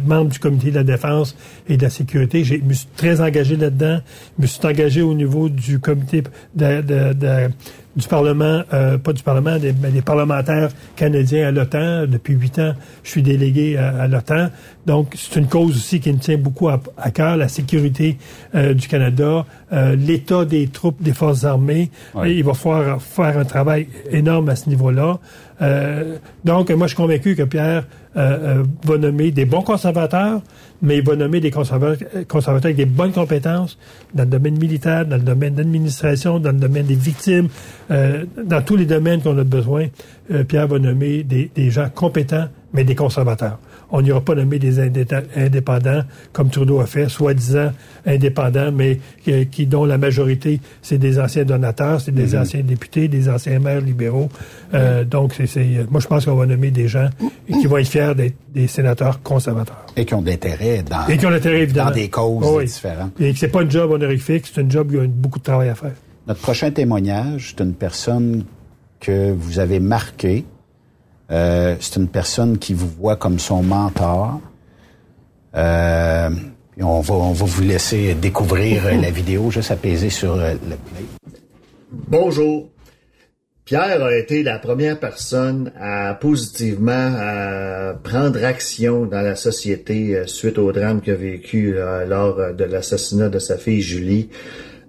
[0.06, 1.36] membre du comité de la défense
[1.68, 2.46] et de la sécurité.
[2.46, 4.00] Je me suis très engagé là-dedans.
[4.38, 6.24] Je me suis engagé au niveau du comité
[6.56, 7.50] de, de
[8.00, 12.08] du Parlement, euh, pas du Parlement, des, des parlementaires canadiens à l'OTAN.
[12.08, 12.74] Depuis huit ans,
[13.04, 14.50] je suis délégué à, à l'OTAN.
[14.86, 18.18] Donc, c'est une cause aussi qui me tient beaucoup à, à cœur, la sécurité
[18.56, 21.92] euh, du Canada, euh, l'état des troupes des forces armées.
[22.16, 22.32] Ouais.
[22.32, 25.20] Et il va falloir faire un travail énorme à ce niveau-là.
[26.46, 27.84] Donc, moi, je suis convaincu que Pierre
[28.16, 30.42] va nommer des bons conservateurs,
[30.82, 33.78] mais il va nommer des conservateurs, conservateurs avec des bonnes compétences
[34.14, 37.50] dans le domaine militaire, dans le domaine d'administration, dans le domaine des victimes,
[37.92, 39.88] euh, dans tous les domaines qu'on a besoin.
[40.32, 43.60] Euh, Pierre va nommer des, des gens compétents, mais des conservateurs.
[43.92, 45.06] On n'ira pas nommer des indé-
[45.36, 47.72] indépendants comme Trudeau a fait, soi-disant
[48.06, 52.42] indépendants, mais qui, qui- dont la majorité, c'est des anciens donateurs, c'est des Mhm.
[52.42, 54.30] anciens députés, des anciens maires libéraux.
[54.74, 57.10] Euh, donc, c'est, moi, je pense qu'on va nommer des gens
[57.48, 59.86] qui vont être fiers d'être des sénateurs conservateurs.
[59.96, 61.32] Et qui ont de l'intérêt dans, Et qui ont
[61.74, 62.66] dans des causes Oh oui.
[62.66, 63.20] différentes.
[63.20, 65.40] Et que c'est pas une job honorifique, c'est une job où il y a beaucoup
[65.40, 65.94] de travail à faire.
[66.28, 68.46] Notre prochain témoignage, c'est une personne
[69.00, 70.46] que vous avez marquée.
[71.32, 74.42] Euh, c'est une personne qui vous voit comme son mentor.
[75.56, 76.30] Euh,
[76.80, 80.76] on, va, on va vous laisser découvrir euh, la vidéo, juste apaiser sur euh, le
[80.76, 81.06] play.
[81.92, 82.70] Bonjour.
[83.66, 90.58] Pierre a été la première personne à positivement à prendre action dans la société suite
[90.58, 91.76] au drame qu'il a vécu
[92.08, 94.30] lors de l'assassinat de sa fille Julie.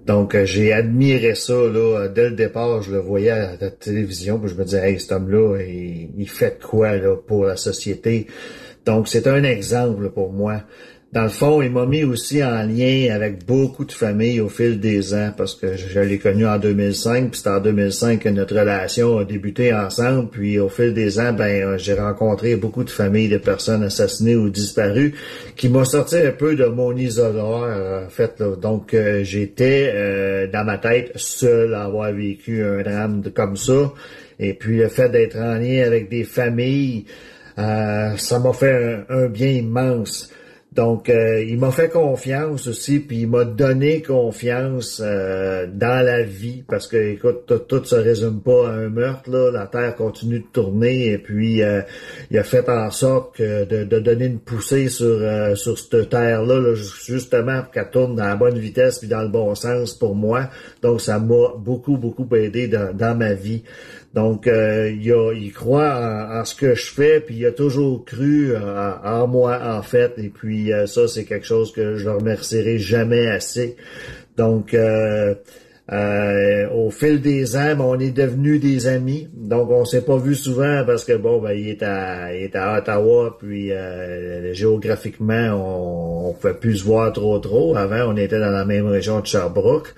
[0.07, 4.39] Donc euh, j'ai admiré ça là dès le départ, je le voyais à la télévision,
[4.39, 8.27] puis je me disais hey cet homme-là, il, il fait quoi là pour la société?
[8.87, 10.63] Donc c'est un exemple pour moi.
[11.13, 14.79] Dans le fond, il m'a mis aussi en lien avec beaucoup de familles au fil
[14.79, 18.57] des ans parce que je, l'ai connu en 2005, puis c'est en 2005 que notre
[18.57, 22.91] relation a débuté ensemble, puis au fil des ans, ben euh, j'ai rencontré beaucoup de
[22.91, 25.15] familles de personnes assassinées ou disparues
[25.57, 28.39] qui m'ont sorti un peu de mon isoloir en fait.
[28.39, 28.55] là.
[28.55, 33.93] Donc euh, j'étais euh, dans ma tête seul à avoir vécu un drame comme ça.
[34.39, 37.07] Et puis le fait d'être en lien avec des familles,
[37.57, 40.31] ça m'a fait un bien immense.
[40.73, 46.23] Donc, euh, il m'a fait confiance aussi, puis il m'a donné confiance euh, dans la
[46.23, 49.31] vie, parce que, écoute, tout, tout se résume pas à un meurtre.
[49.53, 51.83] La Terre continue de tourner, et puis euh,
[52.31, 55.21] il a fait en sorte que de, de donner une poussée sur
[55.57, 59.29] sur cette Terre-là, là, justement, pour qu'elle tourne dans la bonne vitesse puis dans le
[59.29, 60.51] bon sens pour moi.
[60.83, 63.65] Donc, ça m'a beaucoup, beaucoup aidé dans ma vie.
[64.13, 67.53] Donc, euh, il, a- il croit en, en ce que je fais, puis il a
[67.53, 70.15] toujours cru en, en moi, en fait.
[70.19, 73.77] Et puis, euh, ça, c'est quelque chose que je ne remercierai jamais assez.
[74.37, 75.35] Donc, euh,
[75.93, 79.29] euh, au fil des ans, ben, on est devenus des amis.
[79.33, 82.57] Donc, on s'est pas vu souvent parce que, bon, ben, il est à, il est
[82.57, 85.51] à Ottawa, puis euh, géographiquement,
[86.25, 87.77] on ne pouvait plus se voir trop, trop.
[87.77, 89.95] Avant, on était dans la même région de Sherbrooke.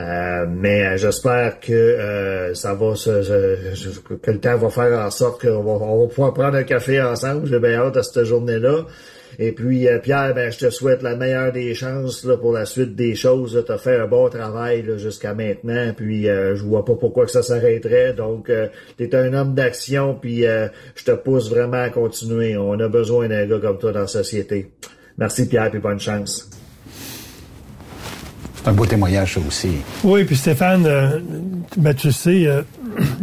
[0.00, 5.10] Euh, mais euh, j'espère que euh, ça va se, que le temps va faire en
[5.10, 7.46] sorte qu'on va, on va pouvoir prendre un café ensemble.
[7.46, 8.86] J'ai bien hâte à cette journée-là.
[9.38, 12.66] Et puis euh, Pierre, ben, je te souhaite la meilleure des chances là, pour la
[12.66, 13.62] suite des choses.
[13.66, 15.92] Tu as fait un bon travail jusqu'à maintenant.
[15.96, 18.14] Puis euh, je vois pas pourquoi que ça s'arrêterait.
[18.14, 18.50] Donc
[18.98, 20.16] tu es un homme d'action.
[20.20, 22.56] Puis euh, je te pousse vraiment à continuer.
[22.56, 24.72] On a besoin d'un gars comme toi dans la société.
[25.18, 26.50] Merci Pierre, puis bonne chance.
[28.64, 29.72] C'est un beau témoignage, ça aussi.
[30.02, 31.18] Oui, puis Stéphane, euh,
[31.76, 32.62] ben, tu sais, euh,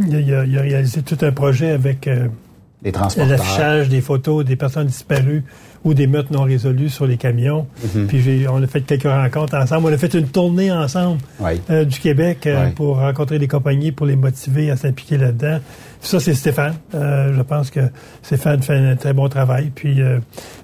[0.07, 2.27] il, a, il réalisé tout un projet avec euh,
[3.17, 5.43] l'affichage des photos des personnes disparues
[5.83, 7.65] ou des meurtres non résolus sur les camions.
[7.95, 8.05] Mhm.
[8.05, 9.87] Puis on a fait quelques rencontres ensemble.
[9.87, 11.59] On a fait une tournée ensemble Oui.
[11.71, 15.59] euh, du Québec euh, pour rencontrer des compagnies, pour les motiver à s'impliquer là-dedans.
[16.01, 16.75] Ça, c'est Stéphane.
[16.93, 17.79] Euh, je pense que
[18.21, 19.71] Stéphane fait un très bon travail.
[19.73, 20.01] Puis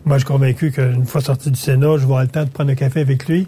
[0.06, 2.50] moi, je suis convaincu qu'une fois sorti du Sénat, je vais avoir le temps de
[2.50, 3.48] prendre un café avec lui.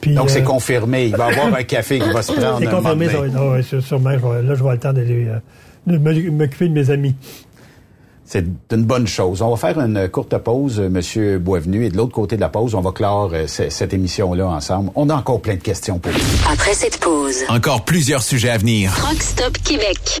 [0.00, 1.06] Puis, Donc, c'est euh, confirmé.
[1.06, 2.58] Il va y avoir un café qui va se prendre.
[2.58, 3.26] c'est un confirmé, ça va
[3.58, 4.10] être- sûr- sûrement.
[4.12, 7.14] je vais- là, je vais avoir le temps d'aller euh, m'occuper de mes amis.
[8.24, 9.42] C'est une bonne chose.
[9.42, 12.48] On va faire une courte pause, euh, Monsieur Boisvenu, et de l'autre côté de la
[12.48, 14.90] pause, on va clore euh, ce- cette émission-là ensemble.
[14.94, 16.18] On a encore plein de questions pour vous.
[16.52, 18.92] Après cette pause, Encore plusieurs sujets à venir.
[18.96, 20.20] Truck Stop Québec.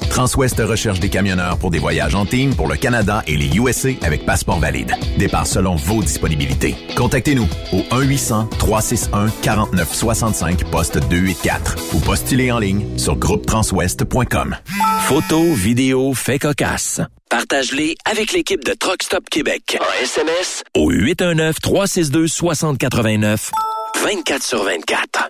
[0.11, 3.91] Transwest recherche des camionneurs pour des voyages en team pour le Canada et les USA
[4.01, 4.91] avec passeport valide.
[5.17, 6.75] Départ selon vos disponibilités.
[6.97, 14.57] Contactez-nous au 1-800-361-4965 poste 284 ou postulez en ligne sur groupetranswest.com.
[15.03, 16.99] Photos, vidéos, faits cocasse.
[17.29, 19.77] Partage-les avec l'équipe de Truck Stop Québec.
[19.79, 23.51] En SMS au 819-362-6089.
[24.03, 25.29] 24 sur 24.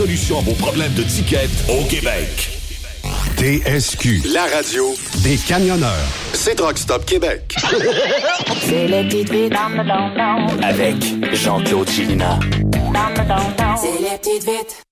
[0.01, 2.49] à vos problèmes de ticket au Québec.
[3.37, 4.85] TSQ, la radio
[5.23, 5.91] des camionneurs.
[6.33, 7.53] C'est Truck Stop Québec.
[8.61, 10.95] C'est le petit vite dans le don Avec
[11.35, 12.39] Jean-Claude Chilina.
[13.77, 14.83] C'est vites.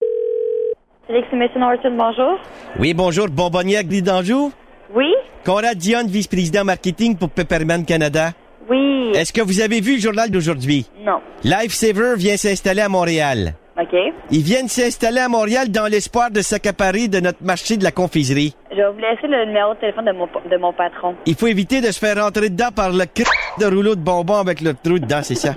[1.07, 2.39] Félix Mason Horton, bonjour.
[2.77, 3.29] Oui, bonjour.
[3.29, 4.51] Bonbonnière Guy d'Anjou.
[4.93, 5.11] Oui?
[5.43, 8.33] Conrad Dion, vice-président marketing pour Pepperman Canada.
[8.69, 9.09] Oui.
[9.15, 10.85] Est-ce que vous avez vu le journal d'aujourd'hui?
[11.03, 11.19] Non.
[11.43, 13.55] Lifesaver vient s'installer à Montréal.
[13.81, 13.95] OK.
[14.31, 18.53] Ils viennent s'installer à Montréal dans l'espoir de s'accaparer de notre marché de la confiserie.
[18.71, 21.15] Je vais vous laisser le numéro de téléphone de mon, de mon patron.
[21.25, 23.23] Il faut éviter de se faire rentrer dedans par le c...
[23.59, 25.55] de rouleau de bonbons avec le trou dedans, c'est ça.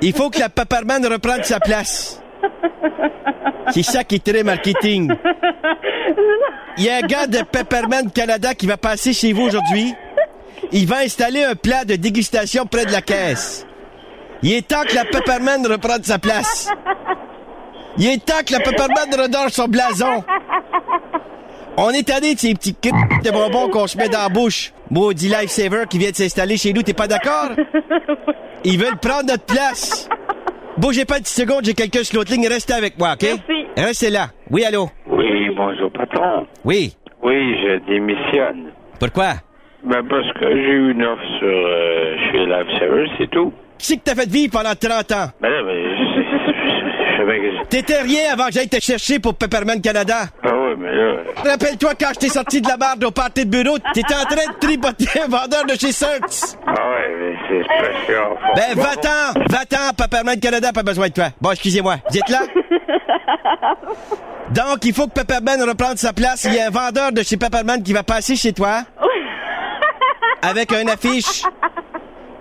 [0.00, 2.22] Il faut que la Pepperman reprenne sa place.
[3.70, 5.12] C'est ça qui est très marketing.
[6.78, 9.94] Il y a un gars de Pepperman Canada qui va passer chez vous aujourd'hui.
[10.72, 13.67] Il va installer un plat de dégustation près de la caisse.
[14.42, 16.70] Il est temps que la Pepperman reprenne sa place.
[17.96, 20.22] Il est temps que la Pepperman redore son blason.
[21.76, 22.90] On est allé de ces petits c...
[22.90, 24.72] de bonbons qu'on se met dans la bouche.
[24.90, 27.50] Maudit Lifesaver qui vient de s'installer chez nous, t'es pas d'accord?
[28.64, 30.08] Ils veulent prendre notre place.
[30.76, 33.22] Bougez pas une petite seconde, j'ai quelqu'un sur l'autre ligne, restez avec moi, OK?
[33.22, 33.66] Merci.
[33.76, 34.28] Restez là.
[34.50, 34.88] Oui, allô?
[35.08, 36.46] Oui, bonjour, patron.
[36.64, 36.96] Oui.
[37.22, 38.70] Oui, je démissionne.
[39.00, 39.34] Pourquoi?
[39.84, 43.52] Ben, parce que j'ai eu une offre sur, euh, chez Lifesaver, c'est tout.
[43.78, 45.30] Qui c'est que t'as fait vivre pendant 30 ans?
[45.40, 47.66] Ben là, ben, je, je savais que...
[47.68, 50.24] T'étais rien avant que j'aille te chercher pour Pepperman Canada.
[50.42, 51.16] Ah ouais, mais là...
[51.50, 54.52] Rappelle-toi quand je t'ai sorti de la barre au party de bureau, t'étais en train
[54.52, 56.56] de tripoter un vendeur de chez Search.
[56.66, 58.28] Ah ouais, mais c'est spécial.
[58.56, 59.40] Ben, va-t'en!
[59.48, 59.94] Va-t'en!
[59.96, 61.26] Pepperman Canada pas besoin de toi.
[61.40, 61.96] Bon, excusez-moi.
[62.10, 62.40] Vous êtes là?
[64.50, 66.44] Donc, il faut que Pepperman reprenne sa place.
[66.44, 68.82] Il y a un vendeur de chez Pepperman qui va passer chez toi.
[70.42, 71.42] Avec un affiche.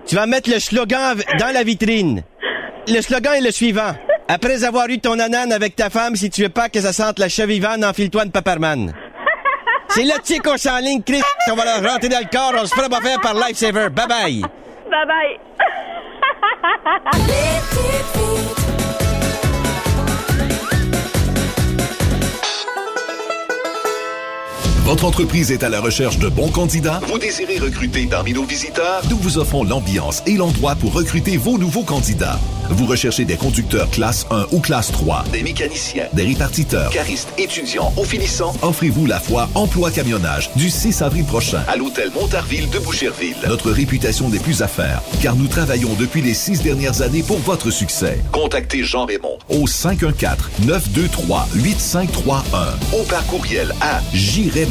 [0.07, 2.23] Tu vas mettre le slogan dans la vitrine.
[2.87, 3.93] Le slogan est le suivant.
[4.29, 7.19] Après avoir eu ton anane avec ta femme, si tu veux pas que ça sente
[7.19, 8.93] la chevivane, enfile-toi une Pepperman.
[9.89, 11.21] C'est là, tu sais qu'on s'enligne, Chris.
[11.51, 12.53] On va leur rentrer dans le corps.
[12.55, 13.89] On se fera pas faire par Lifesaver.
[13.89, 14.41] Bye bye.
[14.89, 15.37] Bye bye.
[24.87, 27.01] Votre entreprise est à la recherche de bons candidats?
[27.07, 29.01] Vous désirez recruter parmi nos visiteurs?
[29.09, 32.39] Nous vous offrons l'ambiance et l'endroit pour recruter vos nouveaux candidats.
[32.69, 37.91] Vous recherchez des conducteurs classe 1 ou classe 3, des mécaniciens, des répartiteurs, caristes, étudiants
[37.97, 38.53] ou finissants?
[38.61, 43.35] Offrez-vous la foire Emploi Camionnage du 6 avril prochain à l'hôtel Montarville de Boucherville.
[43.45, 47.39] Notre réputation n'est plus à faire, car nous travaillons depuis les six dernières années pour
[47.39, 48.19] votre succès.
[48.31, 52.07] Contactez Jean Raymond au 514-923-8531
[52.97, 53.99] ou par courriel à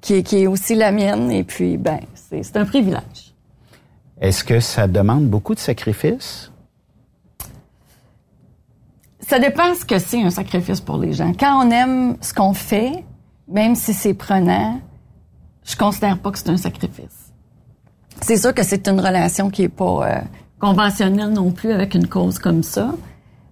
[0.00, 3.31] qui est, qui est aussi la mienne, et puis, ben, c'est un privilège.
[4.22, 6.52] Est-ce que ça demande beaucoup de sacrifices?
[9.18, 11.32] Ça dépend ce que c'est un sacrifice pour les gens.
[11.32, 13.04] Quand on aime ce qu'on fait,
[13.48, 14.80] même si c'est prenant,
[15.64, 17.32] je considère pas que c'est un sacrifice.
[18.20, 20.20] C'est sûr que c'est une relation qui est pas euh,
[20.60, 22.94] conventionnelle non plus avec une cause comme ça.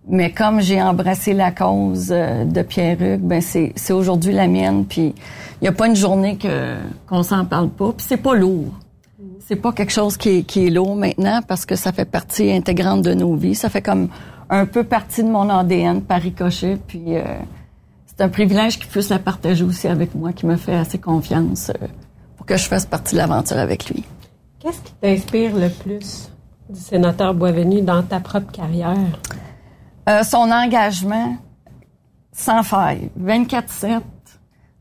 [0.07, 4.85] Mais comme j'ai embrassé la cause euh, de Pierre-Hugues, ben c'est, c'est aujourd'hui la mienne.
[4.85, 5.17] Puis
[5.61, 6.77] il y a pas une journée que
[7.09, 7.93] qu'on s'en parle pas.
[7.93, 8.73] Puis c'est pas lourd.
[9.51, 12.53] C'est pas quelque chose qui est, qui est lourd maintenant parce que ça fait partie
[12.53, 13.57] intégrante de nos vies.
[13.57, 14.09] Ça fait comme
[14.49, 16.79] un peu partie de mon ADN par ricochet.
[16.87, 17.25] Puis euh,
[18.07, 21.71] c'est un privilège qu'il puisse la partager aussi avec moi, qui me fait assez confiance
[21.71, 21.89] euh,
[22.37, 24.05] pour que je fasse partie de l'aventure avec lui.
[24.61, 26.31] Qu'est-ce qui t'inspire le plus
[26.69, 28.95] du sénateur Boisvenu dans ta propre carrière?
[30.09, 31.37] Euh, son engagement
[32.31, 34.01] sans faille, 24-7,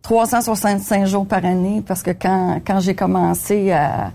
[0.03, 4.11] 365 jours par année, parce que quand, quand j'ai commencé à,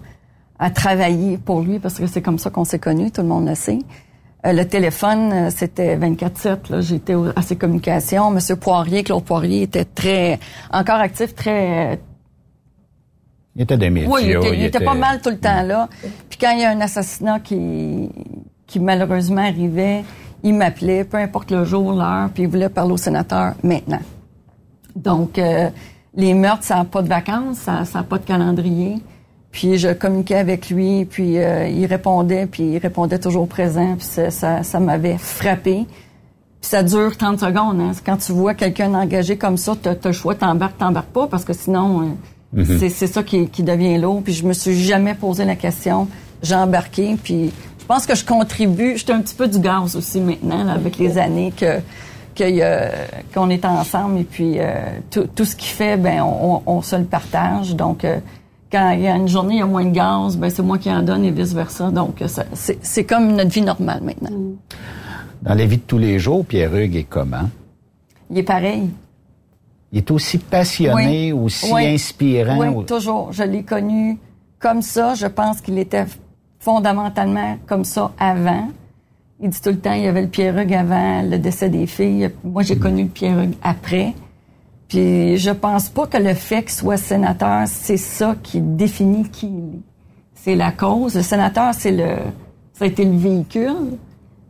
[0.59, 3.49] à travailler pour lui, parce que c'est comme ça qu'on s'est connus, tout le monde
[3.49, 3.79] le sait,
[4.47, 6.71] euh, le téléphone, euh, c'était 24-7.
[6.71, 6.81] là.
[6.81, 8.31] J'étais à ses communications.
[8.31, 10.39] Monsieur Poirier, Claude Poirier, était très,
[10.73, 11.99] encore actif, très,
[13.57, 14.11] Il était des médias.
[14.11, 15.89] oui, il était, il était pas mal tout le temps là.
[16.29, 18.11] Puis quand il y a un assassinat qui,
[18.67, 20.05] qui malheureusement arrivait,
[20.43, 24.03] il m'appelait, peu importe le jour, l'heure, puis il voulait parler au sénateur maintenant.
[24.95, 25.71] Donc, euh,
[26.15, 28.97] les meurtres, ça n'a pas de vacances, ça n'a pas de calendrier.
[29.55, 34.05] Puis je communiquais avec lui, puis euh, il répondait, puis il répondait toujours présent, puis
[34.05, 35.87] ça, ça, ça m'avait frappé.
[36.61, 37.81] Puis ça dure 30 secondes.
[37.81, 37.93] Hein.
[38.05, 41.45] Quand tu vois quelqu'un engagé comme ça, tu as, le choix, t'embarques, t'embarques pas, parce
[41.45, 42.05] que sinon, euh,
[42.65, 42.79] Mhm.
[42.91, 44.23] c'est, ça qui, qui devient lourd.
[44.25, 46.09] Puis je me suis jamais posé la question.
[46.43, 48.97] J'ai embarqué, puis je pense que je contribue.
[48.97, 51.79] J'étais un petit peu du gaz aussi maintenant, là, avec les années que
[52.41, 52.91] a-
[53.33, 54.19] qu'on est ensemble.
[54.21, 54.73] Et puis euh,
[55.11, 57.75] tout, tout ce qu'il fait, ben on, on- on se le partage.
[57.77, 58.19] Donc euh,
[58.75, 60.79] quand il y a une journée, il y a moins de gaz, ben c'est moi
[60.79, 61.93] qui en donne et vice versa.
[61.93, 62.21] Donc
[62.83, 64.31] c'est, comme notre vie normale maintenant.
[65.43, 67.49] Dans la vie de tous les jours, Pierre-Hugues est comment?
[68.31, 68.91] Il est pareil.
[69.93, 71.41] Il est aussi passionné, Oui.
[71.45, 71.87] aussi Oui.
[71.87, 72.59] inspirant.
[72.59, 73.33] Oui, toujours.
[73.33, 74.19] Je l'ai connu
[74.59, 75.15] comme ça.
[75.15, 76.07] Je pense qu'il était
[76.59, 78.69] fondamentalement comme ça avant.
[79.41, 82.31] Il dit tout le temps, il y avait le Pierre-Hugues avant le décès des filles.
[82.43, 84.15] Moi, j'ai connu le Pierre-Hugues après.
[84.95, 89.59] Je pense pas que le fait qu'il soit sénateur, c'est ça qui définit qui il
[89.59, 89.83] est.
[90.35, 91.15] C'est la cause.
[91.15, 92.17] Le sénateur, c'est le,
[92.75, 93.97] ça le véhicule,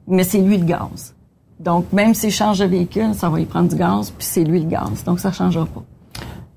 [0.07, 1.15] mais c'est lui le gaz.
[1.61, 4.61] Donc, même s'il change de véhicule, ça va y prendre du gaz, puis c'est lui
[4.61, 5.05] le gaz.
[5.05, 5.83] Donc, ça changera pas.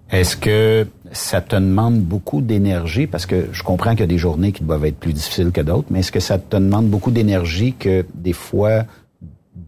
[0.10, 3.08] Est-ce que ça te demande beaucoup d'énergie?
[3.08, 5.62] Parce que je comprends qu'il y a des journées qui doivent être plus difficiles que
[5.62, 8.84] d'autres, mais est-ce que ça te demande beaucoup d'énergie que des fois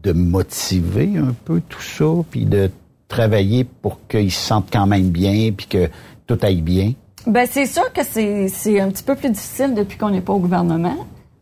[0.02, 2.70] de motiver un peu tout ça, puis de
[3.10, 5.90] travailler pour qu'ils se sentent quand même bien, puis que
[6.26, 6.92] tout aille bien?
[7.26, 10.38] Ben c'est sûr que c'est un petit peu plus difficile depuis qu'on n'est pas au
[10.38, 10.96] gouvernement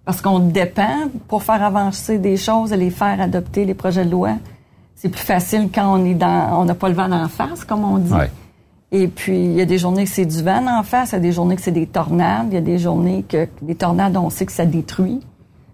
[0.05, 4.11] parce qu'on dépend pour faire avancer des choses et les faire adopter les projets de
[4.11, 4.33] loi.
[4.97, 7.85] C'est plus facile quand on est dans, on n'a pas le vent en face, comme
[7.85, 8.13] on dit.
[8.13, 8.31] Ouais.
[8.91, 11.17] Et puis, il y a des journées que c'est du vent en face, il y
[11.17, 14.17] a des journées que c'est des tornades, il y a des journées que les tornades,
[14.17, 15.21] on sait que ça détruit.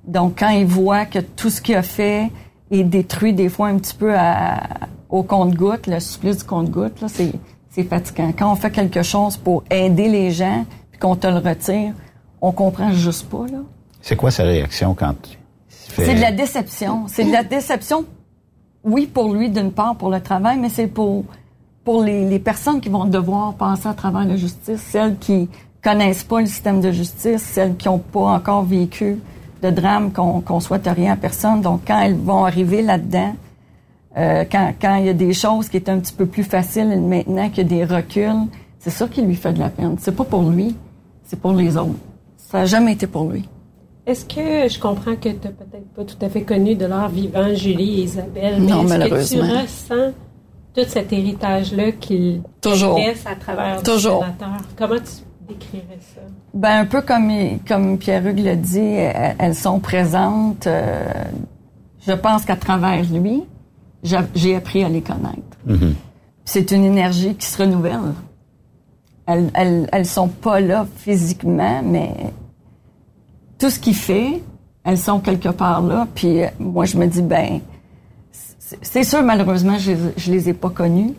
[0.06, 2.30] Donc, quand il voit que tout ce qu'il a fait
[2.70, 4.60] est détruit des fois un petit peu à-
[5.14, 7.30] au compte-goutte, le supplice du compte-goutte, là, c'est,
[7.70, 8.32] c'est fatigant.
[8.36, 11.92] Quand on fait quelque chose pour aider les gens, puis qu'on te le retire,
[12.40, 13.58] on comprend juste pas, là.
[14.02, 15.14] C'est quoi sa réaction quand
[15.68, 16.06] fait...
[16.06, 17.04] C'est de la déception.
[17.06, 18.04] C'est de la déception,
[18.82, 21.24] oui, pour lui, d'une part, pour le travail, mais c'est pour,
[21.84, 25.48] pour les, les personnes qui vont devoir passer à travers la justice, celles qui
[25.80, 29.20] connaissent pas le système de justice, celles qui n'ont pas encore vécu
[29.62, 31.60] de drame qu'on qu'on souhaite rien à personne.
[31.60, 33.36] Donc, quand elles vont arriver là-dedans,
[34.16, 37.00] euh, quand, quand il y a des choses qui étaient un petit peu plus faciles
[37.00, 39.96] maintenant qu'il y a des reculs, c'est ça qui lui fait de la peine.
[39.98, 40.76] C'est pas pour lui,
[41.24, 41.94] c'est pour les autres.
[42.36, 43.48] Ça n'a jamais été pour lui.
[44.06, 47.08] Est-ce que je comprends que tu n'as peut-être pas tout à fait connu de leur
[47.08, 50.12] vivant, Julie et Isabelle, mais Non, est-ce que tu ressens
[50.74, 52.98] tout cet héritage-là qu'ils Toujours.
[52.98, 54.24] laissent à travers Toujours.
[54.76, 56.20] Comment tu décrirais ça?
[56.52, 57.30] Ben un peu comme
[57.66, 58.78] comme Pierre-Hugues l'a dit,
[59.38, 60.66] elles, sont présentes.
[60.66, 61.02] euh,
[62.06, 63.42] je pense qu'à travers lui,
[64.04, 65.56] j'ai appris à les connaître.
[65.66, 65.94] Mhm.
[66.44, 68.14] C'est une énergie qui se renouvelle.
[69.26, 72.10] Elles, elles, elles sont pas là physiquement, mais
[73.58, 74.42] tout ce qu'il fait,
[74.84, 76.06] elles sont quelque part là.
[76.14, 77.60] Puis euh, moi, je me dis ben,
[78.60, 81.14] c'est sûr malheureusement, je, je les ai pas connus,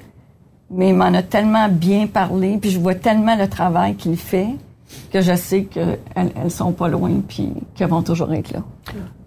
[0.70, 4.50] mais il m'en a tellement bien parlé, puis je vois tellement le travail qu'il fait
[5.12, 8.60] que je sais qu'elles elles sont pas loin, puis qu'elles vont toujours être là.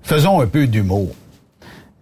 [0.03, 1.09] Faisons un peu d'humour.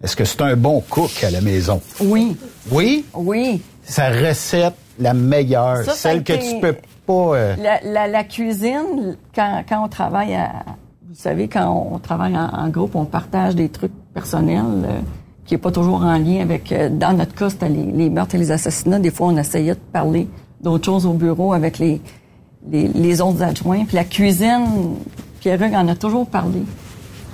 [0.03, 1.81] Est-ce que c'est un bon cook à la maison?
[2.01, 2.35] Oui.
[2.71, 3.05] Oui?
[3.15, 3.61] Oui.
[3.83, 6.75] Sa recette, la meilleure, Ça, ça a celle que tu peux
[7.05, 7.13] pas...
[7.35, 10.51] euh, La, la- la cuisine, quand, quand on travaille à...
[11.09, 14.99] Vous savez, quand on travaille en, en groupe, on partage des trucs personnels euh,
[15.45, 16.71] qui est pas toujours en lien avec...
[16.71, 18.99] euh, dans notre cas, c'était les, les meurtres et les assassinats.
[18.99, 20.27] Des fois, on essayait de parler
[20.61, 22.01] d'autres choses au bureau avec les,
[22.69, 23.85] les, les autres adjoints.
[23.85, 24.95] Puis la cuisine,
[25.39, 26.59] Pierre-Hugues en a toujours parlé.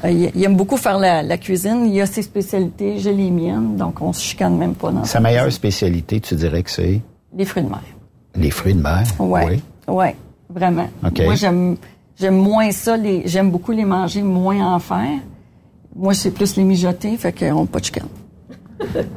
[0.06, 1.86] Euh, il, il aime beaucoup faire la, la cuisine.
[1.92, 3.76] Il a ses spécialités, j'ai les miennes.
[3.78, 7.00] Donc, on se chicane même pas dans Sa meilleure spécialité, tu dirais que c'est?
[7.36, 7.82] Les fruits de mer.
[8.36, 9.04] les fruits de mer?
[9.20, 9.46] Ouais.
[9.88, 9.96] Oui.
[9.96, 10.16] Ouais,
[10.50, 10.88] vraiment.
[11.02, 11.78] Moi, j'aime,
[12.20, 12.96] j'aime moins ça.
[12.98, 15.20] Les, j'aime beaucoup les manger, moins en faire.
[15.96, 18.08] Moi, c'est plus les mijoter, fait qu'on pas de chicane.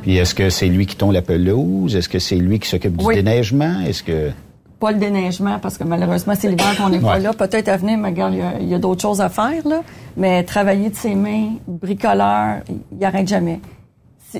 [0.03, 1.97] Puis est-ce que c'est lui qui tombe la pelouse?
[1.97, 3.15] Est-ce que c'est lui qui s'occupe du Oui.
[3.17, 3.81] déneigement?
[3.81, 4.31] Est-ce que...
[4.79, 7.33] Pas le déneigement, parce que malheureusement, c'est l'hiver qu'on n'est pas là.
[7.33, 9.67] Peut-être à venir, mais regarde, il y a- il y a, d'autres choses à faire,
[9.67, 9.81] là.
[10.19, 12.61] Mais travailler de ses mains, bricoleur,
[12.93, 13.61] il arrête jamais.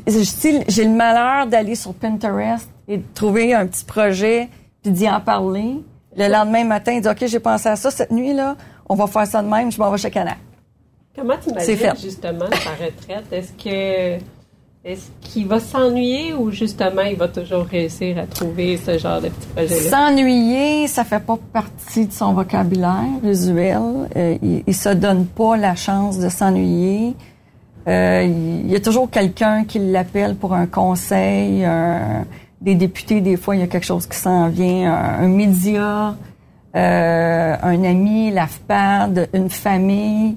[0.09, 4.49] Si, si j'ai le malheur d'aller sur Pinterest et de trouver un petit projet,
[4.83, 5.83] puis d'y en parler,
[6.17, 8.57] le lendemain matin, il dit, OK, j'ai pensé à ça cette nuit, là.
[8.89, 10.37] On va faire ça de même, je m'en vais chez Canal.
[11.17, 11.99] Comment tu imagines fait.
[12.01, 13.25] justement sa retraite?
[13.33, 14.23] Est-ce que
[14.87, 19.29] est-ce qu'il va s'ennuyer ou justement il va toujours réussir à trouver ce genre de
[19.31, 19.91] petits projets-là?
[19.91, 23.81] S'ennuyer, ça fait pas partie de son vocabulaire usuel.
[24.15, 27.15] Euh, il, il se donne pas la chance de s'ennuyer.
[27.89, 28.23] Euh,
[28.65, 31.65] il y a toujours quelqu'un qui l'appelle pour un conseil.
[31.65, 32.25] un-
[32.61, 34.91] des députés, des fois, il y a quelque chose qui s'en vient.
[34.93, 36.17] Un, un média,
[36.75, 40.37] euh, un ami, l'AFPAD, une famille.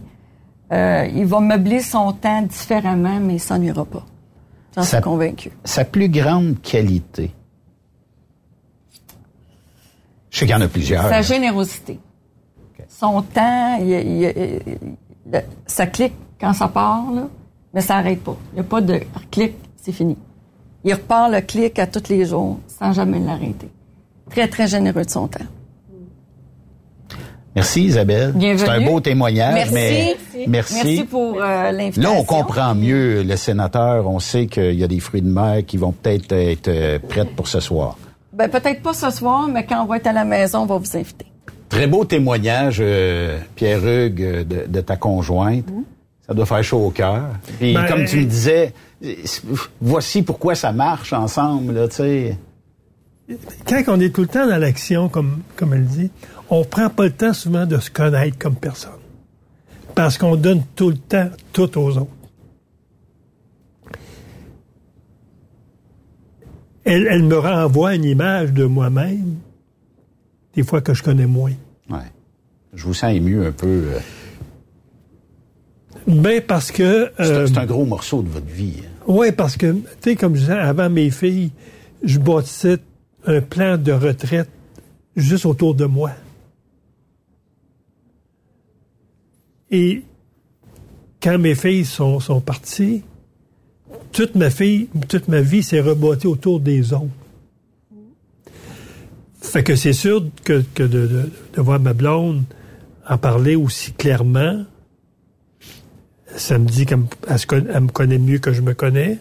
[0.73, 4.03] Euh, il va meubler son temps différemment, mais il s'ennuiera pas.
[4.75, 5.51] J'en suis Sa- convaincu.
[5.65, 7.31] Sa plus grande qualité?
[10.29, 11.07] Je sais qu'il y en a plusieurs.
[11.09, 11.99] Sa générosité.
[12.87, 17.27] Son temps, il, il- il- le- ça clique quand ça part, là,
[17.73, 18.37] mais ça n'arrête pas.
[18.51, 18.99] Il n'y a pas de
[19.31, 20.17] clic, c'est fini.
[20.83, 23.69] Il repart le clic à tous les jours sans jamais l'arrêter.
[24.29, 25.45] Très, très généreux de son temps.
[27.55, 28.31] Merci Isabelle.
[28.34, 28.59] Bienvenue.
[28.65, 29.73] C'est un beau témoignage, Merci.
[29.73, 30.17] mais
[30.47, 30.76] Merci.
[30.76, 31.03] merci.
[31.03, 32.01] pour euh, l'invitation.
[32.13, 34.07] Là, on comprend mieux le sénateur.
[34.07, 37.35] On sait qu'il y a des fruits de mer qui vont peut-être être euh, prêtes
[37.35, 37.97] pour ce soir.
[38.34, 40.77] Ben, peut-être pas ce soir, mais quand on va être à la maison, on va
[40.77, 41.26] vous inviter.
[41.67, 45.65] Très beau témoignage, euh, Pierre-Hugues, euh, de, de ta conjointe.
[46.27, 47.23] Ça doit faire chaud au cœur.
[47.59, 48.73] Puis, Ben, comme tu me disais,
[49.81, 52.38] voici pourquoi ça marche ensemble, là, tu sais.
[53.67, 56.09] Quand on est tout le temps dans l'action, comme, comme elle dit,
[56.49, 58.91] on prend pas le temps souvent de se connaître comme personne.
[59.95, 62.07] Parce qu'on donne tout le temps tout aux autres.
[66.85, 69.35] Elle, elle me renvoie une image de moi-même,
[70.55, 71.51] des fois que je connais moins.
[71.89, 71.97] Ouais.
[72.73, 73.67] Je vous sens ému un peu.
[73.67, 73.99] euh.
[76.07, 77.11] Ben parce que...
[77.17, 78.76] C'est un- euh, c'est un gros morceau de votre vie.
[78.80, 78.85] hein.
[79.07, 81.51] Oui, parce que, tu sais, comme je disais, avant mes filles,
[82.03, 82.77] je bâtissais
[83.26, 84.49] un plan de retraite
[85.15, 86.11] juste autour de moi.
[89.71, 90.03] Et
[91.21, 93.03] quand mes filles sont, sont parties,
[94.11, 97.07] toute ma fille, toute ma vie s'est rebâtie autour des autres.
[99.41, 102.43] Fait que c'est sûr que, de, voir ma blonde
[103.07, 104.63] en parler aussi clairement,
[106.35, 109.19] ça me dit qu'elle me connaît mieux que je me connais.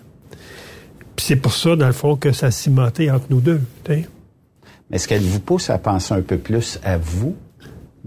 [1.17, 3.61] Puis c'est pour ça, dans le fond, que ça a cimenté entre nous deux.
[3.89, 4.07] Mais
[4.93, 7.37] est-ce qu'elle vous pousse à penser un peu plus à vous?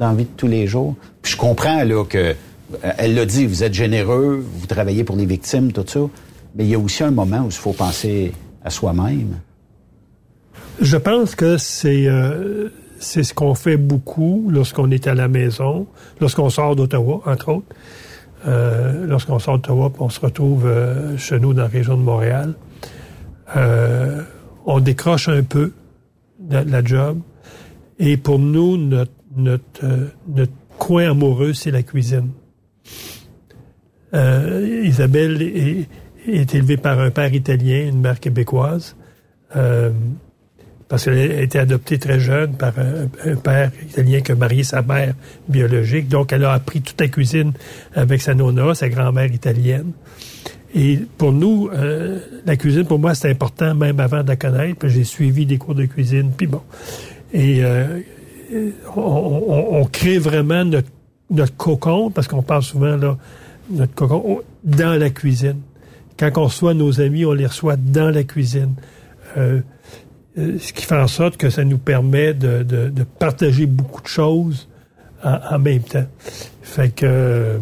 [0.02, 0.96] Dans vie de tous les jours?
[1.22, 2.18] Puis je comprends là que
[2.84, 6.00] euh, elle l'a dit, vous êtes généreux, vous travaillez pour les victimes, tout ça.
[6.56, 8.34] Mais il y a aussi un moment où il faut penser
[8.66, 9.40] à soi-même.
[10.82, 12.70] Je pense que c'est euh,
[13.00, 15.86] ce qu'on fait beaucoup lorsqu'on est à la maison,
[16.20, 17.76] lorsqu'on sort d'Ottawa, entre autres.
[18.48, 20.68] Euh, lorsqu'on sort d'Ottawa, on se retrouve
[21.18, 22.56] chez nous dans la région de Montréal.
[24.66, 25.74] On décroche un peu
[26.40, 27.20] de la job.
[28.00, 32.32] Et pour nous, notre, notre, euh, notre coin amoureux, c'est la cuisine.
[34.14, 38.96] Isabelle est, élevée par un père italien, une mère québécoise.
[39.56, 39.92] Euh,
[40.88, 44.82] parce qu'elle a été adoptée très jeune par un, père italien qui a marié sa
[44.82, 45.14] mère
[45.48, 46.10] biologique.
[46.10, 47.54] Donc, elle a appris toute la cuisine
[47.96, 49.94] avec sa nonna, sa grand-mère italienne.
[50.76, 54.88] Et pour nous, euh, la cuisine, pour moi, c'est important, même avant de la connaître.
[54.90, 56.62] J'ai suivi des cours de cuisine, puis bon.
[57.34, 57.64] Et
[58.96, 63.18] on, crée vraiment notre, cocon, parce qu'on parle souvent, là,
[63.70, 65.62] notre cocon, dans la cuisine.
[66.18, 68.76] Quand on reçoit nos amis, on les reçoit dans la cuisine.
[69.38, 69.62] Euh,
[70.38, 74.68] euh, ce qui fait en sorte que ça nous permet de, partager beaucoup de choses
[75.24, 76.06] en, même temps.
[76.62, 77.60] Fait que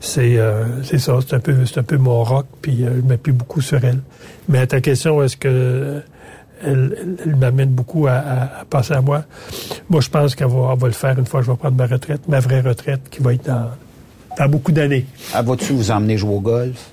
[0.00, 3.60] c'est euh, c'est ça, c'est un peu c'est un mon rock, puis je m'appuie beaucoup
[3.60, 4.00] sur elle.
[4.48, 6.02] Mais à ta question, est-ce que
[6.62, 9.24] elle, elle, m'amène beaucoup à, à, passer à moi.
[9.88, 11.86] Moi, je pense qu'elle va, va, le faire une fois que je vais prendre ma
[11.86, 13.70] retraite, ma vraie retraite, qui va être dans,
[14.38, 15.06] dans beaucoup d'années.
[15.34, 16.90] Ah, vas-tu vous emmener jouer au golf?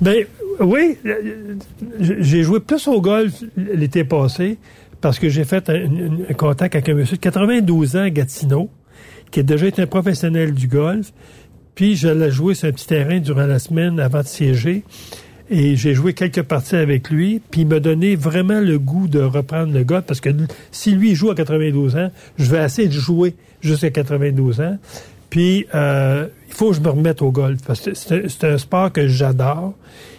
[0.00, 0.24] Ben,
[0.60, 0.98] oui,
[1.98, 4.58] j'ai joué plus au golf l'été passé
[5.00, 8.70] parce que j'ai fait un, contact avec un monsieur de 92 ans à Gatineau
[9.30, 11.12] qui a déjà été un professionnel du golf.
[11.74, 14.84] Puis je l'ai joué sur un petit terrain durant la semaine avant de siéger.
[15.50, 19.20] Et j'ai joué quelques parties avec lui, puis il m'a donné vraiment le goût de
[19.20, 20.30] reprendre le golf, parce que
[20.70, 24.78] si lui joue à 92 ans, je vais essayer de jouer jusqu'à 92 ans.
[25.28, 28.92] Puis euh, il faut que je me remette au golf, parce que c'est un sport
[28.92, 29.74] que j'adore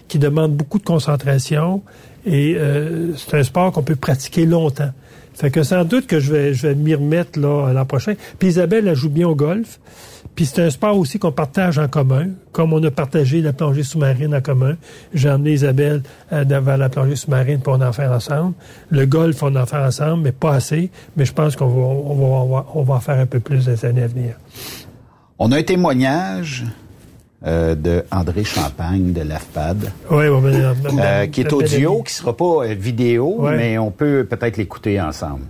[0.09, 1.81] qui demande beaucoup de concentration
[2.25, 4.91] et euh, c'est un sport qu'on peut pratiquer longtemps.
[5.33, 8.15] Fait que sans doute que je vais, je vais m'y remettre l'an prochain.
[8.37, 9.79] Puis Isabelle, elle joue bien au golf.
[10.35, 13.83] Puis c'est un sport aussi qu'on partage en commun, comme on a partagé la plongée
[13.83, 14.75] sous-marine en commun.
[15.13, 18.53] J'ai emmené Isabelle euh, vers la plongée sous-marine pour en faire ensemble.
[18.89, 20.89] Le golf, on en fait ensemble, mais pas assez.
[21.17, 23.85] Mais je pense qu'on va, on va, on va en faire un peu plus les
[23.85, 24.35] années à venir.
[25.37, 26.65] On a un témoignage
[27.43, 29.91] euh, de André Champagne de l'AFPAD.
[30.11, 35.01] Oui, euh, qui est audio, qui sera pas euh, vidéo, mais on peut peut-être l'écouter
[35.01, 35.45] ensemble.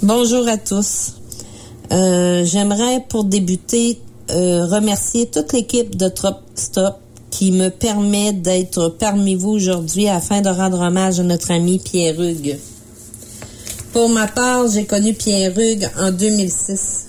[0.00, 1.20] Bonjour à tous.
[1.92, 3.98] Euh, J'aimerais pour débuter
[4.30, 6.96] euh, remercier toute l'équipe de Trop Stop
[7.30, 12.20] qui me permet d'être parmi vous aujourd'hui afin de rendre hommage à notre ami Pierre
[12.20, 12.58] Hugues.
[13.92, 17.04] Pour ma part, j'ai connu Pierre Hugues en 2006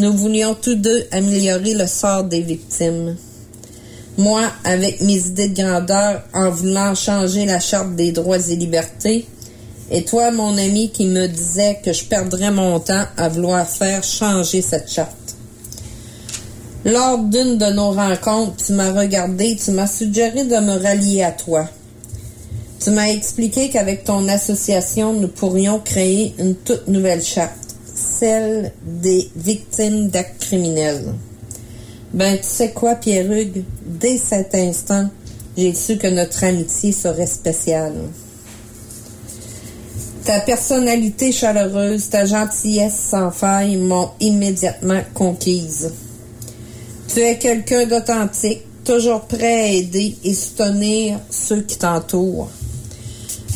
[0.00, 3.16] nous voulions tous deux améliorer le sort des victimes.
[4.16, 9.26] Moi, avec mes idées de grandeur, en voulant changer la charte des droits et libertés,
[9.90, 14.04] et toi, mon ami, qui me disait que je perdrais mon temps à vouloir faire
[14.04, 15.16] changer cette charte.
[16.84, 21.32] Lors d'une de nos rencontres, tu m'as regardé, tu m'as suggéré de me rallier à
[21.32, 21.68] toi.
[22.82, 27.70] Tu m'as expliqué qu'avec ton association, nous pourrions créer une toute nouvelle charte
[28.20, 31.14] celle des victimes d'actes criminels.
[32.12, 33.64] Ben, tu sais quoi, Pierre-Hugues?
[33.86, 35.08] Dès cet instant,
[35.56, 37.94] j'ai su que notre amitié serait spéciale.
[40.24, 45.92] Ta personnalité chaleureuse, ta gentillesse sans faille m'ont immédiatement conquise.
[47.08, 52.50] Tu es quelqu'un d'authentique, toujours prêt à aider et soutenir ceux qui t'entourent.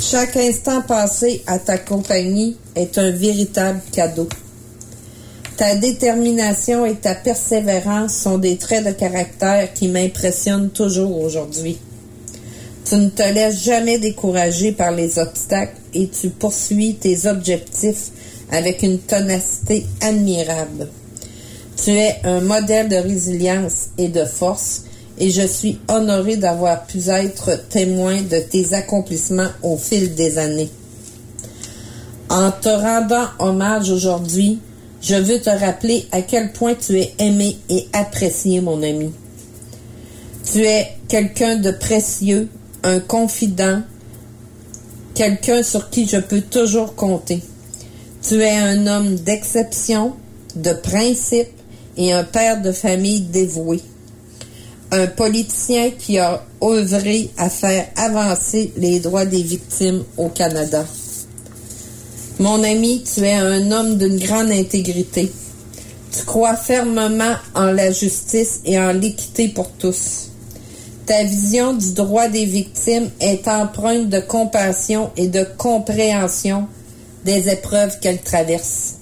[0.01, 4.29] Chaque instant passé à ta compagnie est un véritable cadeau.
[5.57, 11.79] Ta détermination et ta persévérance sont des traits de caractère qui m'impressionnent toujours aujourd'hui.
[12.85, 18.11] Tu ne te laisses jamais décourager par les obstacles et tu poursuis tes objectifs
[18.51, 20.89] avec une tenacité admirable.
[21.83, 24.83] Tu es un modèle de résilience et de force
[25.19, 30.71] et je suis honoré d'avoir pu être témoin de tes accomplissements au fil des années.
[32.29, 34.61] En te rendant hommage aujourd'hui,
[35.07, 39.13] Je veux te rappeler à quel point tu es aimé et apprécié, mon ami.
[40.51, 42.49] Tu es quelqu'un de précieux,
[42.85, 43.81] un confident,
[45.15, 47.43] quelqu'un sur qui je peux toujours compter.
[48.23, 50.15] Tu es un homme d'exception,
[50.55, 51.49] de principe
[51.97, 53.81] et un père de famille dévoué.
[54.93, 60.85] Un politicien qui a œuvré à faire avancer les droits des victimes au Canada.
[62.39, 65.33] Mon ami, tu es un homme d'une grande intégrité.
[66.13, 70.31] Tu crois fermement en la justice et en l'équité pour tous.
[71.07, 76.67] Ta vision du droit des victimes est empreinte de compassion et de compréhension
[77.27, 78.95] des épreuves qu'elles traversent.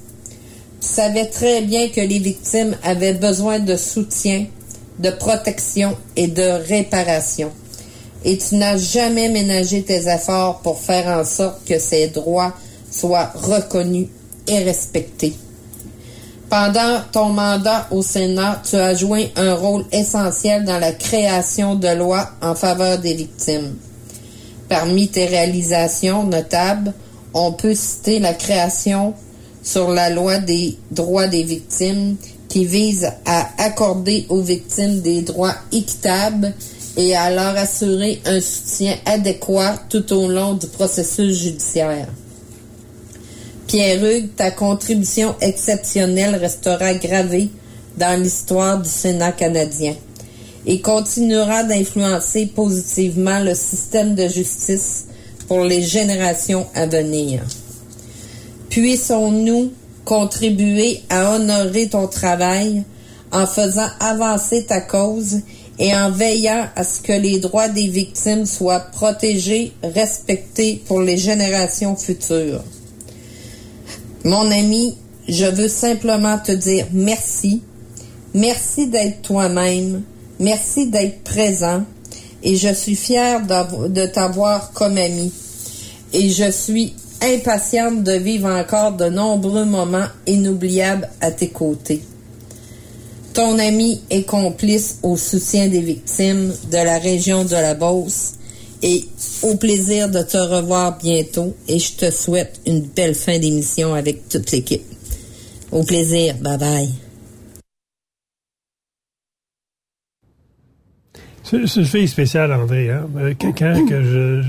[0.80, 4.46] Tu savais très bien que les victimes avaient besoin de soutien,
[4.98, 7.52] de protection et de réparation.
[8.24, 12.52] Et tu n'as jamais ménagé tes efforts pour faire en sorte que ces droits
[12.90, 14.08] soient reconnus
[14.48, 15.34] et respectés.
[16.52, 21.88] Pendant ton mandat au Sénat, tu as joué un rôle essentiel dans la création de
[21.88, 23.74] lois en faveur des victimes.
[24.68, 26.92] Parmi tes réalisations notables,
[27.32, 29.14] on peut citer la création
[29.62, 32.16] sur la loi des droits des victimes
[32.50, 36.52] qui vise à accorder aux victimes des droits équitables
[36.98, 42.08] et à leur assurer un soutien adéquat tout au long du processus judiciaire.
[43.72, 47.48] Pierre-Hugues, ta contribution exceptionnelle restera gravée
[47.96, 49.94] dans l'histoire du Sénat canadien
[50.66, 55.06] et continuera d'influencer positivement le système de justice
[55.48, 57.40] pour les générations à venir.
[58.68, 59.72] Puissons-nous
[60.04, 62.84] contribuer à honorer ton travail
[63.32, 65.40] en faisant avancer ta cause
[65.78, 71.16] et en veillant à ce que les droits des victimes soient protégés, respectés pour les
[71.16, 72.62] générations futures?
[74.24, 74.96] Mon ami,
[75.28, 77.62] je veux simplement te dire merci.
[78.34, 80.02] Merci d'être toi-même.
[80.38, 81.84] Merci d'être présent.
[82.44, 85.32] Et je suis fière de t'avoir comme ami.
[86.12, 92.02] Et je suis impatiente de vivre encore de nombreux moments inoubliables à tes côtés.
[93.34, 98.34] Ton ami est complice au soutien des victimes de la région de la Beauce
[98.82, 99.04] et
[99.42, 104.28] au plaisir de te revoir bientôt et je te souhaite une belle fin d'émission avec
[104.28, 104.82] toute l'équipe.
[105.70, 106.90] Au plaisir, bye bye.
[111.44, 112.90] C'est une fille spéciale, André.
[112.90, 113.08] Hein?
[113.16, 114.42] Euh, quelqu'un que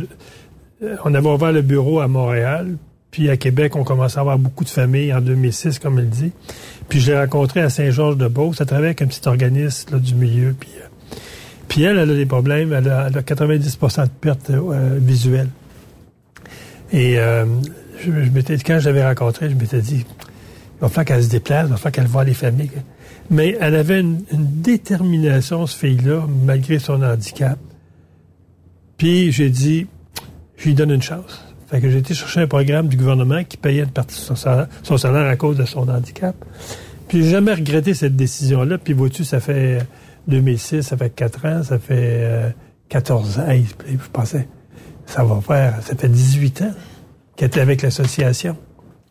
[1.03, 2.77] On avait ouvert le bureau à Montréal,
[3.11, 6.31] puis à Québec, on commençait à avoir beaucoup de familles en 2006, comme elle dit.
[6.89, 10.55] Puis je l'ai rencontré à Saint-Georges-de-Beauce à travers un petit organisme là, du milieu.
[10.57, 10.87] Puis, euh,
[11.73, 12.71] puis elle, elle a des problèmes.
[12.71, 15.49] Elle a, elle a 90% de perte euh, visuelle.
[16.91, 17.45] Et euh,
[17.99, 21.65] je, je quand je l'avais rencontrée, je m'étais dit, il va falloir qu'elle se déplace,
[21.65, 22.69] il va falloir qu'elle voit les familles.
[23.31, 27.57] Mais elle avait une, une détermination, ce fille-là, malgré son handicap.
[28.97, 29.87] Puis j'ai dit,
[30.57, 31.43] je lui donne une chance.
[31.71, 34.35] Fait que j'ai été chercher un programme du gouvernement qui payait une partie de son
[34.35, 36.35] salaire, son salaire à cause de son handicap.
[37.07, 38.77] Puis j'ai jamais regretté cette décision-là.
[38.77, 39.79] Puis vois-tu, ça fait
[40.27, 42.49] 2006, ça fait 4 ans, ça fait euh,
[42.89, 43.47] 14 ans.
[43.47, 44.47] Hey, je pensais,
[45.05, 46.71] ça va faire, ça fait 18 ans
[47.35, 48.55] qu'elle était avec l'association.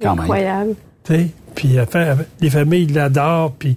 [0.03, 0.75] Incroyable.
[1.05, 1.77] Tu sais, puis
[2.41, 3.77] les familles l'adorent, puis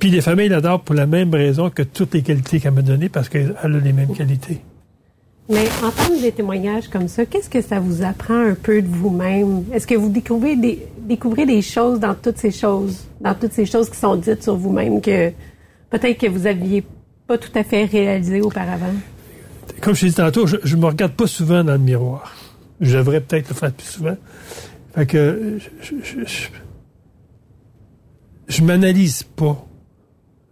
[0.00, 3.10] puis les familles l'adorent pour la même raison que toutes les qualités qu'elle m'a données,
[3.10, 4.62] parce qu'elle a les mêmes qualités.
[5.50, 9.64] Mais entendre des témoignages comme ça, qu'est-ce que ça vous apprend un peu de vous-même?
[9.74, 13.66] Est-ce que vous découvrez des, découvrez des choses dans toutes ces choses, dans toutes ces
[13.66, 15.32] choses qui sont dites sur vous-même que
[15.90, 16.84] peut-être que vous aviez
[17.26, 18.94] pas tout à fait réalisé auparavant?
[19.80, 22.34] Comme je t'ai dit tantôt, je, je me regarde pas souvent dans le miroir.
[22.80, 24.16] Je devrais peut-être le faire plus souvent.
[24.94, 26.48] Fait que je, je, je,
[28.48, 29.66] je m'analyse pas.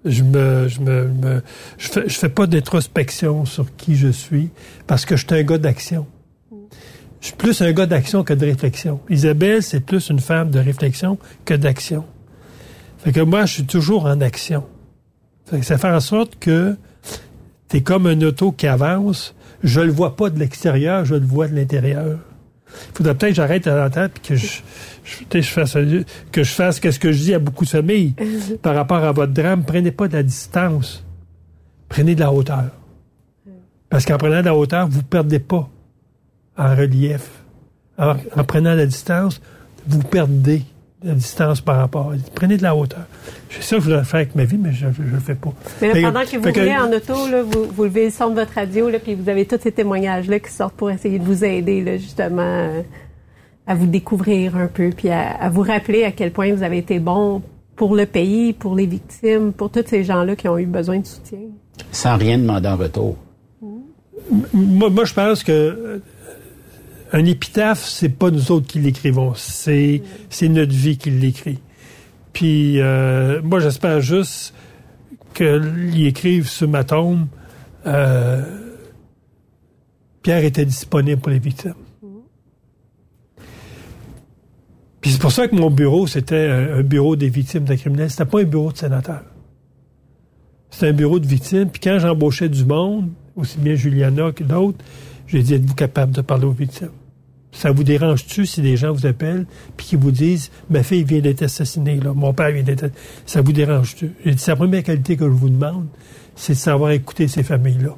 [0.05, 1.43] Je me, je me,
[1.77, 4.51] je, fais, fais pas d'introspection sur qui je suis
[4.86, 6.06] parce que je suis un gars d'action.
[7.20, 9.01] Je suis plus un gars d'action que de réflexion.
[9.10, 12.05] Isabelle, c'est plus une femme de réflexion que d'action.
[12.98, 14.65] Fait que moi, je suis toujours en action.
[15.51, 16.77] Fait que ça fait en sorte que
[17.69, 19.35] t'es comme un auto qui avance.
[19.62, 22.19] Je le vois pas de l'extérieur, je le vois de l'intérieur.
[22.95, 24.61] Faudrait peut-être que j'arrête à l'entendre puis que je,
[25.05, 25.73] je, je fasse,
[26.33, 28.15] que je fasse qu'est-ce que je dis à beaucoup de familles
[28.62, 29.65] par rapport à votre drame.
[29.65, 31.03] Prenez pas de la distance.
[31.89, 32.66] Prenez de la hauteur.
[33.89, 35.69] Parce qu'en prenant de la hauteur, vous perdez pas
[36.59, 37.31] en relief.
[37.97, 39.41] En, en prenant de la distance,
[39.87, 40.62] vous perdez
[41.03, 42.12] de la distance par rapport.
[42.35, 43.07] Prenez de la hauteur.
[43.51, 45.53] C'est ça que je voudrais faire avec ma vie, mais je ne le fais pas.
[45.81, 48.53] Mais pendant que vous roulez en auto, là, vous, vous levez le son de votre
[48.55, 51.83] radio, là, puis vous avez tous ces témoignages-là qui sortent pour essayer de vous aider,
[51.83, 52.83] là, justement, euh,
[53.66, 56.79] à vous découvrir un peu, puis à, à vous rappeler à quel point vous avez
[56.79, 57.43] été bon
[57.77, 61.07] pour le pays, pour les victimes, pour tous ces gens-là qui ont eu besoin de
[61.07, 61.39] soutien.
[61.93, 63.16] Sans rien demander en retour.
[64.53, 65.99] Moi, moi, je pense que euh,
[67.12, 70.02] un épitaphe, c'est pas nous autres qui l'écrivons, c'est
[70.43, 71.59] notre vie qui l'écrit.
[72.32, 74.55] Puis euh, moi, j'espère juste
[75.35, 77.26] qu'ils écrivent sur ma tombe.
[77.86, 78.43] euh,
[80.22, 81.74] Pierre était disponible pour les victimes.
[85.01, 88.10] Puis c'est pour ça que mon bureau, c'était un un bureau des victimes de criminels.
[88.10, 89.22] C'était pas un bureau de sénateur.
[90.70, 91.70] C'était un bureau de victimes.
[91.70, 94.78] Puis quand j'embauchais du monde, aussi bien Juliana que d'autres,
[95.26, 96.90] j'ai dit, êtes-vous capable de parler aux victimes?
[97.51, 99.47] Ça vous dérange-tu si des gens vous appellent
[99.77, 102.91] puis qui vous disent, ma fille vient d'être assassinée, là, mon père vient d'être...
[103.27, 104.12] Ça vous dérange-tu?
[104.47, 105.87] La première qualité que je vous demande,
[106.37, 107.97] c'est de savoir écouter ces familles-là.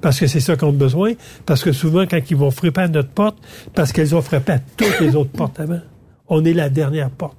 [0.00, 1.12] Parce que c'est ça qu'on a besoin.
[1.46, 3.38] Parce que souvent, quand ils vont frapper à notre porte,
[3.74, 5.80] parce qu'elles ont frappé à toutes les autres portes avant.
[6.28, 7.36] On est la dernière porte.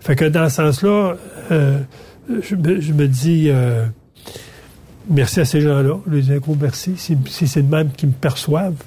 [0.00, 1.16] Fait que dans ce sens-là,
[1.50, 1.78] euh,
[2.42, 3.86] je, me, dis euh,
[5.08, 5.98] merci à ces gens-là.
[6.06, 6.94] Les gros merci.
[6.96, 8.82] Si, si c'est de même qu'ils me perçoivent.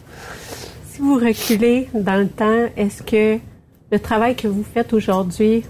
[1.04, 3.38] Vous reculez dans le temps, est-ce que
[3.92, 5.64] le travail que vous faites aujourd'hui,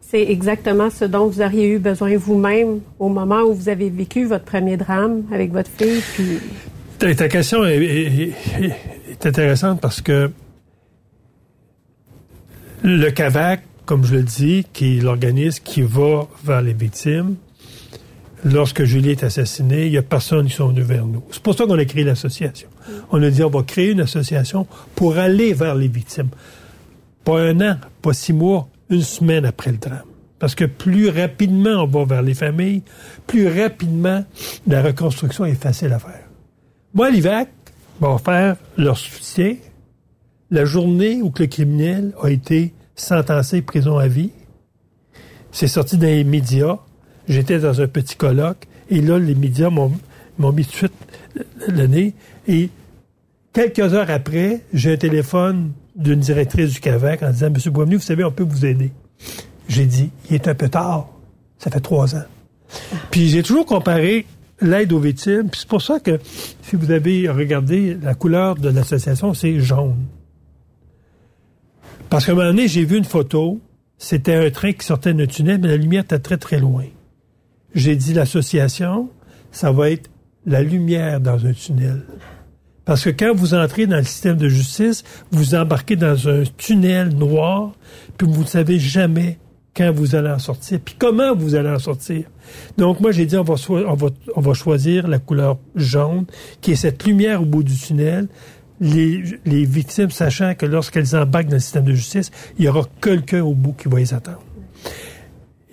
[0.00, 4.24] c'est exactement ce dont vous auriez eu besoin vous-même au moment où vous avez vécu
[4.24, 6.00] votre premier drame avec votre fille?
[6.98, 8.74] Ta, question est, est- est-
[9.10, 10.30] est intéressante parce que
[12.82, 17.34] le CAVAC, comme je le dis, qui est l'organisme qui va vers les victimes,
[18.42, 21.22] lorsque Julie est assassinée, il n'y a personne qui sont venus vers nous.
[21.30, 22.68] C'est pour ça qu'on a créé l'association.
[23.10, 26.28] On a dit on va créer une association pour aller vers les victimes.
[27.24, 30.02] Pas un an, pas six mois, une semaine après le drame.
[30.38, 32.82] Parce que plus rapidement on va vers les familles,
[33.26, 34.24] plus rapidement
[34.66, 36.26] la reconstruction est facile à faire.
[36.94, 37.48] Moi, l'IVAC
[38.00, 39.56] va faire leur soutien
[40.50, 44.30] la journée où le criminel a été sentencé prison à vie.
[45.50, 46.78] C'est sorti dans les médias.
[47.28, 49.92] J'étais dans un petit colloque et là, les médias m'ont
[50.38, 50.92] m'ont mis tout de suite
[51.68, 52.14] le nez.
[52.48, 52.70] Et
[53.52, 58.02] quelques heures après, j'ai un téléphone d'une directrice du CAVAC en disant, Monsieur Boisvenu, vous
[58.02, 58.92] savez, on peut vous aider.
[59.68, 61.08] J'ai dit, il est un peu tard.
[61.58, 62.24] Ça fait trois ans.
[63.10, 64.26] Puis j'ai toujours comparé
[64.60, 65.48] l'aide aux victimes.
[65.50, 66.20] Puis c'est pour ça que,
[66.62, 70.04] si vous avez regardé, la couleur de l'association, c'est jaune.
[72.10, 73.60] Parce qu'à un moment donné, j'ai vu une photo.
[73.98, 76.84] C'était un train qui sortait d'un tunnel, mais la lumière était très, très loin.
[77.74, 79.08] J'ai dit, l'association,
[79.50, 80.10] ça va être
[80.44, 82.02] la lumière dans un tunnel.
[82.86, 87.08] Parce que quand vous entrez dans le système de justice, vous embarquez dans un tunnel
[87.08, 87.72] noir,
[88.16, 89.38] puis vous ne savez jamais
[89.76, 92.24] quand vous allez en sortir, puis comment vous allez en sortir.
[92.78, 96.26] Donc moi, j'ai dit, on va, choisir la couleur jaune,
[96.60, 98.28] qui est cette lumière au bout du tunnel.
[98.80, 102.84] Les, les victimes sachant que lorsqu'elles embarquent dans le système de justice, il y aura
[103.00, 104.42] quelqu'un au bout qui va les attendre.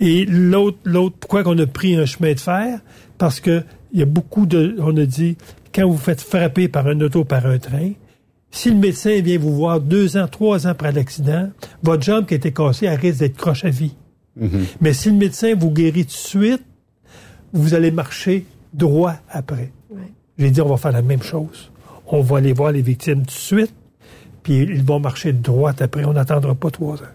[0.00, 2.80] Et l'autre, l'autre, pourquoi qu'on a pris un chemin de fer?
[3.18, 3.62] Parce que
[3.92, 5.36] il y a beaucoup de, on a dit,
[5.74, 7.90] quand vous faites frapper par un auto, par un train,
[8.50, 11.50] si le médecin vient vous voir deux ans, trois ans après l'accident,
[11.82, 13.96] votre jambe qui a été cassée, elle risque d'être croche à vie.
[14.80, 16.62] Mais si le médecin vous guérit tout de suite,
[17.52, 19.72] vous allez marcher droit après.
[20.38, 21.70] J'ai dit, on va faire la même chose.
[22.06, 23.74] On va aller voir les victimes tout de suite,
[24.42, 26.04] puis ils vont marcher droit après.
[26.04, 27.14] On n'attendra pas trois ans.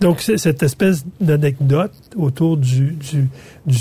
[0.00, 2.96] Donc, cette espèce d'anecdote autour du,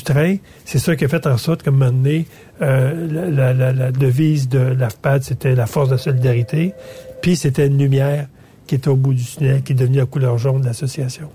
[0.04, 0.36] train,
[0.66, 2.26] c'est ça qui a fait en sorte qu'à un moment donné,
[2.62, 6.74] euh, la, la- la- la devise de l'AFPAD, c'était la force de solidarité,
[7.22, 8.28] puis c'était une lumière
[8.68, 11.30] qui était au bout du tunnel, qui est devenue la couleur jaune de l'association.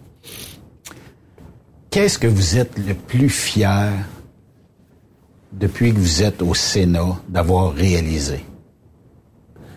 [1.90, 3.90] Qu'est-ce que vous êtes le plus fier
[5.52, 8.44] depuis que vous êtes au Sénat d'avoir réalisé?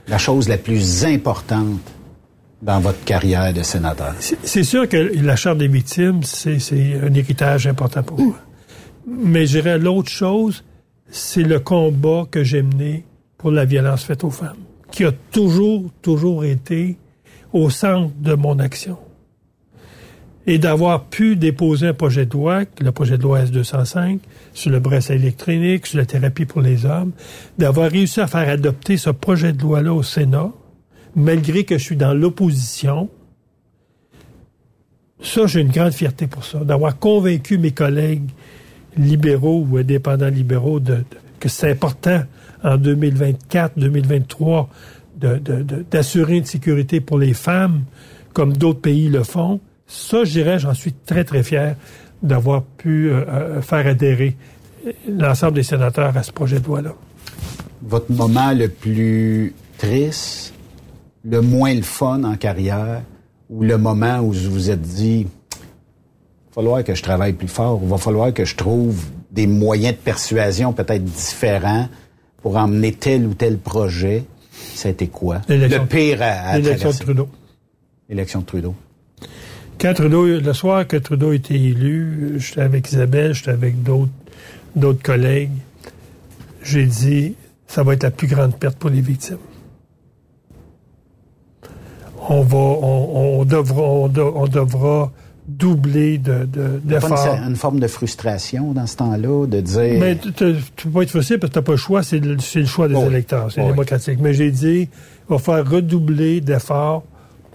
[0.07, 1.79] La chose la plus importante
[2.61, 4.13] dans votre carrière de sénateur?
[4.19, 8.35] C'est- sûr que la Charte des victimes, c'est c'est un héritage important pour moi.
[9.07, 10.63] Mais je dirais l'autre chose,
[11.09, 13.05] c'est le combat que j'ai mené
[13.37, 14.57] pour la violence faite aux femmes,
[14.91, 16.97] qui a toujours, toujours été
[17.53, 18.97] au centre de mon action.
[20.49, 24.19] Et d'avoir pu déposer un projet de loi, le projet de loi S205,
[24.53, 27.11] sur le bracelet électronique, sur la thérapie pour les hommes,
[27.57, 30.51] d'avoir réussi à faire adopter ce projet de loi-là au Sénat,
[31.17, 33.09] malgré que je suis dans l'opposition,
[35.21, 38.29] ça, j'ai une grande fierté pour ça, d'avoir convaincu mes collègues
[38.97, 41.03] libéraux ou indépendants libéraux de,
[41.39, 42.23] que c'est important
[42.63, 44.69] en 2024, 2023
[45.19, 47.83] de- de- de- d'assurer une sécurité pour les femmes,
[48.33, 49.59] comme d'autres pays le font.
[49.87, 51.75] Ça, je dirais, j'en suis très, très fier
[52.21, 54.35] d'avoir pu euh, euh, faire adhérer
[55.09, 56.93] l'ensemble des sénateurs à ce projet de loi-là.
[57.81, 60.53] Votre moment le plus triste,
[61.29, 63.01] le moins le fun en carrière
[63.49, 67.47] ou le moment où vous vous êtes dit, il va falloir que je travaille plus
[67.47, 71.89] fort, il va falloir que je trouve des moyens de persuasion peut-être différents
[72.41, 74.25] pour emmener tel ou tel projet?
[74.73, 75.41] Ça a été quoi?
[75.49, 76.95] Le pire à, à L'élection de.
[76.95, 77.29] Trudeau.
[78.09, 78.75] L'élection de Trudeau.
[79.79, 84.11] Quand Trudeau, le soir que Trudeau a été élu, j'étais avec Isabelle, j'étais avec d'autres,
[84.75, 85.51] d'autres collègues.
[86.63, 87.35] J'ai dit,
[87.67, 89.37] ça va être la plus grande perte pour les victimes.
[92.29, 95.11] On va, on, on devra, on, de- on devra
[95.47, 97.25] doubler de, de, d'efforts.
[97.41, 99.97] une, une forme de frustration dans ce temps-là, de dire...
[99.99, 102.59] Mais tu peux pas être frustré parce que tu pas le choix, c'est le, c'est
[102.59, 103.05] le choix des Oui.
[103.05, 103.67] électeurs, c'est Oui.
[103.67, 104.19] démocratique.
[104.21, 104.89] Mais j'ai dit, il
[105.29, 107.03] va falloir redoubler d'efforts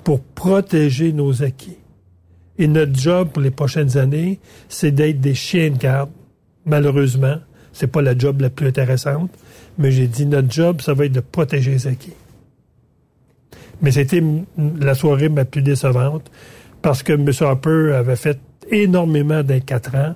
[0.04, 1.76] pour protéger nos acquis.
[2.58, 4.40] Et notre job pour les prochaines années,
[4.70, 6.10] c'est d'être des chiens de garde.
[6.64, 7.36] Malheureusement,
[7.74, 9.30] c'est pas la job la plus intéressante,
[9.78, 12.12] mais j'ai dit notre job, ça va être de protéger les acquis.
[13.82, 14.22] Mais c'était
[14.80, 16.30] la soirée ma plus décevante
[16.82, 17.28] parce que M.
[17.40, 18.38] Harper avait fait
[18.70, 20.14] énormément dans quatre ans.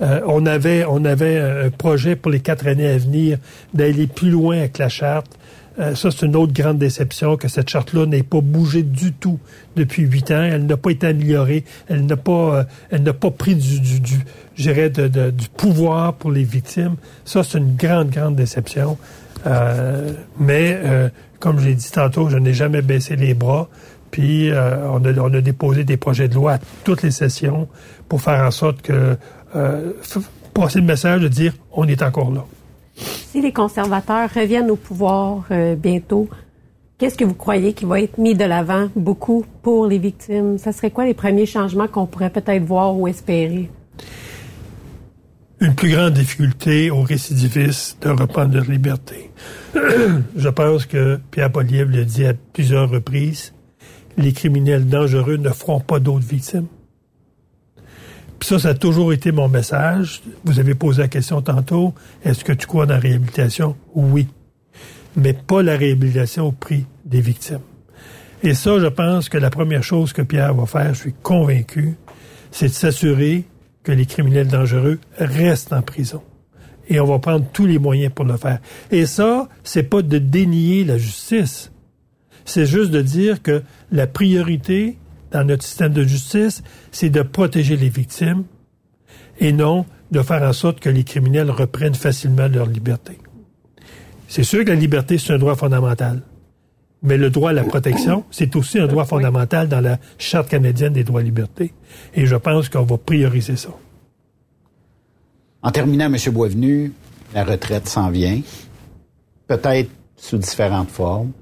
[0.00, 3.38] Euh, on avait on avait un projet pour les quatre années à venir
[3.74, 5.36] d'aller plus loin avec la charte.
[5.80, 9.38] Euh, ça, c'est une autre grande déception que cette charte-là n'ait pas bougé du tout
[9.74, 10.42] depuis huit ans.
[10.42, 11.64] Elle n'a pas été améliorée.
[11.88, 14.18] Elle n'a pas, euh, elle n'a pas pris du, du, du
[14.54, 16.96] je dirais, de- de- du pouvoir pour les victimes.
[17.24, 18.98] Ça, c'est une grande, grande déception.
[19.46, 21.08] Euh, mais, euh,
[21.40, 23.68] comme j'ai dit tantôt, je n'ai jamais baissé les bras.
[24.10, 27.68] Puis, euh, on, a, on a déposé des projets de loi à toutes les sessions
[28.08, 29.16] pour faire en sorte que
[29.56, 29.92] euh,
[30.54, 32.44] passer le message de dire on est encore là.
[32.94, 36.28] Si les conservateurs reviennent au pouvoir euh, bientôt,
[36.98, 40.58] qu'est-ce que vous croyez qui va être mis de l'avant beaucoup pour les victimes?
[40.58, 43.70] Ça serait quoi les premiers changements qu'on pourrait peut-être voir ou espérer?
[45.62, 49.30] Une plus grande difficulté aux récidivistes de reprendre leur liberté.
[50.36, 53.54] Je pense que Pierre Poliev l'a dit à plusieurs reprises,
[54.16, 56.66] les criminels dangereux ne feront pas d'autres victimes.
[58.40, 60.20] Puis ça, ça a toujours été mon message.
[60.44, 61.94] Vous avez posé la question tantôt,
[62.24, 63.76] est-ce que tu crois dans la réhabilitation?
[63.94, 64.26] Oui.
[65.14, 67.60] Mais pas la réhabilitation au prix des victimes.
[68.42, 71.94] Et ça, je pense que la première chose que Pierre va faire, je suis convaincu,
[72.50, 73.44] c'est de s'assurer
[73.82, 76.22] que les criminels dangereux restent en prison.
[76.88, 78.60] Et on va prendre tous les moyens pour le faire.
[78.90, 81.70] Et ça, c'est pas de dénier la justice.
[82.44, 84.98] C'est juste de dire que la priorité
[85.30, 88.44] dans notre système de justice, c'est de protéger les victimes
[89.38, 93.18] et non de faire en sorte que les criminels reprennent facilement leur liberté.
[94.28, 96.22] C'est sûr que la liberté, c'est un droit fondamental.
[97.02, 100.92] Mais le droit à la protection, c'est aussi un droit fondamental dans la Charte canadienne
[100.92, 101.72] des droits et libertés.
[102.14, 103.70] Et je pense qu'on va prioriser ça.
[105.62, 106.16] En terminant, M.
[106.32, 106.92] Boisvenu,
[107.34, 108.40] la retraite s'en vient,
[109.46, 111.32] peut-être sous différentes formes.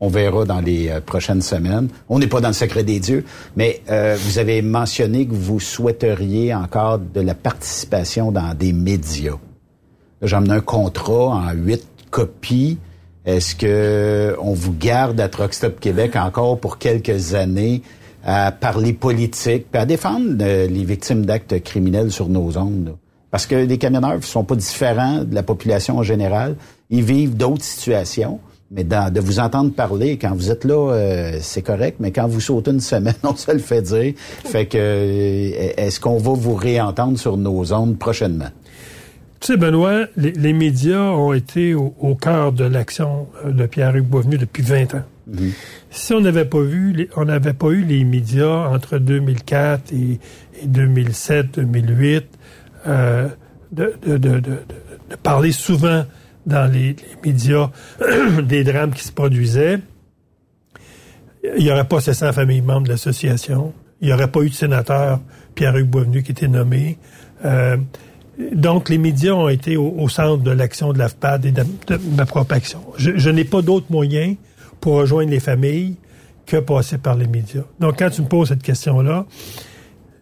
[0.00, 1.88] On verra dans les euh, prochaines semaines.
[2.08, 3.24] On n'est pas dans le secret des dieux,
[3.56, 9.38] mais euh, vous avez mentionné que vous souhaiteriez encore de la participation dans des médias.
[10.20, 12.78] J'ai amené un contrat en huit copies.
[13.26, 17.82] Est-ce que on vous garde à Truck Stop Québec encore pour quelques années
[18.24, 22.96] à parler politique, puis à défendre euh, les victimes d'actes criminels sur nos ondes?
[23.30, 26.56] Parce que les camionneurs ne sont pas différents de la population en général.
[26.90, 28.40] Ils vivent d'autres situations.
[28.70, 32.40] Mais de vous entendre parler, quand vous êtes là, euh, c'est correct, mais quand vous
[32.40, 34.14] sautez une semaine, on se le fait dire.
[34.16, 38.50] Fait que, euh, est-ce qu'on va vous réentendre sur nos ondes prochainement?
[39.44, 44.06] Tu sais, Benoît, les, les médias ont été au, au cœur de l'action de Pierre-Hugues
[44.06, 45.02] Boisvenu depuis 20 ans.
[45.90, 50.18] Si on n'avait pas vu, les- on n'avait pas eu les médias entre 2004 et,
[50.62, 52.24] et 2007, 2008,
[52.86, 53.28] euh,
[53.70, 54.40] de, de, de, de, de-
[55.10, 56.06] de parler souvent
[56.46, 57.70] dans les, les médias
[58.42, 59.78] des drames qui se produisaient,
[61.58, 63.74] il n'y aurait pas 700 familles membres de l'association.
[64.00, 65.20] Il n'y aurait pas eu de sénateur
[65.54, 66.96] Pierre-Hugues Boisvenu qui était nommé.
[67.44, 67.76] Euh,
[68.52, 71.98] donc, les médias ont été au, au centre de l'action de l'AFPAD et de, de
[72.16, 72.80] ma propre action.
[72.96, 74.34] Je, je n'ai pas d'autre moyen
[74.80, 75.96] pour rejoindre les familles
[76.46, 77.62] que passer par les médias.
[77.80, 79.26] Donc, quand tu me poses cette question-là,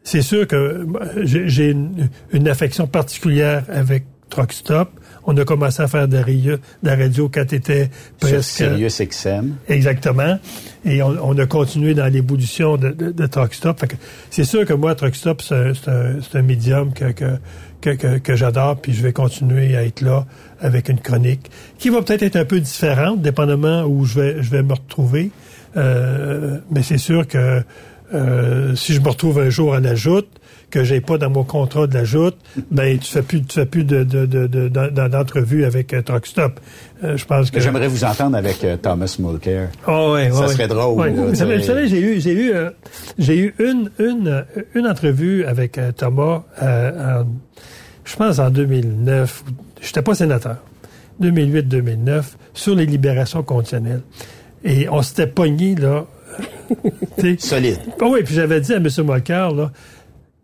[0.05, 0.87] c'est sûr que
[1.23, 4.91] j'ai une, une affection particulière avec Truck Stop.
[5.25, 8.31] On a commencé à faire de la radio, de la radio quand tu étais Sur
[8.31, 8.51] presque...
[8.51, 9.55] Sirius XM.
[9.69, 10.39] Exactement.
[10.85, 13.85] Et on, on a continué dans l'évolution de, de, de Truck Stop.
[14.31, 15.55] C'est sûr que moi, Truck Stop, c'est
[15.89, 17.39] un, un, médium que, que,
[17.83, 20.25] que, que, que j'adore, puis je vais continuer à être là
[20.61, 24.51] avec une chronique qui va peut-être être un peu différente, dépendamment où je vais, je
[24.51, 25.31] vais me retrouver.
[25.77, 27.63] Euh, mais c'est sûr que
[28.15, 30.29] euh, si je me retrouve un jour à la joute,
[30.73, 32.37] que j'ai pas dans mon contrat de la joute,
[32.73, 36.03] ben tu fais plus tu fais plus de de de, de- d'en- d'entrevue avec euh,
[36.03, 36.59] Truck Stop.
[37.05, 39.69] Euh, je pense que J'aimerais vous entendre avec euh, Thomas Mulcair.
[39.87, 40.99] Ah ouais, Ça ouais, serait drôle.
[40.99, 41.11] Ouais.
[41.15, 42.71] là, Vous savez, vous j'ai eu, j'ai eu, euh,
[43.19, 44.45] j'ai eu une, une,
[44.75, 47.27] une entrevue avec Thomas, euh, en-
[48.05, 49.45] je pense en 2009.
[49.81, 50.57] J'étais pas sénateur.
[51.21, 52.23] 2008-2009
[52.55, 54.03] sur les libérations conditionnelles.
[54.65, 56.07] Et on s'était pogné là.
[57.39, 57.79] Solide.
[58.01, 58.89] Ah oui, puis j'avais dit à M.
[59.05, 59.71] Molcar, là,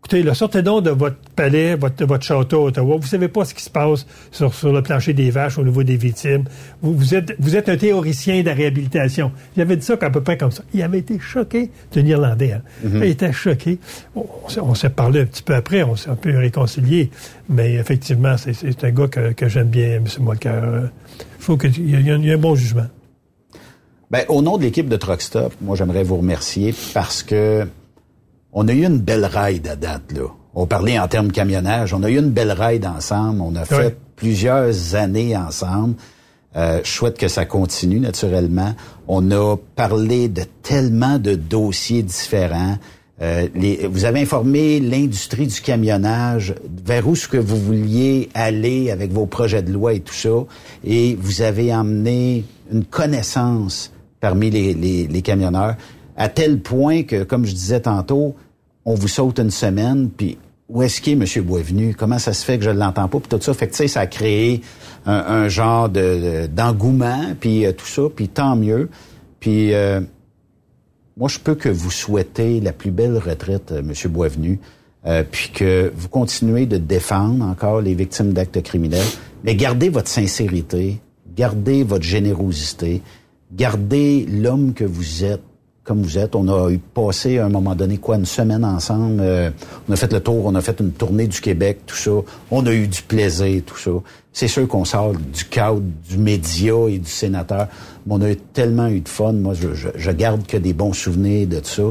[0.09, 2.97] écoutez, là, sortez donc de votre palais, votre, votre château à Ottawa.
[2.99, 5.83] Vous savez pas ce qui se passe sur, sur le plancher des vaches au niveau
[5.83, 6.45] des victimes.
[6.81, 9.31] Vous, vous êtes, vous êtes un théoricien de la réhabilitation.
[9.55, 10.63] J'avais dit ça à peu près comme ça.
[10.73, 11.69] Il avait été choqué.
[11.91, 12.61] C'est un Irlandais, hein.
[12.83, 13.03] Mhm.
[13.03, 13.77] Il était choqué.
[14.15, 14.25] On,
[14.63, 17.11] on s'est- parlé un petit peu après, on s'est un peu réconcilié.
[17.47, 20.05] Mais effectivement, c'est, un gars que, que j'aime bien, M.
[20.47, 20.87] Euh,
[21.19, 22.87] Il faut qu'il y, ait- il un- il bon jugement.
[24.09, 27.67] Ben, au nom de l'équipe de Truck Stop, moi, j'aimerais vous remercier parce que
[28.59, 30.27] on a eu une belle ride à date, là.
[30.53, 31.93] On parlait en termes camionnage.
[31.93, 33.39] On a eu une belle ride ensemble.
[33.41, 35.93] On a fait plusieurs années ensemble.
[36.55, 38.73] Euh, je souhaite que ça continue, naturellement.
[39.07, 42.77] On a parlé de tellement de dossiers différents.
[43.21, 46.55] Euh, les- vous avez informé l'industrie du camionnage
[46.85, 50.29] vers où ce que vous vouliez aller avec vos projets de loi et tout ça,
[50.85, 55.75] et vous avez emmené une connaissance parmi les, les, les camionneurs,
[56.17, 58.35] à tel point que, comme je disais tantôt,
[58.89, 61.43] on vous saute une semaine, puis où est-ce qu'il est, M.
[61.45, 61.93] Boisvenu?
[61.93, 63.19] Comment ça se fait que je ne l'entends pas?
[63.19, 64.61] Puis tout ça, fait que, tu sais, ça a créé
[65.05, 68.89] un, genre de- d'engouement, puis euh, tout ça, puis tant mieux.
[69.39, 70.01] Puis euh,
[71.17, 73.93] moi, je peux que vous souhaiter la plus belle retraite, euh, M.
[74.11, 74.59] Boisvenu,
[75.05, 79.05] euh, puis que vous continuez de défendre encore les victimes d'actes criminels,
[79.43, 80.99] mais gardez votre sincérité,
[81.35, 83.03] gardez votre générosité,
[83.51, 85.43] gardez l'homme que vous êtes
[85.89, 86.35] comme vous êtes.
[86.35, 89.21] On a passé à un moment donné quoi une semaine ensemble.
[89.21, 89.49] euh,
[89.89, 92.11] on a fait le tour, on a fait une tournée du Québec, tout ça.
[92.51, 93.89] On a eu du plaisir, tout ça.
[94.31, 97.67] C'est sûr qu'on sort du cadre du média et du sénateur,
[98.05, 99.33] mais on a eu tellement eu de fun.
[99.33, 101.81] Moi, je, garde que des bons souvenirs de ça.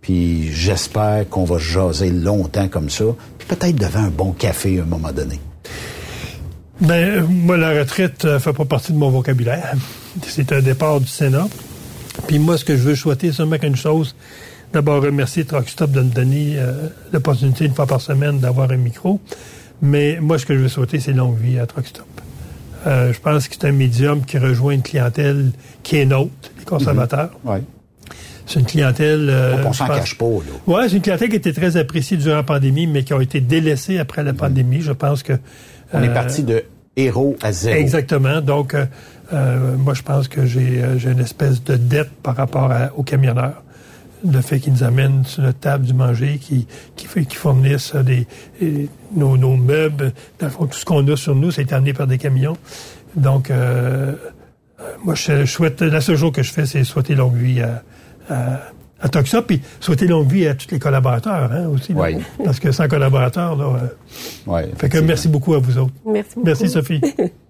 [0.00, 3.06] Puis j'espère qu'on va jaser longtemps comme ça.
[3.36, 5.40] Puis peut-être devant un bon café à un moment donné.
[6.80, 9.74] Ben, euh, moi, la retraite euh, fait pas partie de mon vocabulaire.
[10.22, 11.48] C'est un départ du Sénat.
[12.26, 14.14] Puis moi, ce que je veux souhaiter, c'est seulement qu'une chose.
[14.72, 18.76] D'abord, remercier Truck Stop de me donner euh, l'opportunité une fois par semaine d'avoir un
[18.76, 19.20] micro.
[19.82, 22.06] Mais moi, ce que je veux souhaiter, c'est longue vie à Truck Stop.
[22.86, 25.50] Euh, je pense que c'est un médium qui rejoint une clientèle
[25.82, 27.30] qui est nôtre, les conservateurs.
[27.44, 27.62] Ouais.
[28.46, 29.28] C'est une clientèle...
[29.28, 30.40] euh, on s'en cache pas, là.
[30.66, 33.40] Ouais, c'est une clientèle qui était très appréciée durant la pandémie, mais qui a été
[33.40, 34.80] délaissée après la pandémie.
[34.80, 35.34] Je pense que...
[35.92, 36.64] On est euh, parti de
[36.96, 37.76] héros à zéro.
[37.76, 38.40] Exactement.
[38.40, 38.74] Donc,
[39.32, 42.90] euh, moi, je pense que j'ai euh, j'ai une espèce de dette par rapport à-
[42.96, 43.62] aux camionneurs.
[44.30, 47.94] Le fait qu'ils nous amènent sur notre table du manger, qui, qui, fait, qui fournissent
[47.94, 48.26] euh, des,
[49.16, 50.12] nos, nos meubles.
[50.38, 52.56] Dans le fond, tout ce qu'on a sur nous, c'est amené par des camions.
[53.16, 54.12] Donc, euh,
[54.80, 57.62] euh, moi, je, je souhaite, la seule chose que je fais, c'est souhaiter longue vie
[57.62, 57.82] à,
[58.28, 58.60] à,
[59.00, 61.94] à Toxa, puis souhaiter longue vie à tous les collaborateurs hein, aussi.
[61.94, 62.00] là.
[62.02, 62.16] Oui.
[62.44, 63.64] Parce que sans collaborateurs, là...
[63.64, 63.86] euh,
[64.46, 65.92] Ouais, fait que merci beaucoup à vous autres.
[66.06, 66.46] Merci beaucoup.
[66.46, 67.00] Merci, Sophie.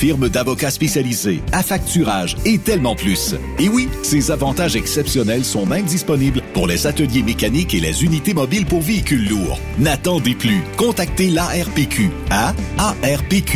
[0.00, 3.34] firme d'avocats spécialisés, à facturage et tellement plus.
[3.58, 8.32] Et oui, ces avantages exceptionnels sont même disponibles pour les ateliers mécaniques et les unités
[8.32, 9.58] mobiles pour véhicules lourds.
[9.78, 10.62] N'attendez plus.
[10.78, 13.50] Contactez l'ARPQ à arpq.org.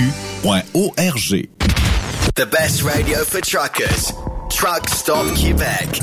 [2.35, 4.13] The best radio for truckers.
[4.51, 6.03] Truck Stop Québec.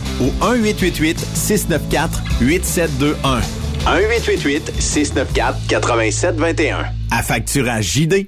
[0.21, 3.41] au 1-888-694-8721.
[3.85, 6.85] 1-888-694-8721.
[7.09, 8.27] À facturage JD.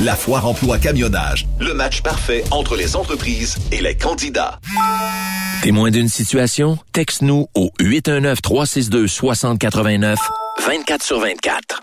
[0.00, 4.60] La foire emploi camionnage, le match parfait entre les entreprises et les candidats.
[5.62, 6.76] Témoin d'une situation?
[6.92, 10.16] Texte-nous au 819-362-6089,
[10.66, 11.80] 24 sur 24.